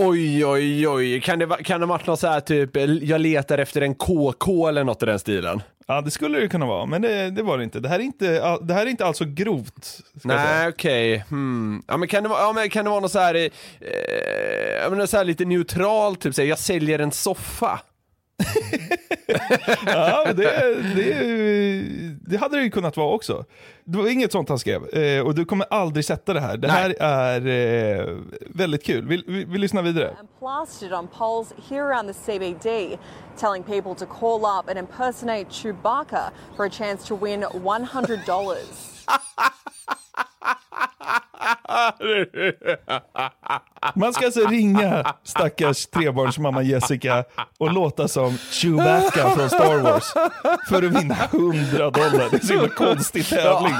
Oj, 0.00 0.46
oj, 0.46 0.88
oj. 0.88 1.20
Kan 1.20 1.38
det, 1.38 1.46
kan 1.64 1.80
det 1.80 1.86
varit 1.86 2.06
något 2.06 2.20
så 2.20 2.26
här 2.26 2.40
typ, 2.40 2.76
jag 3.02 3.20
letar 3.20 3.58
efter 3.58 3.80
en 3.80 3.94
KK 3.94 4.68
eller 4.68 4.84
något 4.84 5.02
i 5.02 5.06
den 5.06 5.18
stilen? 5.18 5.62
Ja, 5.86 6.00
det 6.00 6.10
skulle 6.10 6.40
det 6.40 6.48
kunna 6.48 6.66
vara, 6.66 6.86
men 6.86 7.02
det, 7.02 7.30
det 7.30 7.42
var 7.42 7.58
det 7.58 7.64
inte. 7.64 7.80
Det 7.80 7.88
här 7.88 7.98
är 7.98 8.02
inte, 8.02 8.58
det 8.62 8.74
här 8.74 8.86
är 8.86 8.90
inte 8.90 9.12
grovt. 9.24 9.84
ska 9.84 10.02
jag 10.12 10.22
säga. 10.22 10.58
Nej, 10.58 10.68
okej. 10.68 11.24
Hmm. 11.28 11.82
Ja, 11.86 11.96
men 11.96 12.08
kan 12.08 12.22
det 12.22 12.28
vara, 12.28 12.40
ja, 12.40 12.52
men 12.52 12.70
kan 12.70 12.84
det 12.84 12.90
vara 12.90 13.00
något 13.00 13.12
så 13.12 13.18
här, 13.18 13.34
eh, 13.34 13.50
jag 14.82 14.90
menar 14.90 15.06
så 15.06 15.16
här 15.16 15.24
lite 15.24 15.44
neutralt, 15.44 16.20
typ 16.20 16.34
så 16.34 16.42
här, 16.42 16.48
jag 16.48 16.58
säljer 16.58 16.98
en 16.98 17.12
soffa. 17.12 17.80
Ja, 19.86 20.32
det, 20.32 20.82
det, 20.94 21.14
det 22.26 22.36
hade 22.36 22.56
det 22.56 22.62
ju 22.62 22.70
kunnat 22.70 22.96
vara 22.96 23.14
också. 23.14 23.44
Det 23.84 23.98
var 23.98 24.08
inget 24.08 24.32
sånt 24.32 24.48
han 24.48 24.58
skrev. 24.58 24.94
Eh, 24.94 25.26
och 25.26 25.34
du 25.34 25.44
kommer 25.44 25.66
aldrig 25.70 26.04
sätta 26.04 26.34
det 26.34 26.40
här. 26.40 26.56
Det 26.56 26.68
här 26.68 26.96
är 27.00 27.46
eh, 27.46 28.16
väldigt 28.54 28.84
kul. 28.84 29.06
Vi, 29.08 29.24
vi, 29.26 29.44
vi 29.44 29.58
lyssnar 29.58 29.82
vidare. 29.82 30.16
plastered 30.38 30.92
on 30.92 31.08
poles 31.08 31.52
here 31.68 31.82
around 31.82 32.06
the 32.06 32.32
CBD, 32.32 32.98
telling 33.36 33.62
people 33.62 33.94
to 33.94 34.06
call 34.06 34.44
up 34.44 34.68
and 34.68 34.78
impersonate 34.78 35.50
Chewbacca 35.50 36.30
for 36.56 36.66
a 36.66 36.70
chance 36.70 37.08
to 37.08 37.16
win 37.16 37.42
$100. 37.42 38.56
Man 43.94 44.12
ska 44.12 44.24
alltså 44.24 44.46
ringa 44.46 45.14
stackars 45.24 45.86
trebarnsmamma 45.86 46.62
Jessica 46.62 47.24
och 47.58 47.72
låta 47.72 48.08
som 48.08 48.38
Chewbacca 48.38 49.30
från 49.30 49.50
Star 49.50 49.78
Wars 49.78 50.04
för 50.68 50.76
att 50.76 51.02
vinna 51.02 51.16
100 51.32 51.90
dollar. 51.90 52.30
Det 52.30 52.36
är 52.36 52.46
så 52.46 52.52
himla 52.52 52.68
konstig 52.68 53.28
tävling. 53.28 53.72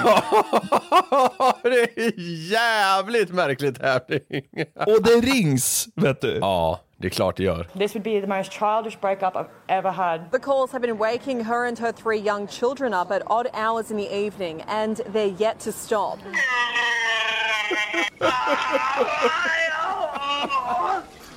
det 1.62 1.96
är 1.96 2.12
jävligt 2.52 3.30
märklig 3.30 3.78
tävling. 3.78 4.42
Och 4.74 5.02
det 5.02 5.10
rings, 5.10 5.88
vet 5.94 6.20
du. 6.20 6.38
Ja, 6.40 6.80
det 7.00 7.06
är 7.06 7.10
klart 7.10 7.36
det 7.36 7.42
gör. 7.42 7.66
This 7.78 7.94
would 7.94 8.02
be 8.02 8.20
the 8.20 8.26
most 8.26 8.52
childish 8.52 9.00
breakup 9.00 9.36
I've 9.36 9.48
ever 9.68 9.90
had. 9.90 10.30
The 10.32 10.38
calls 10.38 10.72
have 10.72 10.82
been 10.82 10.98
waking 10.98 11.44
her 11.44 11.66
and 11.66 11.78
her 11.78 11.92
three 11.92 12.18
young 12.18 12.48
children 12.48 12.92
up 12.92 13.10
at 13.10 13.22
odd 13.26 13.46
hours 13.54 13.90
in 13.90 13.96
the 13.96 14.26
evening, 14.26 14.62
and 14.68 15.00
they're 15.12 15.34
yet 15.38 15.60
to 15.60 15.72
stop. 15.72 16.18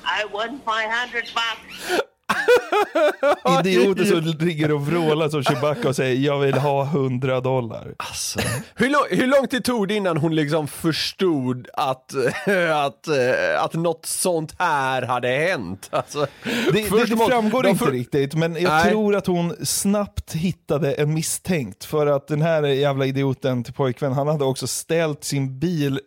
I 0.04 0.24
won 0.32 0.58
500 0.60 1.30
bucks. 1.34 2.02
Idioter 3.60 4.04
som 4.04 4.20
ligger 4.46 4.72
och 4.72 4.86
vrålar 4.86 5.28
som 5.28 5.44
Chewbacca 5.44 5.88
och 5.88 5.96
säger 5.96 6.26
jag 6.26 6.38
vill 6.38 6.54
ha 6.54 6.82
100 6.84 7.40
dollar. 7.40 7.94
Alltså. 7.96 8.40
Hur, 8.74 8.90
lång, 8.90 9.02
hur 9.10 9.26
lång 9.26 9.46
tid 9.48 9.64
tog 9.64 9.88
det 9.88 9.94
innan 9.94 10.16
hon 10.16 10.34
liksom 10.34 10.68
förstod 10.68 11.68
att, 11.74 12.14
att, 12.74 13.08
eh, 13.08 13.64
att 13.64 13.74
något 13.74 14.06
sånt 14.06 14.54
här 14.58 15.02
hade 15.02 15.28
hänt? 15.28 15.88
Alltså, 15.92 16.26
Det, 16.44 16.90
det, 16.90 17.04
det 17.06 17.16
framgår 17.16 17.62
de 17.62 17.68
inte 17.68 17.84
för- 17.84 17.92
riktigt, 17.92 18.34
men 18.34 18.54
jag 18.54 18.72
Nej. 18.72 18.90
tror 18.90 19.16
att 19.16 19.26
hon 19.26 19.56
snabbt 19.66 20.32
hittade 20.32 20.92
en 20.94 21.14
misstänkt. 21.14 21.84
För 21.84 22.06
att 22.06 22.28
den 22.28 22.42
här 22.42 22.62
jävla 22.62 23.06
idioten 23.06 23.64
till 23.64 23.74
pojkvän, 23.74 24.12
han 24.12 24.28
hade 24.28 24.44
också 24.44 24.66
ställt 24.66 25.24
sin 25.24 25.58
bil 25.58 26.00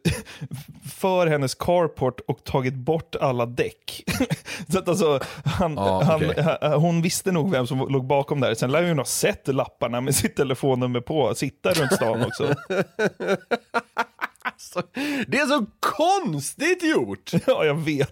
för 0.95 1.27
hennes 1.27 1.55
carport 1.55 2.19
och 2.27 2.43
tagit 2.43 2.73
bort 2.73 3.15
alla 3.21 3.45
däck. 3.45 4.03
Så 4.71 4.79
att 4.79 4.89
alltså, 4.89 5.19
han, 5.45 5.73
Ja, 5.75 6.03
han, 6.03 6.14
okej. 6.15 6.43
ha- 6.43 6.75
hon 6.77 7.01
visste 7.01 7.31
nog 7.31 7.51
vem 7.51 7.67
som 7.67 7.79
låg 7.79 8.05
bakom 8.07 8.39
där. 8.41 8.53
Sen 8.55 8.71
lär 8.71 8.87
hon 8.87 8.97
ha 8.97 9.05
sett 9.05 9.47
lapparna 9.47 10.01
med 10.01 10.15
sitt 10.15 10.35
telefonnummer 10.35 11.01
på, 11.01 11.35
sitta 11.35 11.71
runt 11.73 11.93
stan 11.93 12.25
också. 12.25 12.55
Alltså, 14.41 14.81
det 15.27 15.37
är 15.37 15.45
så 15.45 15.65
konstigt 15.79 16.83
gjort! 16.83 17.31
Ja, 17.47 17.65
jag 17.65 17.75
vet. 17.75 18.09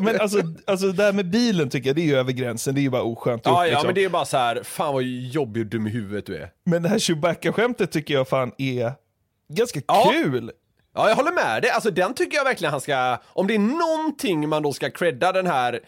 Men 0.00 0.20
alltså, 0.20 0.42
alltså 0.66 0.92
det 0.92 1.02
här 1.02 1.12
med 1.12 1.30
bilen 1.30 1.70
tycker 1.70 1.88
jag, 1.88 1.96
det 1.96 2.02
är 2.02 2.06
ju 2.06 2.16
över 2.16 2.32
gränsen. 2.32 2.74
Det 2.74 2.80
är 2.80 2.82
ju 2.82 2.90
bara 2.90 3.02
oskönt 3.02 3.42
Ja, 3.44 3.66
ja, 3.66 3.70
liksom. 3.70 3.86
men 3.86 3.94
det 3.94 4.04
är 4.04 4.08
bara 4.08 4.24
så 4.24 4.36
här, 4.36 4.62
fan 4.62 4.94
vad 4.94 5.02
jobbig 5.02 5.60
och 5.62 5.66
dum 5.66 5.86
i 5.86 5.90
huvudet 5.90 6.26
du 6.26 6.36
är. 6.36 6.50
Men 6.64 6.82
det 6.82 6.88
här 6.88 6.98
Chewbacca-skämtet 6.98 7.92
tycker 7.92 8.14
jag 8.14 8.28
fan 8.28 8.52
är 8.58 8.92
ganska 9.52 9.80
Ja. 9.86 10.10
kul. 10.12 10.50
Ja, 10.94 11.08
jag 11.08 11.16
håller 11.16 11.32
med 11.32 11.62
dig. 11.62 11.70
Alltså 11.70 11.90
den 11.90 12.14
tycker 12.14 12.36
jag 12.36 12.44
verkligen 12.44 12.70
han 12.72 12.80
ska, 12.80 13.18
om 13.26 13.46
det 13.46 13.54
är 13.54 13.58
någonting 13.58 14.48
man 14.48 14.62
då 14.62 14.72
ska 14.72 14.90
credda 14.90 15.32
den 15.32 15.46
här 15.46 15.72
eh, 15.72 15.80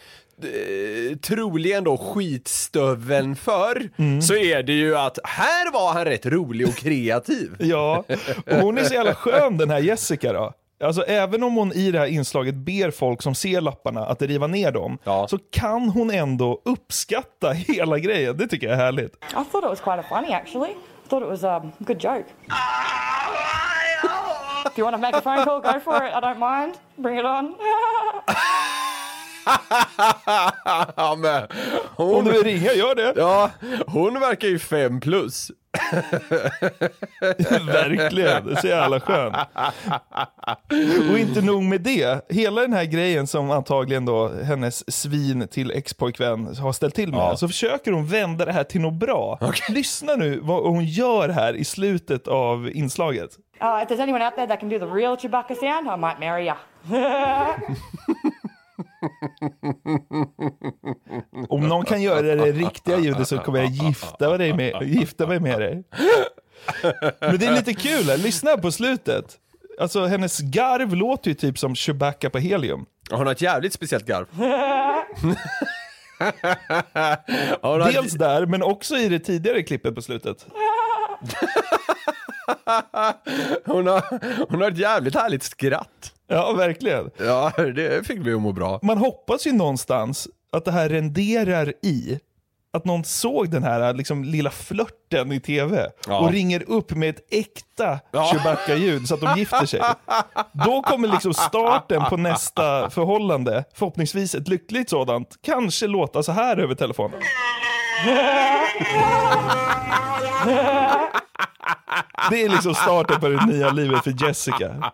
troligen 1.23 1.85
då 1.85 1.97
skitstöveln 1.97 3.37
för, 3.37 3.91
Mm. 3.97 4.23
så 4.23 4.35
är 4.37 4.63
det 4.63 4.73
ju 4.73 4.97
att 4.97 5.19
här 5.25 5.73
var 5.73 5.93
han 5.93 6.05
rätt 6.05 6.27
rolig 6.27 6.69
och 6.69 6.75
kreativ. 6.77 7.57
Ja, 7.59 8.05
och 8.51 8.57
hon 8.57 8.79
är 8.79 8.85
så 8.85 8.95
jävla 8.95 9.15
skön 9.15 9.57
den 9.59 9.71
här 9.71 9.79
Jessica 9.79 10.33
då. 10.33 10.53
Alltså 10.85 11.03
även 11.03 11.43
om 11.43 11.55
hon 11.55 11.73
i 11.73 11.91
det 11.91 11.99
här 11.99 12.07
inslaget 12.07 12.55
ber 12.55 12.91
folk 12.91 13.23
som 13.23 13.35
ser 13.35 13.61
lapparna 13.61 14.07
att 14.07 14.23
riva 14.23 14.47
ner 14.47 14.73
dem, 14.73 14.99
så 15.29 15.39
kan 15.53 15.89
hon 15.89 16.11
ändå 16.11 16.63
uppskatta 16.65 17.51
hela 17.53 17.99
grejen. 17.99 18.37
Det 18.37 18.47
tycker 18.47 18.67
jag 18.67 18.75
är 18.79 18.81
härligt. 18.85 19.15
I 19.15 19.19
thought 19.35 19.65
it 19.65 19.71
was 19.71 19.81
quite 19.81 19.99
a 20.01 20.05
funny 20.09 20.33
actually. 20.33 20.71
I 20.71 21.09
thought 21.09 21.23
it 21.25 21.29
was 21.31 21.45
a 21.45 21.71
good 21.79 22.05
joke. 22.05 22.25
If 24.67 24.79
you 24.79 24.85
want 24.85 24.97
to 24.97 25.01
make 25.01 25.15
a 25.17 25.21
phone 25.21 25.45
call, 25.45 25.61
go 25.61 25.81
for 25.81 25.97
it. 26.07 26.13
I 26.15 26.21
don't 26.21 26.39
mind. 26.39 26.75
Bring 26.97 27.19
it 27.19 27.25
on. 27.25 27.55
ja, 30.97 31.17
men, 31.19 31.47
hon, 31.97 32.15
Om 32.15 32.25
du 32.25 32.33
vill 32.33 32.43
ringa, 32.45 32.73
gör 32.73 32.95
det. 32.95 33.13
Ja, 33.17 33.51
hon 33.87 34.21
verkar 34.21 34.49
ju 34.49 34.59
fem 34.59 35.01
plus. 35.01 35.51
Verkligen, 37.67 38.47
det 38.47 38.53
är 38.53 38.61
så 38.61 38.67
jävla 38.67 39.01
skönt. 39.01 39.37
Och 41.13 41.19
inte 41.19 41.41
nog 41.43 41.63
med 41.63 41.81
det, 41.81 42.31
hela 42.31 42.61
den 42.61 42.73
här 42.73 42.85
grejen 42.85 43.27
som 43.27 43.51
antagligen 43.51 44.05
då 44.05 44.29
hennes 44.29 44.93
svin 44.93 45.49
till 45.49 45.71
expojkvän 45.71 46.57
har 46.57 46.73
ställt 46.73 46.95
till 46.95 47.11
med, 47.11 47.21
Ja. 47.21 47.37
så 47.37 47.49
försöker 47.49 47.93
hon 47.93 48.07
vända 48.07 48.45
det 48.45 48.53
här 48.53 48.65
till 48.65 48.81
något 48.81 48.95
bra. 48.95 49.39
Lyssna 49.69 50.17
nu 50.17 50.41
vad 50.43 50.63
hon 50.63 50.85
gör 50.85 51.29
här 51.29 51.55
i 51.55 51.65
slutet 51.65 52.29
av 52.29 52.71
inslaget. 52.75 53.31
Uh, 53.63 53.83
if 53.83 53.89
there's 53.89 54.03
anyone 54.03 54.25
out 54.25 54.35
there 54.35 54.47
that 54.47 54.61
can 54.61 54.69
do 54.69 54.79
the 54.79 54.87
real 54.87 55.17
Chewbacca 55.17 55.55
sound, 55.55 55.87
I 55.87 55.97
might 55.97 56.19
marry 56.21 56.45
ya. 56.47 56.57
Om 61.49 61.69
någon 61.69 61.85
kan 61.85 62.03
göra 62.03 62.23
det 62.23 62.53
riktiga 62.53 62.99
ljudet 62.99 63.29
så 63.29 63.39
kommer 63.39 63.59
jag 63.59 63.71
gifta 63.71 64.39
mig 64.39 64.53
med, 64.53 64.83
gifta 64.83 65.27
mig 65.27 65.41
med 65.41 65.61
dig. 65.61 65.85
Men 67.21 67.39
det 67.39 67.47
är 67.47 67.55
lite 67.55 67.75
kul, 67.75 68.05
här. 68.05 68.17
lyssna 68.17 68.57
på 68.57 68.73
slutet. 68.73 69.39
Alltså 69.81 70.05
hennes 70.05 70.41
garv 70.41 70.95
låter 70.95 71.29
ju 71.29 71.35
typ 71.35 71.59
som 71.59 71.75
Chewbacca 71.75 72.31
på 72.31 72.39
helium. 72.39 72.87
Hon 73.11 73.27
har 73.27 73.33
ett 73.33 73.43
jävligt 73.43 73.73
speciellt 73.73 74.07
garv. 74.07 74.27
Dels 77.93 78.13
där, 78.13 78.47
men 78.47 78.63
också 78.63 78.97
i 78.97 79.09
det 79.09 79.19
tidigare 79.19 79.63
klippet 79.63 79.95
på 79.95 80.03
slutet. 80.03 80.47
hon, 83.65 83.87
har, 83.87 84.03
hon 84.51 84.61
har 84.63 84.71
ett 84.71 84.79
jävligt 84.79 85.15
härligt 85.15 85.43
skratt. 85.43 86.15
Ja, 86.33 86.53
verkligen. 86.53 87.11
Ja, 87.19 87.53
det 87.57 88.07
fick 88.07 88.19
mig 88.19 88.35
att 88.35 88.41
må 88.41 88.53
bra. 88.53 88.79
Man 88.83 88.99
hoppas 88.99 89.47
ju 89.47 89.53
någonstans 89.53 90.29
att 90.53 90.65
det 90.65 90.73
här 90.73 90.89
renderar 90.89 91.73
i 91.83 92.21
att 92.75 92.85
någon 92.85 93.05
såg 93.05 93.51
den 93.51 93.63
här 93.63 93.95
liksom, 93.95 94.25
lilla 94.25 94.51
flörten 94.51 95.33
i 95.33 95.41
tv 95.41 95.91
Ja. 96.07 96.19
och 96.21 96.33
ringer 96.33 96.63
upp 96.71 96.91
med 96.91 97.09
ett 97.11 97.27
äkta 97.31 97.99
Chewbacca-ljud 98.13 99.09
så 99.09 99.15
att 99.15 99.21
de 99.21 99.39
gifter 99.39 99.67
sig. 99.67 99.81
Då 100.53 100.83
kommer 100.83 101.09
liksom 101.09 101.35
starten 101.35 102.03
på 102.05 102.17
nästa 102.17 102.91
förhållande, 102.91 103.65
förhoppningsvis 103.75 104.35
ett 104.35 104.49
lyckligt 104.49 104.91
sådant, 104.91 105.29
kanske 105.43 105.87
låta 105.87 106.23
så 106.23 106.33
här 106.33 106.57
över 106.57 106.75
telefonen. 106.75 107.21
Det 112.31 112.43
är 112.43 112.49
liksom 112.49 112.75
starten 112.75 113.21
på 113.21 113.29
det 113.29 113.47
nya 113.47 113.71
livet 113.71 114.05
för 114.05 114.27
Jessica 114.27 114.93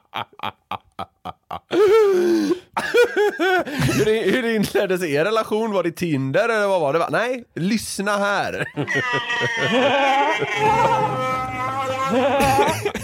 hur, 3.99 4.33
hur 4.33 4.55
inleddes 4.55 5.03
er 5.03 5.25
relation? 5.25 5.73
Var 5.73 5.83
det 5.83 5.93
Tinder 5.93 6.49
eller 6.49 6.67
vad 6.67 6.81
var 6.81 6.93
det? 6.93 7.07
Nej, 7.11 7.45
lyssna 7.55 8.17
här. 8.17 8.65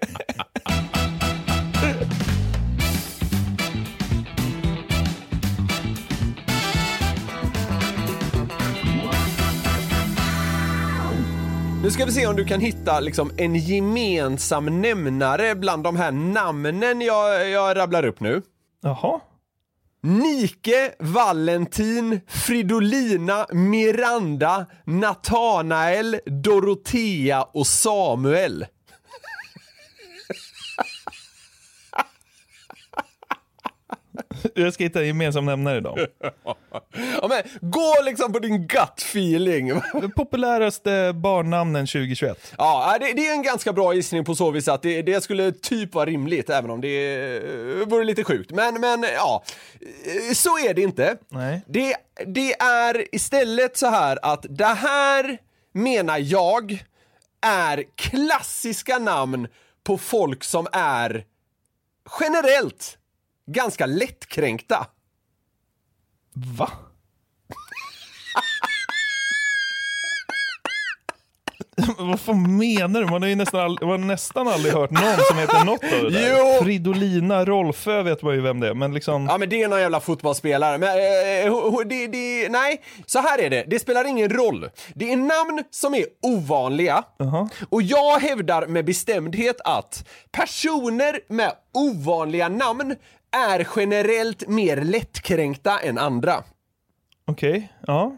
Nu 11.83 11.91
ska 11.91 12.05
vi 12.05 12.11
se 12.11 12.27
om 12.27 12.35
du 12.35 12.45
kan 12.45 12.59
hitta 12.59 12.99
liksom 12.99 13.31
en 13.37 13.55
gemensam 13.55 14.81
nämnare 14.81 15.55
bland 15.55 15.83
de 15.83 15.95
här 15.95 16.11
namnen 16.11 17.01
jag, 17.01 17.49
jag 17.49 17.77
rabblar 17.77 18.05
upp 18.05 18.19
nu. 18.19 18.41
Jaha. 18.81 19.19
Nike, 20.01 20.91
Valentin, 20.99 22.21
Fridolina, 22.27 23.45
Miranda, 23.53 24.65
Natanael, 24.85 26.19
Dorotea 26.25 27.43
och 27.43 27.67
Samuel. 27.67 28.65
Jag 34.55 34.73
ska 34.73 34.83
hitta 34.83 34.99
en 34.99 35.07
gemensam 35.07 35.45
nämnare 35.45 35.79
då. 35.79 35.97
Ja, 37.21 37.27
men, 37.29 37.69
gå 37.71 37.93
liksom 38.03 38.33
på 38.33 38.39
din 38.39 38.67
gut 38.67 38.97
feeling. 38.97 39.81
Populäraste 40.15 41.13
barnnamnen 41.15 41.87
2021. 41.87 42.53
Ja, 42.57 42.97
det, 42.99 43.13
det 43.13 43.27
är 43.27 43.33
en 43.33 43.43
ganska 43.43 43.73
bra 43.73 43.93
gissning 43.93 44.25
på 44.25 44.35
så 44.35 44.51
vis 44.51 44.67
att 44.67 44.81
det, 44.81 45.01
det 45.01 45.21
skulle 45.21 45.51
typ 45.51 45.93
vara 45.93 46.05
rimligt, 46.05 46.49
även 46.49 46.71
om 46.71 46.81
det 46.81 47.25
eh, 47.37 47.87
vore 47.87 48.03
lite 48.03 48.23
sjukt. 48.23 48.51
Men, 48.51 48.81
men 48.81 49.03
ja, 49.03 49.43
eh, 49.81 50.33
så 50.33 50.57
är 50.57 50.73
det 50.73 50.81
inte. 50.81 51.17
Nej. 51.29 51.61
Det, 51.67 51.95
det 52.25 52.53
är 52.61 53.15
istället 53.15 53.77
så 53.77 53.87
här 53.87 54.19
att 54.21 54.45
det 54.49 54.65
här 54.65 55.37
menar 55.73 56.17
jag 56.17 56.83
är 57.41 57.83
klassiska 57.95 58.99
namn 58.99 59.47
på 59.83 59.97
folk 59.97 60.43
som 60.43 60.67
är 60.71 61.25
generellt 62.19 62.98
ganska 63.51 63.85
lättkränkta. 63.85 64.87
Va? 66.33 66.69
Vad 71.97 72.19
fan 72.19 72.57
menar 72.57 72.99
du? 73.01 73.05
Man 73.07 73.21
har 73.21 73.29
ju 73.29 73.35
nästan, 73.35 73.59
all, 73.59 73.77
man 73.81 73.89
har 73.89 73.97
nästan 73.97 74.47
aldrig 74.47 74.73
hört 74.73 74.91
någon 74.91 75.17
som 75.29 75.37
heter 75.37 75.65
något 75.65 75.83
av 75.83 75.89
det 76.03 76.09
där. 76.09 76.37
Jo! 76.37 76.63
Fridolina 76.63 77.45
Rolfö 77.45 78.03
vet 78.03 78.21
man 78.21 78.33
ju 78.35 78.41
vem 78.41 78.59
det 78.59 78.67
är, 78.67 78.73
men 78.73 78.93
liksom... 78.93 79.25
Ja 79.29 79.37
men 79.37 79.49
det 79.49 79.63
är 79.63 79.67
någon 79.67 79.79
jävla 79.79 79.99
fotbollsspelare. 79.99 80.77
Men, 80.77 80.89
eh, 80.89 81.51
ho- 81.53 81.83
det, 81.85 82.07
det, 82.07 82.49
nej, 82.49 82.81
så 83.05 83.19
här 83.19 83.39
är 83.41 83.49
det. 83.49 83.63
Det 83.67 83.79
spelar 83.79 84.05
ingen 84.07 84.29
roll. 84.29 84.69
Det 84.95 85.11
är 85.11 85.17
namn 85.17 85.63
som 85.71 85.93
är 85.95 86.05
ovanliga. 86.21 87.03
Och 87.69 87.81
jag 87.81 88.19
hävdar 88.19 88.67
med 88.67 88.85
bestämdhet 88.85 89.61
att 89.65 90.07
personer 90.31 91.19
med 91.29 91.51
ovanliga 91.73 92.49
namn 92.49 92.95
är 93.31 93.67
generellt 93.75 94.47
mer 94.47 94.77
lättkränkta 94.77 95.79
än 95.79 95.97
andra. 95.97 96.43
Okej, 97.25 97.73
ja. 97.87 98.17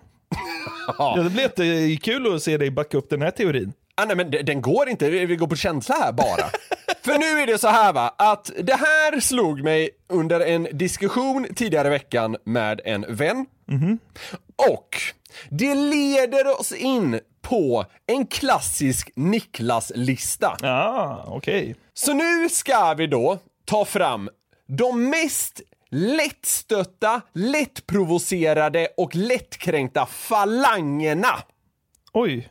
ja. 0.97 1.15
Det 1.15 1.29
blir 1.29 1.41
jättekul 1.41 2.35
att 2.35 2.43
se 2.43 2.57
dig 2.57 2.71
backa 2.71 2.97
upp 2.97 3.09
den 3.09 3.21
här 3.21 3.31
teorin. 3.31 3.73
Ah, 3.95 4.05
nej, 4.05 4.15
men 4.15 4.31
den 4.31 4.61
går 4.61 4.89
inte, 4.89 5.09
vi 5.09 5.35
går 5.35 5.47
på 5.47 5.55
känsla 5.55 5.95
här 5.95 6.11
bara. 6.11 6.49
För 7.03 7.17
nu 7.17 7.41
är 7.41 7.47
det 7.47 7.57
så 7.57 7.67
här 7.67 7.93
va, 7.93 8.15
att 8.17 8.51
det 8.63 8.75
här 8.75 9.19
slog 9.19 9.63
mig 9.63 9.89
under 10.09 10.39
en 10.39 10.67
diskussion 10.71 11.47
tidigare 11.55 11.87
i 11.87 11.91
veckan 11.91 12.37
med 12.43 12.81
en 12.85 13.05
vän. 13.09 13.45
Och 14.55 14.97
det 15.49 15.75
leder 15.75 16.59
oss 16.59 16.71
in 16.71 17.19
på 17.41 17.85
en 18.07 18.27
klassisk 18.27 19.11
Niklas-lista. 19.15 20.57
Ja, 20.61 21.25
okej. 21.27 21.75
Så 21.93 22.13
nu 22.13 22.49
ska 22.49 22.93
vi 22.93 23.07
då 23.07 23.39
ta 23.65 23.85
fram 23.85 24.29
de 24.77 25.09
mest 25.09 25.61
lättstötta, 25.89 27.21
lättprovocerade 27.33 28.87
och 28.97 29.15
lättkränkta 29.15 30.05
falangerna. 30.05 31.43
Oj. 32.13 32.49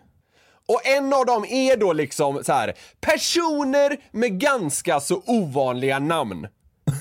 Och 0.69 0.87
en 0.87 1.13
av 1.13 1.27
dem 1.27 1.45
är 1.45 1.77
då 1.77 1.93
liksom 1.93 2.45
så 2.45 2.53
här 2.53 2.75
personer 3.01 3.97
med 4.11 4.41
ganska 4.41 5.01
så 5.01 5.23
ovanliga 5.27 5.99
namn. 5.99 6.49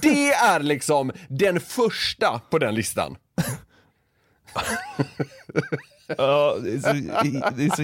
Det 0.01 0.32
är 0.32 0.59
liksom 0.59 1.11
den 1.30 1.59
första 1.59 2.41
på 2.49 2.57
den 2.57 2.76
listan. 2.76 3.15
Ja, 6.18 6.55
det 6.64 6.74
är 6.74 6.80
så, 6.80 6.93
det 7.55 7.66
är 7.66 7.76
så 7.76 7.82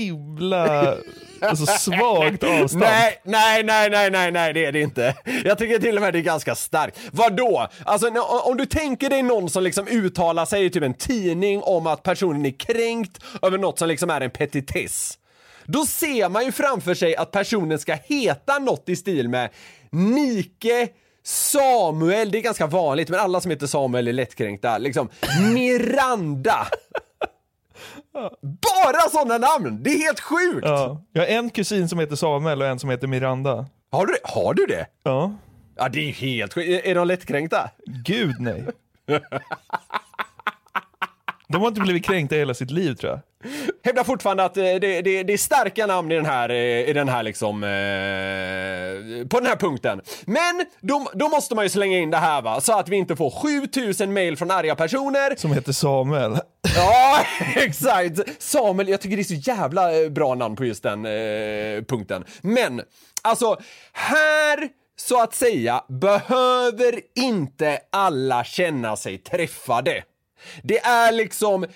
himla 0.00 0.94
alltså, 1.40 1.66
svagt 1.66 2.42
avstånd. 2.42 2.82
Nej, 2.82 3.20
nej, 3.24 3.62
nej, 3.64 3.90
nej, 3.90 4.10
nej, 4.10 4.32
nej, 4.32 4.52
det 4.52 4.64
är 4.64 4.72
det 4.72 4.80
inte. 4.80 5.14
Jag 5.44 5.58
tycker 5.58 5.78
till 5.78 5.96
och 5.96 6.02
med 6.02 6.12
det 6.12 6.18
är 6.18 6.22
ganska 6.22 6.54
starkt. 6.54 6.98
Vadå? 7.12 7.68
Alltså 7.84 8.08
om 8.44 8.56
du 8.56 8.66
tänker 8.66 9.10
dig 9.10 9.22
någon 9.22 9.50
som 9.50 9.62
liksom 9.62 9.88
uttalar 9.88 10.44
sig 10.44 10.64
i 10.64 10.70
typ 10.70 10.82
en 10.82 10.94
tidning 10.94 11.62
om 11.62 11.86
att 11.86 12.02
personen 12.02 12.46
är 12.46 12.58
kränkt 12.58 13.22
över 13.42 13.58
något 13.58 13.78
som 13.78 13.88
liksom 13.88 14.10
är 14.10 14.20
en 14.20 14.30
petitess. 14.30 15.18
Då 15.64 15.86
ser 15.86 16.28
man 16.28 16.44
ju 16.44 16.52
framför 16.52 16.94
sig 16.94 17.16
att 17.16 17.30
personen 17.30 17.78
ska 17.78 17.94
heta 18.04 18.58
något 18.58 18.88
i 18.88 18.96
stil 18.96 19.28
med 19.28 19.50
Nike 19.90 20.88
Samuel, 21.26 22.30
det 22.30 22.38
är 22.38 22.42
ganska 22.42 22.66
vanligt, 22.66 23.08
men 23.08 23.20
alla 23.20 23.40
som 23.40 23.50
heter 23.50 23.66
Samuel 23.66 24.08
är 24.08 24.12
lättkränkta. 24.12 24.78
Liksom 24.78 25.08
Miranda. 25.54 26.66
Bara 28.40 29.00
sådana 29.10 29.38
namn! 29.38 29.82
Det 29.82 29.90
är 29.90 29.98
helt 29.98 30.20
sjukt! 30.20 30.66
Ja. 30.66 31.02
Jag 31.12 31.22
har 31.22 31.26
en 31.28 31.50
kusin 31.50 31.88
som 31.88 31.98
heter 31.98 32.16
Samuel 32.16 32.62
och 32.62 32.68
en 32.68 32.78
som 32.78 32.90
heter 32.90 33.06
Miranda. 33.06 33.66
Har 33.90 34.06
du, 34.06 34.16
har 34.24 34.54
du 34.54 34.66
det? 34.66 34.86
Ja. 35.02 35.32
Ja, 35.76 35.88
det 35.88 35.98
är 35.98 36.04
ju 36.04 36.12
helt 36.12 36.54
sjukt. 36.54 36.68
Är- 36.68 36.90
Är 36.90 36.94
de 36.94 37.06
lättkränkta? 37.06 37.70
Gud 37.86 38.34
nej. 38.40 38.64
De 41.48 41.60
har 41.60 41.68
inte 41.68 41.80
blivit 41.80 42.04
kränkta 42.04 42.36
i 42.36 42.38
hela 42.38 42.54
sitt 42.54 42.70
liv 42.70 42.94
tror 42.94 43.12
jag. 43.12 43.20
Hävdar 43.84 44.04
fortfarande 44.04 44.44
att 44.44 44.56
eh, 44.56 44.62
det, 44.62 44.78
det, 45.02 45.22
det 45.22 45.32
är 45.32 45.38
starka 45.38 45.86
namn 45.86 46.12
i 46.12 46.14
den 46.14 46.26
här, 46.26 46.48
eh, 46.48 46.88
i 46.88 46.92
den 46.92 47.08
här 47.08 47.22
liksom, 47.22 47.64
eh, 47.64 49.28
på 49.28 49.40
den 49.40 49.46
här 49.46 49.56
punkten. 49.56 50.00
Men 50.24 50.64
då, 50.80 51.10
då 51.14 51.28
måste 51.28 51.54
man 51.54 51.64
ju 51.64 51.68
slänga 51.68 51.98
in 51.98 52.10
det 52.10 52.16
här 52.16 52.42
va, 52.42 52.60
så 52.60 52.78
att 52.78 52.88
vi 52.88 52.96
inte 52.96 53.16
får 53.16 53.30
7000 53.30 54.12
mail 54.12 54.36
från 54.36 54.50
arga 54.50 54.74
personer. 54.74 55.36
Som 55.36 55.52
heter 55.52 55.72
Samuel. 55.72 56.38
Ja, 56.76 57.24
exakt! 57.56 58.42
Samuel, 58.42 58.88
jag 58.88 59.00
tycker 59.00 59.16
det 59.16 59.22
är 59.22 59.40
så 59.40 59.50
jävla 59.50 60.02
eh, 60.02 60.08
bra 60.08 60.34
namn 60.34 60.56
på 60.56 60.64
just 60.64 60.82
den 60.82 61.06
eh, 61.06 61.82
punkten. 61.82 62.24
Men, 62.40 62.82
alltså, 63.22 63.56
här 63.92 64.68
så 64.96 65.22
att 65.22 65.34
säga 65.34 65.84
behöver 65.88 67.00
inte 67.14 67.78
alla 67.92 68.44
känna 68.44 68.96
sig 68.96 69.18
träffade. 69.18 70.02
Det 70.62 70.78
är 70.78 71.12
liksom 71.12 71.66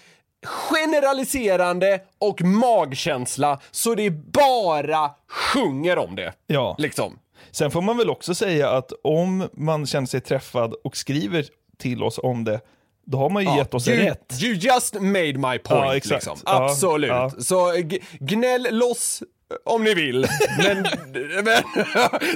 generaliserande 0.43 2.01
och 2.19 2.43
magkänsla 2.43 3.61
så 3.71 3.95
det 3.95 4.11
bara 4.11 5.11
sjunger 5.29 5.99
om 5.99 6.17
det. 6.17 6.33
Ja. 6.47 6.75
Liksom. 6.79 7.19
Sen 7.51 7.71
får 7.71 7.83
man 7.83 7.97
väl 7.97 8.11
också 8.11 8.35
säga 8.35 8.71
att 8.71 8.93
om 9.05 9.49
man 9.53 9.87
känner 9.87 10.07
sig 10.07 10.21
träffad 10.21 10.75
och 10.85 10.97
skriver 10.97 11.47
till 11.79 12.03
oss 12.03 12.19
om 12.23 12.45
det, 12.45 12.61
då 13.07 13.19
har 13.19 13.31
man 13.31 13.45
ju 13.45 13.57
gett 13.57 13.75
oss 13.75 13.89
you, 13.89 13.99
rätt. 13.99 14.43
You 14.43 14.55
just 14.55 14.95
made 14.95 15.33
my 15.33 15.59
point. 15.59 16.07
Ja. 16.07 16.15
Liksom. 16.15 16.37
Ja, 16.45 16.65
Absolut. 16.65 17.11
ja. 17.11 17.31
Så 17.39 17.73
gnäll 18.19 18.67
loss 18.71 19.23
om 19.65 19.85
ni 19.85 19.95
vill, 19.95 20.27
men, 20.59 20.77
men 21.45 21.63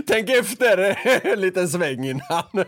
tänk 0.07 0.31
efter 0.31 0.99
en 1.33 1.41
liten 1.41 1.69
sväng 1.69 2.05
innan. 2.05 2.45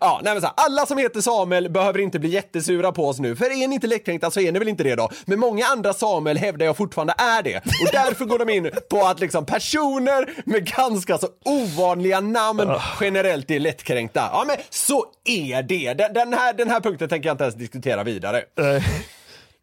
Ja. 0.00 0.20
nej, 0.24 0.32
men 0.32 0.40
så 0.40 0.46
här, 0.46 0.54
alla 0.56 0.86
som 0.86 0.98
heter 0.98 1.20
Samuel 1.20 1.70
behöver 1.70 1.98
inte 1.98 2.18
bli 2.18 2.28
jättesura 2.28 2.92
på 2.92 3.08
oss 3.08 3.18
nu, 3.18 3.36
för 3.36 3.44
är 3.44 3.68
ni 3.68 3.74
inte 3.74 3.86
lättkränkta 3.86 4.30
så 4.30 4.40
är 4.40 4.52
ni 4.52 4.58
väl 4.58 4.68
inte 4.68 4.82
det 4.84 4.94
då. 4.94 5.10
Men 5.24 5.40
många 5.40 5.66
andra 5.66 5.92
Samuel 5.92 6.38
hävdar 6.38 6.66
jag 6.66 6.76
fortfarande 6.76 7.14
är 7.18 7.42
det. 7.42 7.56
Och 7.56 7.88
därför 7.92 8.24
går 8.24 8.38
de 8.38 8.48
in 8.50 8.70
på 8.90 9.06
att 9.06 9.20
liksom 9.20 9.46
personer 9.46 10.30
med 10.44 10.66
ganska 10.76 11.18
så 11.18 11.28
ovanliga 11.44 12.20
namn 12.20 12.72
generellt 13.00 13.50
är 13.50 13.60
lättkränkta. 13.60 14.28
Ja 14.32 14.44
men 14.46 14.56
så 14.70 15.04
är 15.24 15.62
det. 15.62 15.94
Den, 15.94 16.32
här, 16.32 16.52
den 16.52 16.70
här 16.70 16.80
punkten 16.80 17.08
tänker 17.08 17.28
jag 17.28 17.34
inte 17.34 17.44
ens 17.44 17.56
diskutera 17.56 18.02
vidare. 18.04 18.42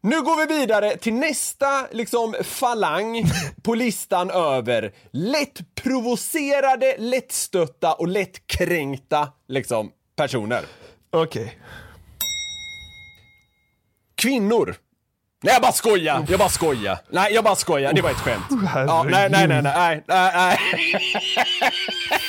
Nu 0.04 0.22
går 0.22 0.46
vi 0.46 0.54
vidare 0.60 0.96
till 0.96 1.14
nästa 1.14 1.86
liksom 1.90 2.34
falang 2.44 3.24
på 3.62 3.74
listan 3.74 4.30
över 4.30 4.92
lättprovocerade, 5.10 6.96
lättstötta 6.98 7.92
och 7.92 8.08
lättkränkta 8.08 9.28
liksom 9.48 9.90
personer. 10.16 10.64
Okej. 11.10 11.58
Kvinnor. 14.14 14.74
Nej 15.42 15.52
jag 15.52 15.62
bara 15.62 15.72
skojar, 15.72 16.26
jag 16.28 16.38
bara 16.38 16.48
skojar. 16.48 16.98
Nej 17.10 17.32
jag 17.32 17.44
bara 17.44 17.56
skojar, 17.56 17.92
det 17.92 18.02
var 18.02 18.10
ett 18.10 18.16
skämt. 18.16 18.44
Ja, 18.74 19.02
nej, 19.02 19.30
nej, 19.30 19.48
nej, 19.48 19.62
nej, 19.62 19.72
nej, 19.72 20.02
nej, 20.08 20.32
nej. 20.34 20.58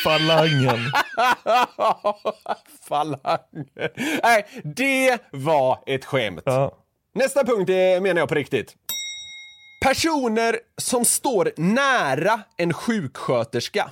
Falangen. 0.04 0.80
Falangen. 2.88 3.90
Nej, 4.24 4.46
det 4.64 5.18
var 5.32 5.84
ett 5.86 6.06
skämt. 6.06 6.42
Ja. 6.46 6.83
Nästa 7.16 7.46
punkt 7.46 7.70
är, 7.70 8.02
menar 8.02 8.22
jag 8.22 8.30
på 8.30 8.36
riktigt. 8.36 8.76
Personer 9.86 10.60
som 10.78 11.06
står 11.06 11.52
nära 11.58 12.42
en 12.58 12.74
sjuksköterska. 12.74 13.92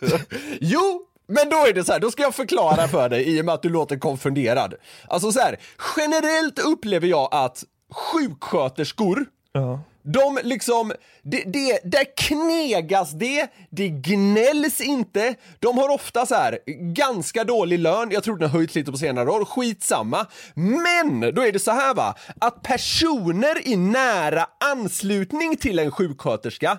jo, 0.60 1.02
men 1.28 1.50
då 1.50 1.56
är 1.56 1.72
det 1.72 1.84
så 1.84 1.92
här, 1.92 2.00
då 2.00 2.10
ska 2.10 2.22
jag 2.22 2.34
förklara 2.34 2.88
för 2.88 3.08
dig 3.08 3.36
i 3.36 3.40
och 3.40 3.44
med 3.44 3.54
att 3.54 3.62
du 3.62 3.68
låter 3.68 3.98
konfunderad. 3.98 4.74
Alltså 5.08 5.32
så 5.32 5.40
här, 5.40 5.56
generellt 5.96 6.58
upplever 6.58 7.06
jag 7.06 7.28
att 7.32 7.64
sjuksköterskor, 7.90 9.24
Ja 9.52 9.80
de 10.12 10.38
liksom, 10.42 10.92
det, 11.22 11.42
det, 11.46 11.80
där 11.84 12.16
knegas 12.16 13.12
det, 13.12 13.48
det 13.70 13.88
gnälls 13.88 14.80
inte. 14.80 15.34
De 15.58 15.78
har 15.78 15.88
ofta 15.88 16.26
så 16.26 16.34
här 16.34 16.58
ganska 16.94 17.44
dålig 17.44 17.78
lön, 17.78 18.10
jag 18.10 18.24
tror 18.24 18.36
den 18.36 18.50
har 18.50 18.58
höjts 18.58 18.74
lite 18.74 18.92
på 18.92 18.98
senare 18.98 19.30
år, 19.30 19.44
skitsamma. 19.44 20.26
Men 20.54 21.34
då 21.34 21.46
är 21.46 21.52
det 21.52 21.58
så 21.58 21.70
här 21.70 21.94
va, 21.94 22.14
att 22.40 22.62
personer 22.62 23.68
i 23.68 23.76
nära 23.76 24.46
anslutning 24.72 25.56
till 25.56 25.78
en 25.78 25.90
sjuksköterska 25.90 26.78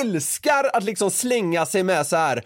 älskar 0.00 0.70
att 0.72 0.84
liksom 0.84 1.10
slänga 1.10 1.66
sig 1.66 1.82
med 1.82 2.06
så 2.06 2.16
här 2.16 2.44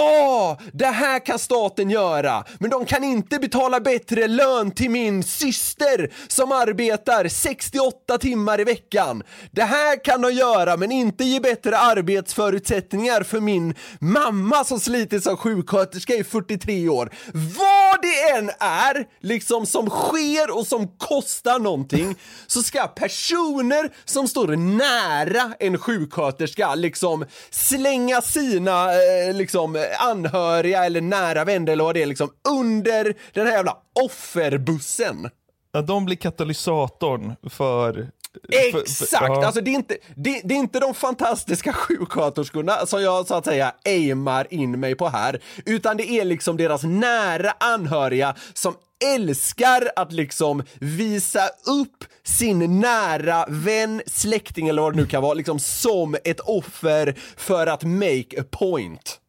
Åh, 0.00 0.58
det 0.72 0.86
här 0.86 1.26
kan 1.26 1.38
staten 1.38 1.90
göra, 1.90 2.44
men 2.58 2.70
de 2.70 2.84
kan 2.84 3.04
inte 3.04 3.38
betala 3.38 3.80
bättre 3.80 4.28
lön 4.28 4.70
till 4.70 4.90
min 4.90 5.22
syster 5.22 6.12
som 6.28 6.52
arbetar 6.52 7.28
68 7.28 8.18
timmar 8.18 8.60
i 8.60 8.64
veckan. 8.64 9.22
Det 9.50 9.62
här 9.62 10.04
kan 10.04 10.22
de 10.22 10.32
göra, 10.32 10.76
men 10.76 10.92
inte 10.92 11.24
ge 11.24 11.40
bättre 11.40 11.78
arbetsförutsättningar 11.78 13.22
för 13.22 13.40
min 13.40 13.74
mamma 13.98 14.64
som 14.64 14.80
slitit 14.80 15.22
som 15.22 15.36
sjuksköterska 15.36 16.14
i 16.14 16.24
43 16.24 16.88
år. 16.88 17.10
Vad 17.32 18.02
det 18.02 18.30
än 18.30 18.50
är, 18.60 19.06
liksom 19.20 19.66
som 19.66 19.90
sker 19.90 20.56
och 20.58 20.66
som 20.66 20.88
kostar 20.88 21.58
någonting, 21.58 22.16
så 22.46 22.62
ska 22.62 22.86
personer 22.86 23.90
som 24.04 24.28
står 24.28 24.56
nära 24.56 25.54
en 25.58 25.78
sjuksköterska 25.78 26.74
liksom 26.74 27.24
slänga 27.50 28.22
sina 28.22 28.92
eh, 28.92 29.34
liksom 29.34 29.81
anhöriga 29.98 30.84
eller 30.84 31.00
nära 31.00 31.44
vänner 31.44 31.72
eller 31.72 31.84
vad 31.84 31.94
det 31.94 32.02
är 32.02 32.06
liksom 32.06 32.30
under 32.48 33.14
den 33.32 33.46
här 33.46 33.54
jävla 33.54 33.76
offerbussen. 34.04 35.30
Ja, 35.72 35.82
de 35.82 36.04
blir 36.04 36.16
katalysatorn 36.16 37.36
för... 37.50 38.08
Exakt! 38.48 39.12
ja. 39.12 39.46
Alltså 39.46 39.60
det 39.60 39.70
är, 39.70 39.74
inte, 39.74 39.96
det, 40.16 40.40
det 40.44 40.54
är 40.54 40.58
inte 40.58 40.80
de 40.80 40.94
fantastiska 40.94 41.72
sjuksköterskorna 41.72 42.86
som 42.86 43.02
jag 43.02 43.26
så 43.26 43.34
att 43.34 43.44
säga 43.44 43.74
aimar 43.84 44.46
in 44.50 44.80
mig 44.80 44.94
på 44.94 45.08
här, 45.08 45.42
utan 45.66 45.96
det 45.96 46.10
är 46.10 46.24
liksom 46.24 46.56
deras 46.56 46.82
nära 46.82 47.52
anhöriga 47.60 48.34
som 48.54 48.74
älskar 49.04 49.90
att 49.96 50.12
liksom 50.12 50.62
visa 50.78 51.48
upp 51.66 52.04
sin 52.24 52.80
nära 52.80 53.46
vän, 53.48 54.02
släkting 54.06 54.68
eller 54.68 54.82
vad 54.82 54.92
det 54.92 55.00
nu 55.00 55.06
kan 55.06 55.22
vara, 55.22 55.34
liksom 55.34 55.58
som 55.58 56.16
ett 56.24 56.40
offer 56.40 57.14
för 57.36 57.66
att 57.66 57.84
make 57.84 58.40
a 58.40 58.44
point. 58.50 59.21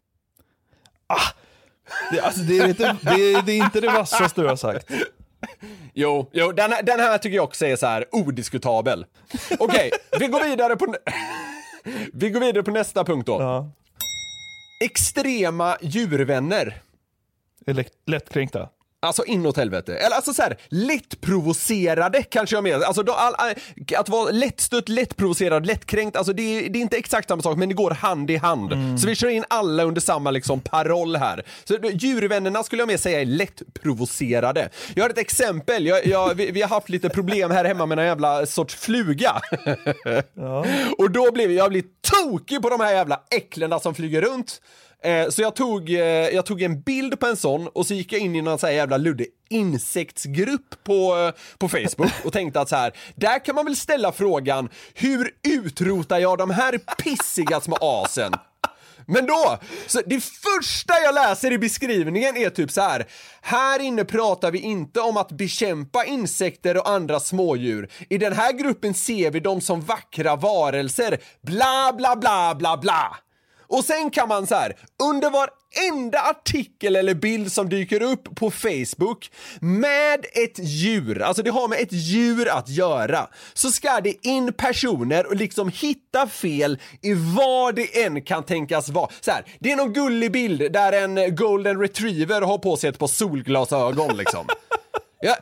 Det, 2.11 2.19
alltså, 2.19 2.41
det, 2.41 2.59
är 2.59 2.67
inte, 2.67 2.97
det, 3.01 3.41
det 3.41 3.51
är 3.51 3.63
inte 3.63 3.81
det 3.81 3.87
vassaste 3.87 4.41
du 4.41 4.47
har 4.47 4.55
sagt. 4.55 4.91
Jo, 5.93 6.29
jo 6.33 6.51
den, 6.51 6.71
här, 6.71 6.83
den 6.83 6.99
här 6.99 7.17
tycker 7.17 7.35
jag 7.35 7.43
också 7.43 7.65
är 7.65 7.75
så 7.75 7.85
här 7.85 8.05
odiskutabel. 8.11 9.05
Okej, 9.59 9.91
vi 10.19 10.27
går 10.27 10.43
vidare 10.43 10.75
på... 10.75 10.95
Vi 12.13 12.29
går 12.29 12.39
vidare 12.39 12.63
på 12.63 12.71
nästa 12.71 13.03
punkt 13.03 13.27
då. 13.27 13.41
Ja. 13.41 13.71
Extrema 14.83 15.77
djurvänner. 15.81 16.81
Eller 17.67 17.85
lättkränkta. 18.05 18.69
Alltså 19.03 19.25
inåt 19.25 19.57
helvete. 19.57 19.95
Eller 19.95 20.15
alltså 20.15 20.33
såhär, 20.33 20.57
lättprovocerade 20.69 22.23
kanske 22.23 22.55
jag 22.55 22.63
menar. 22.63 22.85
Alltså 22.85 23.03
då, 23.03 23.13
all, 23.13 23.33
all, 23.37 23.53
att 23.97 24.09
vara 24.09 24.31
lättstött, 24.31 24.89
lättprovocerad, 24.89 25.65
lättkränkt, 25.65 26.17
alltså 26.17 26.33
det, 26.33 26.41
är- 26.43 26.69
det 26.69 26.79
är 26.79 26.81
inte 26.81 26.97
exakt 26.97 27.27
samma 27.29 27.41
sak 27.41 27.57
men 27.57 27.69
det 27.69 27.75
går 27.75 27.91
hand 27.91 28.31
i 28.31 28.35
hand. 28.37 28.99
Så 29.01 29.07
vi 29.07 29.15
kör 29.15 29.27
in 29.29 29.45
alla 29.49 29.83
under 29.83 30.01
samma 30.01 30.31
liksom 30.31 30.59
paroll 30.59 31.15
här. 31.15 31.43
Så 31.63 31.77
djurvännerna 31.93 32.63
skulle 32.63 32.81
jag 32.81 32.87
mer 32.87 32.97
säga 32.97 33.21
är 33.21 33.25
lättprovocerade. 33.25 34.69
Jag 34.95 35.03
har 35.03 35.09
ett 35.09 35.17
exempel, 35.17 35.85
jag, 35.85 36.05
jag, 36.05 36.35
vi, 36.35 36.51
vi 36.51 36.61
har 36.61 36.69
haft 36.69 36.89
lite 36.89 37.09
problem 37.09 37.51
här 37.51 37.65
hemma 37.65 37.85
med 37.85 37.99
en 37.99 38.05
jävla 38.05 38.45
sorts 38.45 38.75
fluga. 38.75 39.41
Och 40.97 41.11
då 41.11 41.31
blev 41.31 41.51
jag 41.51 41.69
blivit 41.69 41.91
tokig 42.01 42.61
på 42.61 42.69
de 42.69 42.79
här 42.79 42.93
jävla 42.93 43.21
äcklena 43.35 43.79
som 43.79 43.95
flyger 43.95 44.21
runt. 44.21 44.61
Eh, 45.03 45.29
Så 45.29 45.41
jag 45.41 45.55
tog, 45.55 45.89
eh, 45.89 45.99
jag 46.05 46.45
tog 46.45 46.61
en 46.61 46.81
bild 46.81 47.19
på 47.19 47.25
en 47.25 47.37
sån 47.37 47.67
och 47.67 47.87
så 47.87 47.93
gick 47.93 48.13
jag 48.13 48.21
in 48.21 48.35
i 48.35 48.41
någon 48.41 48.59
så 48.59 48.67
här 48.67 48.73
jävla 48.73 48.97
luddig 48.97 49.27
insektsgrupp 49.49 50.83
på, 50.83 51.15
eh, 51.17 51.57
på 51.57 51.69
Facebook 51.69 52.11
och 52.25 52.33
tänkte 52.33 52.61
att 52.61 52.69
så 52.69 52.75
här, 52.75 52.93
där 53.15 53.45
kan 53.45 53.55
man 53.55 53.65
väl 53.65 53.75
ställa 53.75 54.11
frågan, 54.11 54.69
hur 54.93 55.31
utrotar 55.47 56.19
jag 56.19 56.37
de 56.37 56.49
här 56.49 56.77
pissiga 57.03 57.61
små 57.61 57.77
asen? 57.81 58.33
Men 59.07 59.25
då, 59.25 59.57
så 59.87 60.01
det 60.05 60.19
första 60.23 60.93
jag 61.03 61.15
läser 61.15 61.51
i 61.51 61.57
beskrivningen 61.57 62.37
är 62.37 62.49
typ 62.49 62.71
så 62.71 62.81
här. 62.81 63.05
Här 63.41 63.79
inne 63.79 64.05
pratar 64.05 64.51
vi 64.51 64.59
inte 64.59 64.99
om 64.99 65.17
att 65.17 65.31
bekämpa 65.31 66.05
insekter 66.05 66.77
och 66.77 66.89
andra 66.89 67.19
smådjur. 67.19 67.89
I 68.09 68.17
den 68.17 68.33
här 68.33 68.53
gruppen 68.53 68.93
ser 68.93 69.31
vi 69.31 69.39
dem 69.39 69.61
som 69.61 69.81
vackra 69.81 70.35
varelser. 70.35 71.17
Bla, 71.41 71.93
bla, 71.97 72.15
bla, 72.15 72.55
bla, 72.55 72.77
bla. 72.77 73.17
Och 73.73 73.85
sen 73.85 74.11
kan 74.11 74.27
man 74.27 74.47
så 74.47 74.55
här, 74.55 74.75
under 75.03 75.29
varenda 75.29 76.19
artikel 76.19 76.95
eller 76.95 77.13
bild 77.13 77.51
som 77.51 77.69
dyker 77.69 78.01
upp 78.01 78.35
på 78.35 78.51
Facebook 78.51 79.31
med 79.61 80.25
ett 80.33 80.59
djur, 80.59 81.21
alltså 81.21 81.43
det 81.43 81.49
har 81.49 81.67
med 81.67 81.79
ett 81.79 81.91
djur 81.91 82.49
att 82.49 82.69
göra, 82.69 83.27
så 83.53 83.71
ska 83.71 84.01
det 84.01 84.27
in 84.27 84.53
personer 84.53 85.27
och 85.27 85.35
liksom 85.35 85.69
hitta 85.69 86.27
fel 86.27 86.79
i 87.01 87.13
vad 87.13 87.75
det 87.75 88.03
än 88.03 88.21
kan 88.21 88.43
tänkas 88.43 88.89
vara. 88.89 89.09
Så 89.21 89.31
här, 89.31 89.45
det 89.59 89.71
är 89.71 89.75
någon 89.75 89.93
gullig 89.93 90.31
bild 90.31 90.73
där 90.73 90.91
en 90.91 91.35
golden 91.35 91.79
retriever 91.79 92.41
har 92.41 92.57
på 92.57 92.77
sig 92.77 92.89
ett 92.89 92.99
par 92.99 93.07
solglasögon 93.07 94.17
liksom. 94.17 94.47
Ja, 95.25 95.35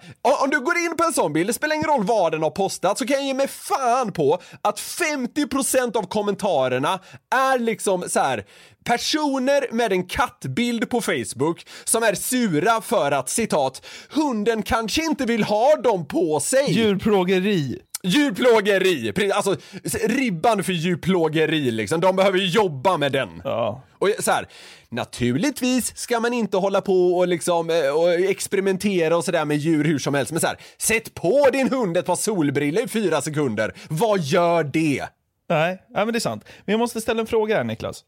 om- 0.43 0.49
du 0.49 0.59
går 0.59 0.77
in 0.77 0.97
på 0.97 1.03
en 1.03 1.13
sån 1.13 1.33
bild, 1.33 1.49
det 1.49 1.53
spelar 1.53 1.75
ingen 1.75 1.87
roll 1.87 2.03
vad 2.03 2.31
den 2.31 2.43
har 2.43 2.49
postat, 2.49 2.97
så 2.97 3.05
kan 3.05 3.17
jag 3.17 3.25
ge 3.25 3.33
mig 3.33 3.47
fan 3.47 4.11
på 4.13 4.41
att 4.61 4.79
50% 4.79 5.95
av 5.95 6.03
kommentarerna 6.03 6.99
är 7.35 7.59
liksom 7.59 8.03
så 8.09 8.19
här 8.19 8.45
personer 8.85 9.65
med 9.71 9.91
en 9.93 10.03
kattbild 10.07 10.89
på 10.89 11.01
Facebook 11.01 11.65
som 11.83 12.03
är 12.03 12.15
sura 12.15 12.81
för 12.81 13.11
att 13.11 13.29
citat, 13.29 13.85
hunden 14.09 14.63
kanske 14.63 15.03
inte 15.03 15.25
vill 15.25 15.43
ha 15.43 15.75
dem 15.75 16.07
på 16.07 16.39
sig. 16.39 16.71
Djurplågeri. 16.71 17.79
Djurplågeri, 18.03 19.31
alltså 19.33 19.55
ribban 20.03 20.63
för 20.63 20.73
djurplågeri 20.73 21.71
liksom, 21.71 22.01
de 22.01 22.15
behöver 22.15 22.37
jobba 22.37 22.97
med 22.97 23.11
den. 23.11 23.41
Ja. 23.43 23.83
Och 23.93 24.09
så 24.19 24.31
här, 24.31 24.47
naturligtvis 24.89 25.97
ska 25.97 26.19
man 26.19 26.33
inte 26.33 26.57
hålla 26.57 26.81
på 26.81 27.17
och 27.17 27.27
liksom 27.27 27.69
eh, 27.69 27.89
och 27.89 28.13
experimentera 28.13 29.17
och 29.17 29.25
sådär 29.25 29.45
med 29.45 29.57
djur 29.57 29.83
hur 29.83 29.99
som 29.99 30.13
helst, 30.13 30.31
men 30.31 30.41
så 30.41 30.47
här, 30.47 30.57
sätt 30.77 31.13
på 31.13 31.49
din 31.51 31.69
hund 31.69 31.97
ett 31.97 32.05
par 32.05 32.15
solbrillor 32.15 32.83
i 32.83 32.87
fyra 32.87 33.21
sekunder. 33.21 33.73
Vad 33.89 34.19
gör 34.19 34.63
det? 34.63 35.05
Nej, 35.49 35.83
nej, 35.89 36.05
men 36.05 36.07
det 36.07 36.17
är 36.17 36.19
sant. 36.19 36.45
Men 36.65 36.73
jag 36.73 36.79
måste 36.79 37.01
ställa 37.01 37.21
en 37.21 37.27
fråga 37.27 37.55
här 37.57 37.63
Niklas. 37.63 38.03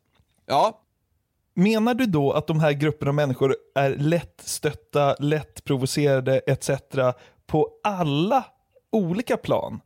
Ja. 0.46 0.80
Menar 1.56 1.94
du 1.94 2.06
då 2.06 2.32
att 2.32 2.48
de 2.48 2.60
här 2.60 2.72
grupperna 2.72 3.10
av 3.10 3.16
människor 3.16 3.56
är 3.76 3.90
lättstötta, 3.90 5.16
lättprovocerade 5.20 6.40
etc. 6.40 6.70
på 7.48 7.70
alla 7.84 8.44
olika 8.94 9.38
plan? 9.38 9.82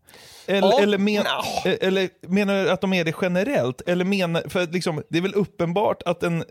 Eller, 0.47 0.67
Ja, 0.67 0.79
eller, 0.81 0.97
men, 0.97 1.13
nja. 1.13 1.71
eller 1.81 2.09
menar 2.27 2.63
du 2.63 2.69
att 2.71 2.81
de 2.81 2.93
är 2.93 3.05
det 3.05 3.13
generellt? 3.21 3.81
Eller 3.89 4.05
menar, 4.05 4.43
för 4.49 4.67
liksom, 4.67 5.03
det 5.09 5.17
är 5.17 5.21
väl 5.21 5.33
uppenbart 5.33 6.03
att 6.05 6.23
en, 6.23 6.43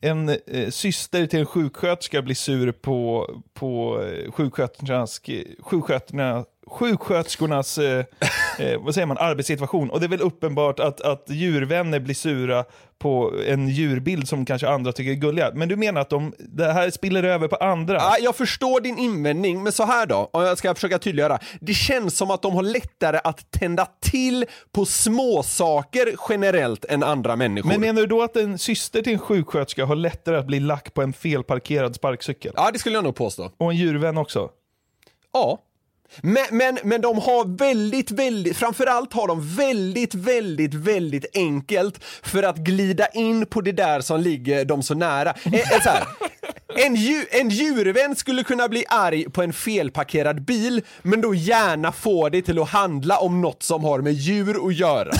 en 0.00 0.28
eh, 0.28 0.70
syster 0.70 1.26
till 1.26 1.38
en 1.40 1.46
sjuksköterska 1.46 2.22
blir 2.22 2.34
sur 2.34 2.72
på, 2.72 3.30
på 3.54 4.02
eh, 4.02 4.32
sjuksköterskornas, 4.32 5.20
sjuksköterskorna, 5.60 6.44
sjuksköterskornas 6.70 7.78
eh, 7.78 8.04
eh, 8.58 8.80
vad 8.80 8.94
säger 8.94 9.06
man, 9.06 9.18
arbetssituation. 9.18 9.90
Och 9.90 10.00
det 10.00 10.06
är 10.06 10.08
väl 10.08 10.20
uppenbart 10.20 10.80
att, 10.80 11.00
att 11.00 11.24
djurvänner 11.28 12.00
blir 12.00 12.14
sura 12.14 12.64
på 12.98 13.32
en 13.46 13.68
djurbild 13.68 14.28
som 14.28 14.44
kanske 14.44 14.68
andra 14.68 14.92
tycker 14.92 15.10
är 15.10 15.14
gulliga. 15.14 15.50
Men 15.54 15.68
du 15.68 15.76
menar 15.76 16.00
att 16.00 16.10
de, 16.10 16.32
det 16.38 16.72
här 16.72 16.90
spiller 16.90 17.22
över 17.22 17.48
på 17.48 17.56
andra? 17.56 17.94
Ja, 17.94 18.16
jag 18.20 18.36
förstår 18.36 18.80
din 18.80 18.98
invändning, 18.98 19.62
men 19.62 19.72
så 19.72 19.84
här 19.84 20.06
då, 20.06 20.30
om 20.32 20.42
jag 20.42 20.58
ska 20.58 20.74
försöka 20.74 20.98
tydliggöra. 20.98 21.38
Det 21.60 21.74
känns 21.74 22.16
som 22.16 22.30
att 22.30 22.42
de 22.42 22.54
har 22.54 22.62
lättare 22.62 23.20
att 23.24 23.50
tända 23.50 23.86
till 24.00 24.44
på 24.72 24.84
små 24.84 25.42
saker 25.42 26.14
generellt 26.28 26.84
än 26.84 27.02
andra 27.02 27.36
människor. 27.36 27.68
Men 27.68 27.80
menar 27.80 28.00
du 28.00 28.06
då 28.06 28.22
att 28.22 28.36
en 28.36 28.58
syster 28.58 29.02
till 29.02 29.12
en 29.12 29.18
sjuksköterska 29.18 29.84
har 29.84 29.96
lättare 29.96 30.36
att 30.36 30.46
bli 30.46 30.60
lack 30.60 30.94
på 30.94 31.02
en 31.02 31.12
felparkerad 31.12 31.94
sparkcykel? 31.94 32.52
Ja, 32.56 32.70
det 32.72 32.78
skulle 32.78 32.94
jag 32.94 33.04
nog 33.04 33.16
påstå. 33.16 33.50
Och 33.58 33.70
en 33.70 33.76
djurvän 33.76 34.18
också? 34.18 34.50
Ja. 35.32 35.58
Men, 36.22 36.46
men, 36.50 36.78
men 36.84 37.00
de 37.00 37.18
har 37.18 37.58
väldigt, 37.58 38.10
väldigt, 38.10 38.56
framförallt 38.56 39.12
har 39.12 39.28
de 39.28 39.56
väldigt, 39.56 40.14
väldigt, 40.14 40.74
väldigt 40.74 41.26
enkelt 41.34 42.04
för 42.22 42.42
att 42.42 42.56
glida 42.56 43.08
in 43.08 43.46
på 43.46 43.60
det 43.60 43.72
där 43.72 44.00
som 44.00 44.20
ligger 44.20 44.64
dem 44.64 44.82
så 44.82 44.94
nära. 44.94 45.34
En, 45.44 45.54
en, 45.54 45.82
så 45.82 45.88
här, 45.88 46.04
en, 46.86 46.94
dju, 46.94 47.24
en 47.30 47.48
djurvän 47.48 48.16
skulle 48.16 48.42
kunna 48.42 48.68
bli 48.68 48.84
arg 48.88 49.30
på 49.30 49.42
en 49.42 49.52
felparkerad 49.52 50.42
bil, 50.42 50.82
men 51.02 51.20
då 51.20 51.34
gärna 51.34 51.92
få 51.92 52.28
det 52.28 52.42
till 52.42 52.58
att 52.58 52.68
handla 52.68 53.18
om 53.18 53.40
något 53.40 53.62
som 53.62 53.84
har 53.84 53.98
med 54.00 54.12
djur 54.12 54.68
att 54.68 54.74
göra. 54.74 55.10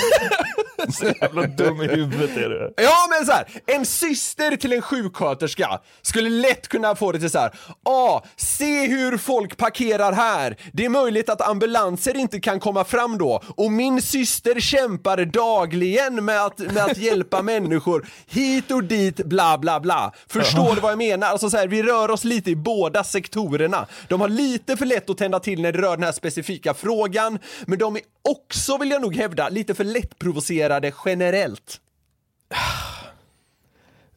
Så 0.93 1.05
jävla 1.21 1.47
dum 1.47 1.83
i 1.83 1.87
huvudet 1.87 2.37
är 2.37 2.49
du. 2.49 2.75
Ja 2.77 3.07
men 3.11 3.27
så 3.27 3.33
här, 3.33 3.47
en 3.67 3.87
syster 3.87 4.57
till 4.57 4.73
en 4.73 4.83
sjuksköterska 4.83 5.81
skulle 6.03 6.29
lätt 6.31 6.69
kunna 6.69 6.97
få 6.97 7.13
det 7.13 7.19
till 7.19 7.31
så 7.31 7.39
här. 7.39 7.55
ah, 7.85 8.23
se 8.37 8.87
hur 8.87 9.19
folk 9.19 9.57
parkerar 9.57 10.13
här. 10.13 10.57
Det 10.73 10.85
är 10.85 10.89
möjligt 10.89 11.29
att 11.29 11.49
ambulanser 11.49 12.17
inte 12.17 12.41
kan 12.41 12.61
komma 12.61 12.85
fram 12.85 13.19
då 13.19 13.43
och 13.57 13.73
min 13.73 14.03
syster 14.03 14.61
kämpar 14.61 15.25
dagligen 15.25 16.25
med 16.25 16.45
att, 16.45 16.59
med 16.59 16.85
att 16.85 16.97
hjälpa 16.99 17.43
människor 17.51 18.07
hit 18.27 18.71
och 18.71 18.85
dit, 18.85 19.17
bla 19.17 19.59
bla 19.59 19.81
bla. 19.81 20.13
Förstår 20.29 20.75
du 20.75 20.81
vad 20.81 20.91
jag 20.91 20.99
menar? 20.99 21.27
Alltså 21.27 21.51
så 21.51 21.57
här, 21.57 21.69
vi 21.69 21.83
rör 21.83 22.11
oss 22.11 22.25
lite 22.25 22.51
i 22.51 22.57
båda 22.57 23.05
sektorerna. 23.05 23.87
De 24.09 24.21
har 24.21 24.29
lite 24.29 24.77
för 24.77 24.87
lätt 24.87 25.11
att 25.11 25.19
tända 25.19 25.41
till 25.41 25.63
när 25.63 25.73
det 25.73 25.79
rör 25.79 25.97
den 25.97 26.05
här 26.05 26.13
specifika 26.13 26.75
frågan, 26.75 27.39
men 27.67 27.79
de 27.79 27.97
är 27.97 28.03
också, 28.29 28.79
vill 28.79 28.91
jag 28.91 29.03
nog 29.03 29.17
hävda, 29.17 29.49
lite 29.49 29.75
för 29.75 29.85
lättprovocerade 29.85 30.70
generellt. 31.05 31.81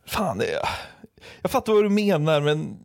Fan, 0.06 0.38
det 0.38 0.54
är... 0.54 0.70
Jag 1.42 1.52
fattar 1.52 1.74
vad 1.74 1.84
du 1.84 1.90
menar, 1.90 2.42
men 2.42 2.78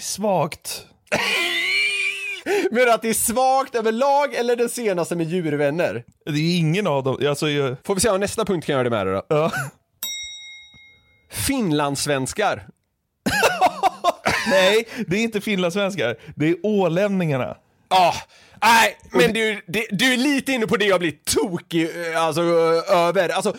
svagt. 0.00 0.86
Men 2.70 2.90
att 2.90 3.02
det 3.02 3.08
är 3.08 3.14
svagt 3.14 3.74
överlag 3.74 4.34
eller 4.34 4.56
den 4.56 4.68
senaste 4.68 5.16
med 5.16 5.26
djurvänner? 5.26 6.04
Det 6.24 6.38
är 6.38 6.58
ingen 6.58 6.86
av 6.86 7.04
dem. 7.04 7.26
Alltså, 7.28 7.48
jag... 7.50 7.76
Får 7.84 7.94
vi 7.94 8.00
se 8.00 8.08
om 8.08 8.20
nästa 8.20 8.44
punkt 8.44 8.66
kan 8.66 8.72
göra 8.72 8.84
det 8.84 8.90
med 8.90 9.06
det 9.06 9.12
då? 9.12 9.22
Ja. 9.28 9.52
Finlandssvenskar. 11.30 12.68
Nej, 14.50 14.88
det 15.06 15.16
är 15.16 15.20
inte 15.20 15.40
finlandssvenskar. 15.40 16.16
Det 16.36 16.48
är 16.48 16.56
ålänningarna. 16.62 17.56
Ah, 17.88 18.14
nej, 18.62 18.98
men 19.10 19.32
du, 19.32 19.62
det, 19.66 19.86
du 19.90 20.12
är 20.12 20.16
lite 20.16 20.52
inne 20.52 20.66
på 20.66 20.76
det 20.76 20.84
jag 20.84 21.00
blir 21.00 21.12
tokig 21.24 22.12
eh, 22.12 22.24
alltså, 22.24 22.40
eh, 22.40 22.98
över. 22.98 23.28
Alltså, 23.28 23.56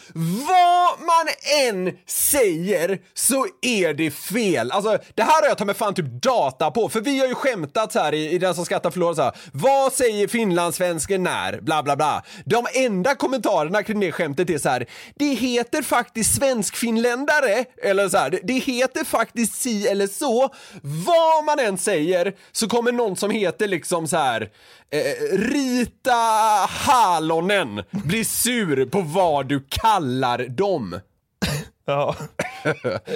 vad 0.47 0.99
man 0.99 1.27
än 1.67 1.97
säger 2.07 2.99
så 3.13 3.45
är 3.61 3.93
det 3.93 4.11
fel. 4.11 4.71
Alltså, 4.71 4.97
det 5.15 5.23
här 5.23 5.41
har 5.41 5.47
jag 5.47 5.57
tagit 5.57 5.67
med 5.67 5.77
fan 5.77 5.93
typ 5.93 6.21
data 6.21 6.71
på, 6.71 6.89
för 6.89 7.01
vi 7.01 7.19
har 7.19 7.27
ju 7.27 7.35
skämtat 7.35 7.91
så 7.91 7.99
här 7.99 8.13
i, 8.13 8.31
i 8.31 8.37
Den 8.37 8.55
som 8.55 8.65
skrattar 8.65 8.91
förlorar 8.91 9.13
så 9.13 9.21
här. 9.21 9.33
Vad 9.53 9.93
säger 9.93 10.27
finlandssvensken 10.27 11.23
när? 11.23 11.61
Bla 11.61 11.83
bla 11.83 11.95
bla. 11.95 12.23
De 12.45 12.65
enda 12.73 13.15
kommentarerna 13.15 13.83
kring 13.83 13.99
det 13.99 14.11
skämtet 14.11 14.49
är 14.49 14.57
så 14.57 14.69
här. 14.69 14.85
Det 15.15 15.33
heter 15.33 15.81
faktiskt 15.81 16.35
svenskfinländare, 16.35 17.65
eller 17.83 18.09
så 18.09 18.17
här. 18.17 18.29
Det, 18.29 18.39
det 18.43 18.53
heter 18.53 19.03
faktiskt 19.03 19.61
si 19.61 19.87
eller 19.87 20.07
så. 20.07 20.49
Vad 20.81 21.45
man 21.45 21.59
än 21.59 21.77
säger 21.77 22.33
så 22.51 22.67
kommer 22.67 22.91
någon 22.91 23.15
som 23.15 23.31
heter 23.31 23.67
liksom 23.67 24.07
så 24.07 24.17
här 24.17 24.49
eh, 24.91 25.37
Rita 25.37 26.11
Halonen 26.69 27.83
bli 27.91 28.25
sur 28.25 28.85
på 28.85 29.01
vad 29.01 29.47
du 29.47 29.65
kallar 29.69 30.37
dem. 30.47 30.99
Ja. 31.85 32.15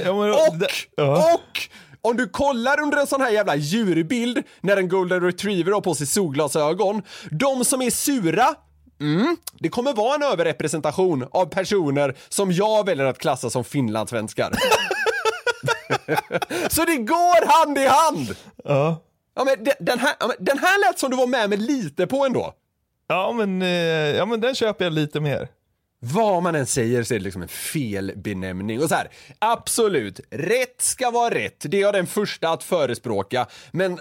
ja 0.06 0.14
men, 0.14 0.32
Och, 0.32 0.58
ja. 0.96 1.34
och 1.34 1.62
om 2.02 2.18
du 2.18 2.30
kollar 2.30 2.82
under 2.82 2.98
en 2.98 3.08
sån 3.08 3.22
här 3.22 3.32
jävla 3.32 3.56
djurbild 3.56 4.44
när 4.62 4.78
en 4.78 4.90
golden 4.90 5.22
retriever 5.22 5.72
har 5.72 5.82
på 5.82 5.96
sig 5.96 6.08
solglasögon, 6.08 7.02
de 7.32 7.66
som 7.66 7.82
är 7.82 7.90
sura 7.90 8.56
Mm, 9.02 9.38
det 9.60 9.70
kommer 9.70 9.94
vara 9.94 10.16
en 10.16 10.24
överrepresentation 10.24 11.28
av 11.32 11.46
personer 11.46 12.16
som 12.30 12.52
jag 12.52 12.86
väljer 12.86 13.06
att 13.06 13.20
klassa 13.20 13.50
som 13.50 13.64
finlandssvenskar. 13.64 14.52
Så 16.70 16.86
det 16.86 16.98
går 16.98 17.48
hand 17.64 17.78
i 17.78 17.88
hand! 17.88 18.36
Ja. 18.64 19.02
Ja, 19.36 19.44
men 19.44 19.64
de- 19.64 19.74
den, 19.80 20.00
här, 20.00 20.16
ja, 20.20 20.28
men 20.28 20.36
den 20.46 20.58
här 20.60 20.80
lät 20.90 21.00
som 21.00 21.12
du 21.12 21.18
var 21.18 21.28
med 21.28 21.50
med 21.50 21.62
lite 21.62 22.08
på 22.08 22.26
ändå. 22.26 22.54
Ja, 23.08 23.32
men, 23.32 23.62
eh, 23.62 23.68
ja, 24.16 24.26
men 24.26 24.42
den 24.42 24.56
köper 24.56 24.86
jag 24.86 24.94
lite 24.94 25.20
mer. 25.20 25.48
Vad 26.00 26.44
man 26.44 26.56
än 26.56 26.66
säger 26.66 27.04
så 27.04 27.14
är 27.14 27.18
det 27.20 27.24
liksom 27.24 27.42
en 27.42 27.48
felbenämning. 27.48 28.82
Och 28.84 28.90
så 28.90 28.96
här, 28.96 29.10
absolut, 29.40 30.20
rätt 30.30 30.82
ska 30.82 31.12
vara 31.12 31.34
rätt. 31.34 31.56
Det 31.60 31.78
är 31.78 31.82
jag 31.82 31.94
den 31.94 32.08
första 32.08 32.50
att 32.50 32.64
förespråka. 32.64 33.48
Men 33.72 34.00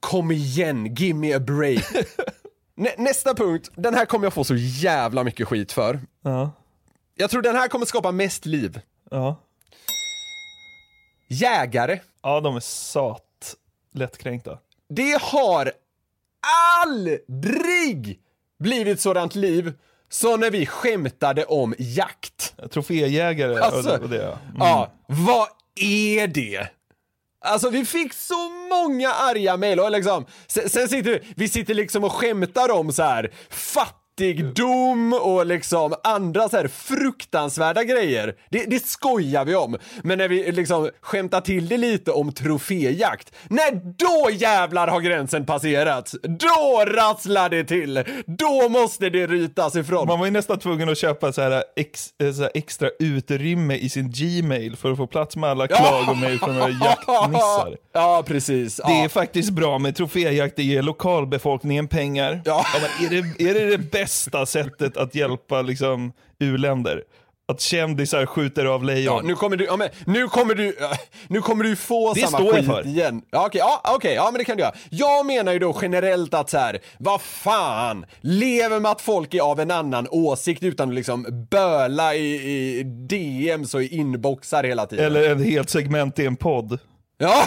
kom 0.00 0.30
igen, 0.30 0.94
give 0.94 1.18
me 1.18 1.32
a 1.34 1.40
break. 1.40 1.84
Nä, 2.76 2.90
nästa 2.98 3.34
punkt, 3.34 3.70
den 3.74 3.94
här 3.94 4.04
kommer 4.06 4.26
jag 4.26 4.32
få 4.32 4.44
så 4.44 4.54
jävla 4.56 5.24
mycket 5.24 5.48
skit 5.48 5.72
för. 5.72 6.00
Ja. 6.24 6.50
Jag 7.14 7.30
tror 7.30 7.42
den 7.42 7.56
här 7.56 7.68
kommer 7.68 7.86
skapa 7.86 8.12
mest 8.12 8.46
liv. 8.46 8.80
Ja. 9.10 9.36
Jägare. 11.28 12.00
Ja, 12.22 12.40
de 12.40 12.56
är 12.56 12.60
sat 12.60 13.22
lättkränkta. 13.92 14.58
Det 14.88 15.20
har 15.22 15.72
aldrig 16.82 18.20
blivit 18.58 19.00
sådant 19.00 19.34
liv 19.34 19.72
som 20.08 20.40
när 20.40 20.50
vi 20.50 20.66
skämtade 20.66 21.44
om 21.44 21.74
jakt. 21.78 22.54
Troféjägare 22.70 23.58
Alltså, 23.60 23.98
och 23.98 24.08
det. 24.08 24.22
Mm. 24.24 24.36
Ja, 24.58 24.92
vad 25.06 25.48
är 25.80 26.26
det? 26.26 26.68
Alltså 27.44 27.70
vi 27.70 27.84
fick 27.84 28.14
så 28.14 28.48
många 28.48 29.12
arga 29.12 29.56
mejl 29.56 29.80
och 29.80 29.90
liksom, 29.90 30.26
sen, 30.46 30.68
sen 30.68 30.88
sitter 30.88 31.10
vi, 31.10 31.20
vi 31.36 31.48
sitter 31.48 31.74
liksom 31.74 32.04
och 32.04 32.12
skämtar 32.12 32.70
om 32.70 32.92
så 32.92 33.02
här 33.02 33.30
fattigdom 34.20 35.12
och 35.12 35.46
liksom 35.46 35.94
andra 36.04 36.48
så 36.48 36.56
här 36.56 36.68
fruktansvärda 36.68 37.84
grejer. 37.84 38.34
Det, 38.50 38.64
det 38.70 38.86
skojar 38.86 39.44
vi 39.44 39.54
om. 39.54 39.76
Men 40.02 40.18
när 40.18 40.28
vi 40.28 40.52
liksom 40.52 40.90
skämtar 41.00 41.40
till 41.40 41.68
det 41.68 41.76
lite 41.76 42.10
om 42.10 42.32
troféjakt, 42.32 43.32
nej 43.48 43.80
då 43.98 44.30
jävlar 44.32 44.88
har 44.88 45.00
gränsen 45.00 45.46
passerats. 45.46 46.16
Då 46.22 46.84
rasslar 46.86 47.48
det 47.48 47.64
till. 47.64 48.04
Då 48.26 48.68
måste 48.68 49.10
det 49.10 49.26
rytas 49.26 49.76
ifrån. 49.76 50.06
Man 50.06 50.18
var 50.18 50.26
ju 50.26 50.32
nästan 50.32 50.58
tvungen 50.58 50.88
att 50.88 50.98
köpa 50.98 51.32
så 51.32 51.42
här, 51.42 51.62
ex, 51.76 52.08
eh, 52.22 52.32
så 52.32 52.42
här 52.42 52.50
extra 52.54 52.88
utrymme 52.98 53.74
i 53.76 53.88
sin 53.88 54.10
Gmail 54.10 54.76
för 54.76 54.90
att 54.92 54.96
få 54.96 55.06
plats 55.06 55.36
med 55.36 55.50
alla 55.50 55.66
klagomejl 55.68 56.38
från 56.38 56.54
några 56.54 56.68
jaktnissar. 56.84 57.76
Ja, 57.92 58.22
precis. 58.26 58.76
Det 58.76 58.82
Ja. 58.92 59.04
är 59.04 59.08
faktiskt 59.08 59.50
bra 59.50 59.78
med 59.78 59.96
troféjakt, 59.96 60.56
det 60.56 60.62
ger 60.62 60.82
lokalbefolkningen 60.82 61.88
pengar. 61.88 62.40
Ja. 62.44 62.64
men 62.74 63.06
är, 63.06 63.10
det, 63.38 63.44
är 63.50 63.54
det 63.54 63.70
det 63.70 63.78
bästa 63.78 64.09
sättet 64.46 64.96
att 64.96 65.14
hjälpa 65.14 65.62
liksom, 65.62 66.12
u-länder? 66.38 67.02
Att 67.48 67.60
kändisar 67.60 68.26
skjuter 68.26 68.64
av 68.64 68.80
Ja, 68.80 68.86
lejon? 68.86 69.26
nu 69.26 69.34
kommer 69.34 69.56
du, 69.56 69.64
ja, 69.64 69.76
men, 69.76 69.88
nu 70.06 70.28
kommer 70.28 70.54
du, 70.54 70.76
ja, 70.80 70.90
nu 71.28 71.40
kommer 71.40 71.64
du 71.64 71.76
få 71.76 72.14
Det 72.14 72.20
samma 72.20 72.52
skit 72.52 72.66
för. 72.66 72.86
igen. 72.86 73.22
Ja, 73.30 73.46
okej, 73.46 73.58
ja, 73.58 73.80
okej, 73.96 74.14
ja 74.14 74.24
men 74.32 74.38
det 74.38 74.44
kan 74.44 74.56
du 74.56 74.62
göra. 74.62 74.74
Jag 74.90 75.26
menar 75.26 75.52
ju 75.52 75.58
då 75.58 75.78
generellt 75.82 76.34
att 76.34 76.50
så 76.50 76.58
här, 76.58 76.78
vad 76.98 77.20
fan, 77.20 78.06
lever 78.20 78.80
med 78.80 78.90
att 78.90 79.00
folk 79.00 79.34
är 79.34 79.40
av 79.40 79.60
en 79.60 79.70
annan 79.70 80.06
åsikt 80.10 80.62
utan 80.62 80.88
att 80.88 80.94
liksom 80.94 81.46
böla 81.50 82.14
i, 82.14 82.34
i 82.34 82.82
DMs 82.82 83.74
och 83.74 83.82
i 83.82 83.96
inboxar 83.96 84.64
hela 84.64 84.86
tiden. 84.86 85.04
Eller 85.06 85.30
ett 85.36 85.46
helt 85.46 85.70
segment 85.70 86.18
i 86.18 86.26
en 86.26 86.36
podd. 86.36 86.78
Ja, 87.18 87.44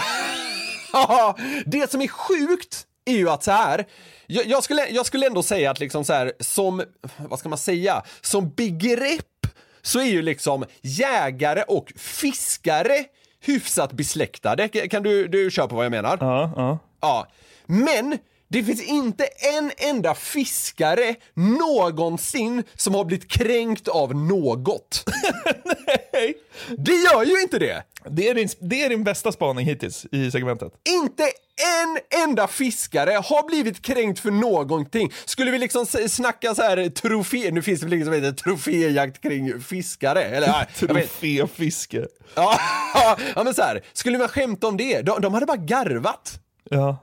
det 1.66 1.90
som 1.90 2.00
är 2.02 2.08
sjukt 2.08 2.82
är 3.04 3.12
ju 3.16 3.30
att 3.30 3.42
så 3.42 3.50
här, 3.50 3.84
jag, 4.26 4.46
jag, 4.46 4.64
skulle, 4.64 4.88
jag 4.88 5.06
skulle 5.06 5.26
ändå 5.26 5.42
säga 5.42 5.70
att 5.70 5.80
liksom 5.80 6.04
så 6.04 6.12
här, 6.12 6.32
som, 6.40 6.82
vad 7.16 7.38
ska 7.38 7.48
man 7.48 7.58
säga, 7.58 8.02
som 8.20 8.50
begrepp 8.50 9.46
så 9.82 10.00
är 10.00 10.04
ju 10.04 10.22
liksom 10.22 10.64
jägare 10.82 11.62
och 11.62 11.92
fiskare 11.96 13.04
hyfsat 13.40 13.92
besläktade. 13.92 14.68
Kan 14.68 15.02
du, 15.02 15.28
du 15.28 15.50
köpa 15.50 15.74
vad 15.74 15.84
jag 15.84 15.90
menar? 15.90 16.18
Ja, 16.20 16.52
ja. 16.56 16.78
Ja, 17.00 17.26
men 17.66 18.18
det 18.54 18.64
finns 18.64 18.82
inte 18.82 19.24
en 19.56 19.70
enda 19.76 20.14
fiskare 20.14 21.14
någonsin 21.34 22.64
som 22.74 22.94
har 22.94 23.04
blivit 23.04 23.30
kränkt 23.30 23.88
av 23.88 24.14
något. 24.14 25.04
Nej. 26.12 26.34
Det 26.78 26.92
gör 26.92 27.24
ju 27.24 27.42
inte 27.42 27.58
det! 27.58 27.82
Det 28.10 28.28
är, 28.28 28.34
din, 28.34 28.48
det 28.60 28.84
är 28.84 28.88
din 28.88 29.04
bästa 29.04 29.32
spaning 29.32 29.66
hittills 29.66 30.06
i 30.12 30.30
segmentet. 30.30 30.72
Inte 30.88 31.22
en 31.22 32.22
enda 32.22 32.46
fiskare 32.46 33.10
har 33.10 33.46
blivit 33.46 33.82
kränkt 33.82 34.20
för 34.20 34.30
någonting. 34.30 35.12
Skulle 35.24 35.50
vi 35.50 35.58
liksom 35.58 35.86
snacka 35.86 36.54
så 36.54 36.62
här 36.62 36.88
trofé, 36.88 37.50
nu 37.50 37.62
finns 37.62 37.80
det 37.80 37.86
väl 37.86 37.92
inget 37.92 38.06
som 38.06 38.14
heter 38.14 38.32
troféjakt 38.32 39.22
kring 39.22 39.60
fiskare? 39.60 40.22
Eller. 40.22 40.64
Troféfiske. 40.64 42.06
Ja, 42.34 43.16
men 43.44 43.54
så 43.54 43.62
här, 43.62 43.84
skulle 43.92 44.18
man 44.18 44.28
skämta 44.28 44.66
om 44.66 44.76
det? 44.76 45.02
De, 45.02 45.20
de 45.20 45.34
hade 45.34 45.46
bara 45.46 45.56
garvat. 45.56 46.40
Ja. 46.70 46.98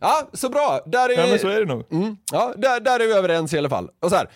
Ja, 0.00 0.28
så 0.32 0.48
bra. 0.48 0.80
Där 0.86 1.08
är, 1.08 1.18
ja, 1.18 1.26
men 1.26 1.38
så 1.38 1.48
är 1.48 1.60
det 1.60 1.66
nog. 1.66 1.92
Mm, 1.92 2.16
ja, 2.32 2.54
där, 2.56 2.80
där 2.80 3.00
är 3.00 3.06
vi 3.06 3.12
överens 3.12 3.54
i 3.54 3.58
alla 3.58 3.68
fall. 3.68 3.90
Och 4.00 4.10
så 4.10 4.16
här, 4.16 4.28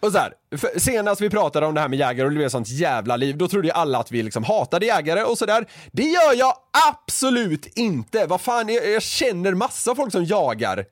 och 0.00 0.12
så 0.12 0.18
här 0.18 0.32
för 0.56 0.78
senast 0.80 1.20
vi 1.20 1.30
pratade 1.30 1.66
om 1.66 1.74
det 1.74 1.80
här 1.80 1.88
med 1.88 1.98
jägare 1.98 2.24
och 2.26 2.30
det 2.30 2.36
blev 2.36 2.48
sånt 2.48 2.68
jävla 2.68 3.16
liv, 3.16 3.36
då 3.36 3.48
trodde 3.48 3.68
ju 3.68 3.72
alla 3.72 3.98
att 3.98 4.12
vi 4.12 4.22
liksom 4.22 4.44
hatade 4.44 4.86
jägare 4.86 5.22
och 5.22 5.38
sådär. 5.38 5.66
Det 5.92 6.02
gör 6.02 6.34
jag 6.34 6.54
absolut 6.90 7.78
inte. 7.78 8.26
Vad 8.26 8.40
fan, 8.40 8.68
jag, 8.68 8.90
jag 8.90 9.02
känner 9.02 9.54
massa 9.54 9.94
folk 9.94 10.12
som 10.12 10.24
jagar. 10.24 10.84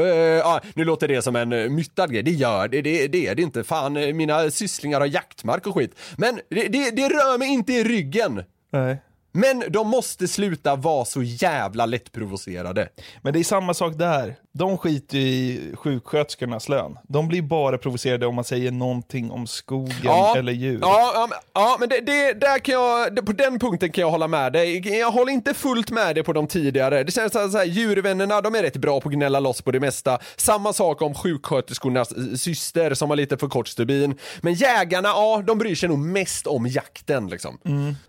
Uh, 0.00 0.06
ja, 0.06 0.60
nu 0.74 0.84
låter 0.84 1.08
det 1.08 1.22
som 1.22 1.36
en 1.36 1.52
uh, 1.52 1.70
myttad 1.70 2.12
grej, 2.12 2.22
det 2.22 2.30
gör 2.30 2.68
det, 2.68 2.82
det, 2.82 3.08
det 3.08 3.26
är 3.26 3.34
det 3.34 3.42
inte. 3.42 3.64
Fan, 3.64 3.96
eh, 3.96 4.14
mina 4.14 4.50
sysslingar 4.50 5.00
har 5.00 5.06
jaktmark 5.06 5.66
och 5.66 5.74
skit. 5.74 5.94
Men 6.16 6.40
det, 6.48 6.68
det, 6.68 6.90
det 6.90 7.08
rör 7.08 7.38
mig 7.38 7.48
inte 7.48 7.72
i 7.72 7.84
ryggen. 7.84 8.42
Nej. 8.72 8.96
Men 9.32 9.64
de 9.68 9.88
måste 9.88 10.28
sluta 10.28 10.76
vara 10.76 11.04
så 11.04 11.22
jävla 11.22 11.86
lättprovocerade. 11.86 12.88
Men 13.22 13.32
det 13.32 13.38
är 13.38 13.44
samma 13.44 13.74
sak 13.74 13.94
där. 13.98 14.34
De 14.52 14.78
skiter 14.78 15.18
ju 15.18 15.24
i 15.24 15.72
sjuksköterskornas 15.76 16.68
lön. 16.68 16.98
De 17.08 17.28
blir 17.28 17.42
bara 17.42 17.78
provocerade 17.78 18.26
om 18.26 18.34
man 18.34 18.44
säger 18.44 18.70
någonting 18.70 19.30
om 19.30 19.46
skogen 19.46 19.94
eller 20.36 20.52
djur. 20.52 20.78
Ja, 20.82 21.10
ja, 21.14 21.26
men- 21.30 21.38
ja 21.54 21.76
men 21.80 21.88
det, 21.88 22.00
det, 22.00 22.32
där 22.32 22.58
kan 22.58 22.72
jag, 22.74 23.26
på 23.26 23.32
den 23.32 23.58
punkten 23.58 23.92
kan 23.92 24.02
jag 24.02 24.10
hålla 24.10 24.28
med 24.28 24.52
dig. 24.52 24.98
Jag 24.98 25.10
håller 25.10 25.32
inte 25.32 25.54
fullt 25.54 25.90
med 25.90 26.14
dig 26.16 26.24
på 26.24 26.32
de 26.32 26.46
tidigare. 26.46 27.04
Det 27.04 27.12
känns 27.12 27.32
så 27.32 27.38
här, 27.40 27.48
så 27.48 27.58
här, 27.58 27.64
djurvännerna, 27.64 28.40
de 28.40 28.54
är 28.54 28.62
rätt 28.62 28.76
bra 28.76 29.00
på 29.00 29.08
att 29.08 29.14
gnälla 29.14 29.40
loss 29.40 29.62
på 29.62 29.70
det 29.70 29.80
mesta. 29.80 30.18
Samma 30.36 30.72
sak 30.72 31.02
om 31.02 31.14
sjuksköterskornas 31.14 32.12
eh, 32.12 32.34
syster 32.36 32.94
som 32.94 33.10
har 33.10 33.16
lite 33.16 33.36
för 33.38 33.48
kort 33.48 33.68
stubin. 33.68 34.18
Men 34.40 34.54
jägarna, 34.54 35.08
ja, 35.08 35.42
de 35.46 35.58
bryr 35.58 35.74
sig 35.74 35.88
nog 35.88 35.98
mest 35.98 36.46
om 36.46 36.66
jakten 36.66 37.28
liksom. 37.28 37.58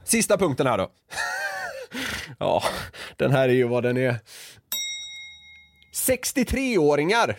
Sista 0.03 0.37
punkten 0.37 0.67
här 0.67 0.77
då. 0.77 0.87
ja, 2.39 2.63
den 3.15 3.31
här 3.31 3.49
är 3.49 3.53
ju 3.53 3.67
vad 3.67 3.83
den 3.83 3.97
är. 3.97 4.19
63-åringar. 5.93 7.35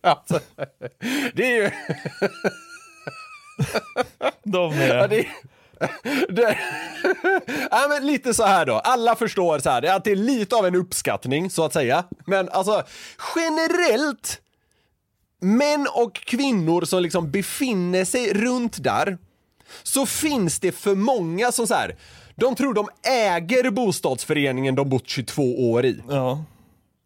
alltså, 0.00 0.40
det 1.34 1.44
är 1.44 1.62
ju... 1.62 1.70
De 4.42 4.72
är... 4.72 4.96
Ja, 4.96 5.06
det, 5.06 5.26
det, 6.28 6.58
ja, 7.70 7.86
men 7.88 8.06
lite 8.06 8.34
så 8.34 8.44
här 8.44 8.66
då, 8.66 8.74
alla 8.74 9.16
förstår 9.16 9.58
så 9.58 9.70
här, 9.70 9.96
att 9.96 10.04
det 10.04 10.10
är 10.10 10.16
lite 10.16 10.56
av 10.56 10.66
en 10.66 10.74
uppskattning 10.74 11.50
så 11.50 11.64
att 11.64 11.72
säga. 11.72 12.04
Men 12.26 12.48
alltså 12.48 12.82
generellt, 13.36 14.40
män 15.46 15.86
och 15.94 16.14
kvinnor 16.14 16.84
som 16.84 17.02
liksom 17.02 17.30
befinner 17.30 18.04
sig 18.04 18.32
runt 18.32 18.82
där, 18.82 19.18
så 19.82 20.06
finns 20.06 20.60
det 20.60 20.72
för 20.72 20.94
många 20.94 21.52
som 21.52 21.66
så 21.66 21.74
här, 21.74 21.96
de 22.34 22.54
tror 22.54 22.74
de 22.74 22.88
äger 23.08 23.70
bostadsföreningen 23.70 24.74
de 24.74 24.88
bott 24.88 25.08
22 25.08 25.72
år 25.72 25.84
i. 25.84 26.02
Ja. 26.08 26.44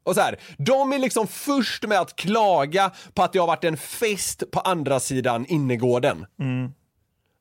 Och 0.02 0.14
så 0.14 0.20
här, 0.20 0.38
de 0.58 0.92
är 0.92 0.98
liksom 0.98 1.26
först 1.26 1.86
med 1.86 2.00
att 2.00 2.16
klaga 2.16 2.90
på 3.14 3.22
att 3.22 3.32
det 3.32 3.38
har 3.38 3.46
varit 3.46 3.64
en 3.64 3.76
fest 3.76 4.42
på 4.50 4.60
andra 4.60 5.00
sidan 5.00 5.46
innergården. 5.46 6.26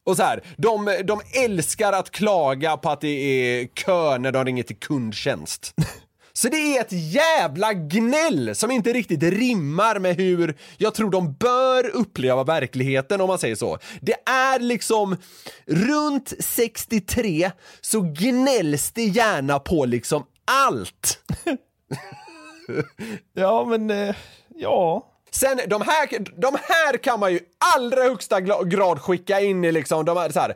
Och 0.06 0.18
så 0.18 0.24
här, 0.24 0.44
de, 0.58 0.98
de 1.04 1.22
älskar 1.46 1.94
att 1.94 2.12
klaga 2.12 2.78
på 2.78 2.90
att 2.90 3.02
det 3.02 3.08
är 3.08 3.68
kö 3.68 4.18
när 4.18 4.32
de 4.32 4.46
ringer 4.46 4.64
till 4.64 4.80
kundtjänst. 4.80 5.74
Så 6.42 6.50
det 6.50 6.78
är 6.78 6.82
ett 6.82 6.92
jävla 6.92 7.74
gnäll 7.74 8.56
som 8.56 8.72
inte 8.72 8.94
riktigt 8.94 9.24
rimmar 9.24 10.00
med 10.00 10.16
hur 10.16 10.58
jag 10.78 10.96
tror 10.96 11.10
de 11.10 11.34
bör 11.34 11.90
uppleva 11.90 12.44
verkligheten 12.44 13.22
om 13.22 13.28
man 13.28 13.40
säger 13.40 13.56
så. 13.56 13.78
Det 14.02 14.16
är 14.26 14.60
liksom 14.60 15.18
runt 15.66 16.34
63 16.40 17.52
så 17.82 18.02
gnälls 18.02 18.92
det 18.92 19.04
gärna 19.04 19.60
på 19.60 19.86
liksom 19.86 20.24
allt. 20.46 21.20
Ja, 23.34 23.66
men 23.66 23.90
eh, 23.90 24.16
ja. 24.56 25.09
Sen 25.32 25.60
de 25.68 25.82
här, 25.82 26.08
de 26.42 26.58
här 26.64 26.98
kan 26.98 27.20
man 27.20 27.34
ju 27.34 27.40
allra 27.76 28.04
högsta 28.04 28.42
grad 28.42 29.02
skicka 29.02 29.40
in 29.40 29.66
i 29.66 29.72
liksom, 29.72 30.06
de 30.06 30.18
här, 30.18 30.30
så 30.30 30.40
här 30.40 30.50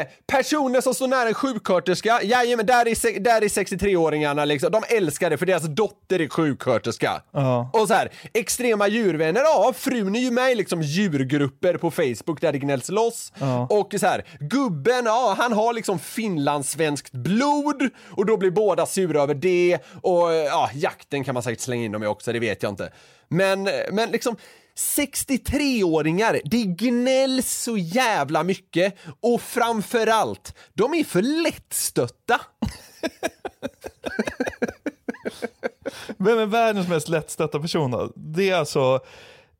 eh, 0.00 0.06
personer 0.26 0.80
som 0.80 0.94
står 0.94 1.08
nära 1.08 1.28
en 1.28 1.34
sjuksköterska, 1.34 2.22
jajamän, 2.22 2.66
där 2.66 2.88
är, 2.88 3.20
där 3.20 3.42
är 3.42 3.48
63-åringarna 3.48 4.44
liksom, 4.44 4.72
de 4.72 4.82
älskar 4.88 5.30
det 5.30 5.38
för 5.38 5.46
deras 5.46 5.62
dotter 5.62 6.20
är 6.20 6.28
sjuksköterska. 6.28 7.22
Ja. 7.32 7.70
Och 7.72 7.88
så 7.88 7.94
här, 7.94 8.10
extrema 8.32 8.88
djurvänner, 8.88 9.40
ja, 9.40 9.72
frun 9.76 10.16
är 10.16 10.20
ju 10.20 10.30
med 10.30 10.52
i 10.52 10.54
liksom 10.54 10.82
djurgrupper 10.82 11.74
på 11.74 11.90
Facebook 11.90 12.40
där 12.40 12.52
det 12.52 12.58
gnälls 12.58 12.88
loss. 12.88 13.32
Ja. 13.38 13.66
Och 13.70 13.94
så 14.00 14.06
här, 14.06 14.24
gubben, 14.40 15.04
ja, 15.04 15.34
han 15.38 15.52
har 15.52 15.72
liksom 15.72 15.98
finlandssvenskt 15.98 17.12
blod 17.12 17.90
och 18.16 18.26
då 18.26 18.36
blir 18.36 18.50
båda 18.50 18.86
sura 18.86 19.22
över 19.22 19.34
det. 19.34 19.78
Och 20.02 20.32
ja, 20.32 20.70
jakten 20.74 21.24
kan 21.24 21.34
man 21.34 21.42
säkert 21.42 21.60
slänga 21.60 21.84
in 21.84 21.92
dem 21.92 22.02
i 22.02 22.06
också, 22.06 22.32
det 22.32 22.40
vet 22.40 22.62
jag 22.62 22.72
inte. 22.72 22.92
Men, 23.30 23.68
men 23.92 24.10
liksom 24.10 24.36
63-åringar, 24.76 26.40
det 26.44 26.64
gnälls 26.64 27.62
så 27.62 27.76
jävla 27.76 28.42
mycket 28.42 28.94
och 29.20 29.40
framförallt, 29.40 30.54
de 30.74 30.94
är 30.94 31.04
för 31.04 31.22
lättstötta. 31.22 32.40
Vem 36.16 36.38
är 36.38 36.46
världens 36.46 36.88
mest 36.88 37.08
lättstötta 37.08 37.60
person 37.60 37.90
då? 37.90 38.12
Det 38.16 38.50
är 38.50 38.56
alltså 38.56 39.00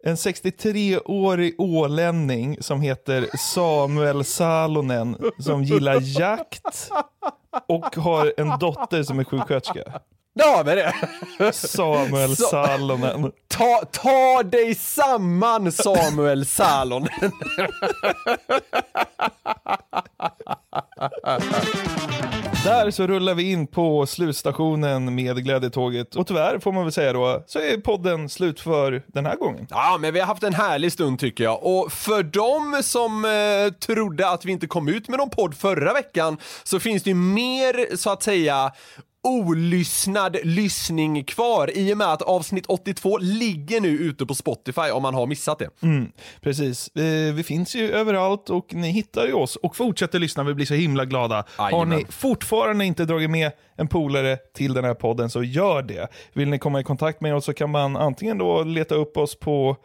en 0.04 0.16
63-årig 0.16 1.54
ålänning 1.58 2.56
som 2.60 2.80
heter 2.80 3.28
Samuel 3.38 4.24
Salonen 4.24 5.16
som 5.38 5.64
gillar 5.64 6.20
jakt 6.20 6.90
och 7.68 7.96
har 7.96 8.34
en 8.36 8.58
dotter 8.58 9.02
som 9.02 9.18
är 9.18 9.24
sjuksköterska. 9.24 10.00
Där 10.34 10.56
har 10.56 10.64
vi 10.64 10.74
det! 10.74 11.52
Samuel 11.52 12.36
Så- 12.36 12.44
Salonen. 12.48 13.32
Ta, 13.48 13.82
ta 13.92 14.42
dig 14.42 14.74
samman 14.74 15.72
Samuel 15.72 16.46
Salonen. 16.46 17.08
Där 22.64 22.90
så 22.90 23.06
rullar 23.06 23.34
vi 23.34 23.50
in 23.50 23.66
på 23.66 24.06
slutstationen 24.06 25.14
med 25.14 25.44
Glädjetåget. 25.44 26.16
Och 26.16 26.26
tyvärr 26.26 26.58
får 26.58 26.72
man 26.72 26.82
väl 26.84 26.92
säga 26.92 27.12
då, 27.12 27.44
så 27.46 27.58
är 27.58 27.76
podden 27.80 28.28
slut 28.28 28.60
för 28.60 29.02
den 29.06 29.26
här 29.26 29.36
gången. 29.36 29.66
Ja, 29.70 29.96
men 30.00 30.14
vi 30.14 30.20
har 30.20 30.26
haft 30.26 30.42
en 30.42 30.54
härlig 30.54 30.92
stund 30.92 31.18
tycker 31.18 31.44
jag. 31.44 31.62
Och 31.66 31.92
för 31.92 32.22
dem 32.22 32.80
som 32.82 33.24
eh, 33.24 33.72
trodde 33.72 34.28
att 34.30 34.44
vi 34.44 34.52
inte 34.52 34.66
kom 34.66 34.88
ut 34.88 35.08
med 35.08 35.18
någon 35.18 35.30
podd 35.30 35.54
förra 35.56 35.92
veckan 35.92 36.36
så 36.64 36.80
finns 36.80 37.02
det 37.02 37.10
ju 37.10 37.16
mer, 37.16 37.96
så 37.96 38.10
att 38.10 38.22
säga, 38.22 38.72
olyssnad 39.22 40.36
lyssning 40.44 41.24
kvar 41.24 41.70
i 41.74 41.92
och 41.92 41.98
med 41.98 42.06
att 42.06 42.22
avsnitt 42.22 42.66
82 42.66 43.18
ligger 43.18 43.80
nu 43.80 43.88
ute 43.88 44.26
på 44.26 44.34
Spotify 44.34 44.90
om 44.92 45.02
man 45.02 45.14
har 45.14 45.26
missat 45.26 45.58
det. 45.58 45.68
Mm, 45.82 46.12
precis. 46.40 46.88
Eh, 46.96 47.34
vi 47.34 47.42
finns 47.42 47.74
ju 47.74 47.90
överallt 47.92 48.50
och 48.50 48.74
ni 48.74 48.90
hittar 48.90 49.26
ju 49.26 49.32
oss 49.32 49.56
och 49.56 49.76
fortsätter 49.76 50.18
lyssna, 50.18 50.42
vi 50.42 50.54
blir 50.54 50.66
så 50.66 50.74
himla 50.74 51.04
glada. 51.04 51.44
Har 51.56 51.70
Jajamän. 51.70 51.98
ni 51.98 52.04
fortfarande 52.08 52.84
inte 52.84 53.04
dragit 53.04 53.30
med 53.30 53.50
en 53.76 53.88
polare 53.88 54.36
till 54.54 54.74
den 54.74 54.84
här 54.84 54.94
podden 54.94 55.30
så 55.30 55.42
gör 55.42 55.82
det. 55.82 56.08
Vill 56.32 56.48
ni 56.48 56.58
komma 56.58 56.80
i 56.80 56.84
kontakt 56.84 57.20
med 57.20 57.34
oss 57.34 57.44
så 57.44 57.52
kan 57.52 57.70
man 57.70 57.96
antingen 57.96 58.38
då 58.38 58.62
leta 58.62 58.94
upp 58.94 59.16
oss 59.16 59.38
på 59.38 59.76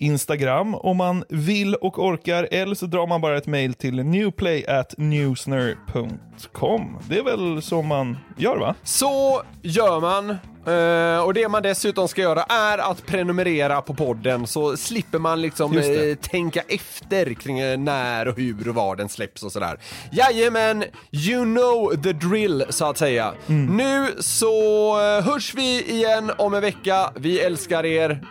Instagram 0.00 0.74
om 0.74 0.96
man 0.96 1.24
vill 1.28 1.74
och 1.74 1.98
orkar 1.98 2.48
eller 2.50 2.74
så 2.74 2.86
drar 2.86 3.06
man 3.06 3.20
bara 3.20 3.36
ett 3.36 3.46
mail 3.46 3.74
till 3.74 4.04
newplay@newsner.com. 4.04 6.98
Det 7.08 7.18
är 7.18 7.22
väl 7.22 7.62
så 7.62 7.82
man 7.82 8.18
gör 8.36 8.56
va? 8.56 8.74
Så 8.82 9.42
gör 9.62 10.00
man. 10.00 10.30
Eh, 10.66 11.18
och 11.24 11.34
det 11.34 11.48
man 11.48 11.62
dessutom 11.62 12.08
ska 12.08 12.22
göra 12.22 12.42
är 12.42 12.78
att 12.78 13.06
prenumerera 13.06 13.80
på 13.80 13.94
podden 13.94 14.46
så 14.46 14.76
slipper 14.76 15.18
man 15.18 15.42
liksom 15.42 15.78
eh, 15.78 15.84
tänka 16.20 16.62
efter 16.68 17.34
kring 17.34 17.58
eh, 17.58 17.78
när 17.78 18.28
och 18.28 18.36
hur 18.36 18.68
och 18.68 18.74
var 18.74 18.96
den 18.96 19.08
släpps 19.08 19.42
och 19.42 19.52
sådär. 19.52 19.78
Jajamän, 20.12 20.84
you 21.10 21.44
know 21.44 22.02
the 22.02 22.12
drill 22.12 22.64
så 22.68 22.84
att 22.84 22.98
säga. 22.98 23.34
Nu 23.46 24.06
så 24.18 24.94
hörs 25.20 25.54
vi 25.54 25.90
igen 25.90 26.32
om 26.38 26.54
en 26.54 26.60
vecka. 26.60 27.10
Vi 27.16 27.40
älskar 27.40 27.86
er. 27.86 28.24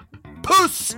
Puss 0.44 0.98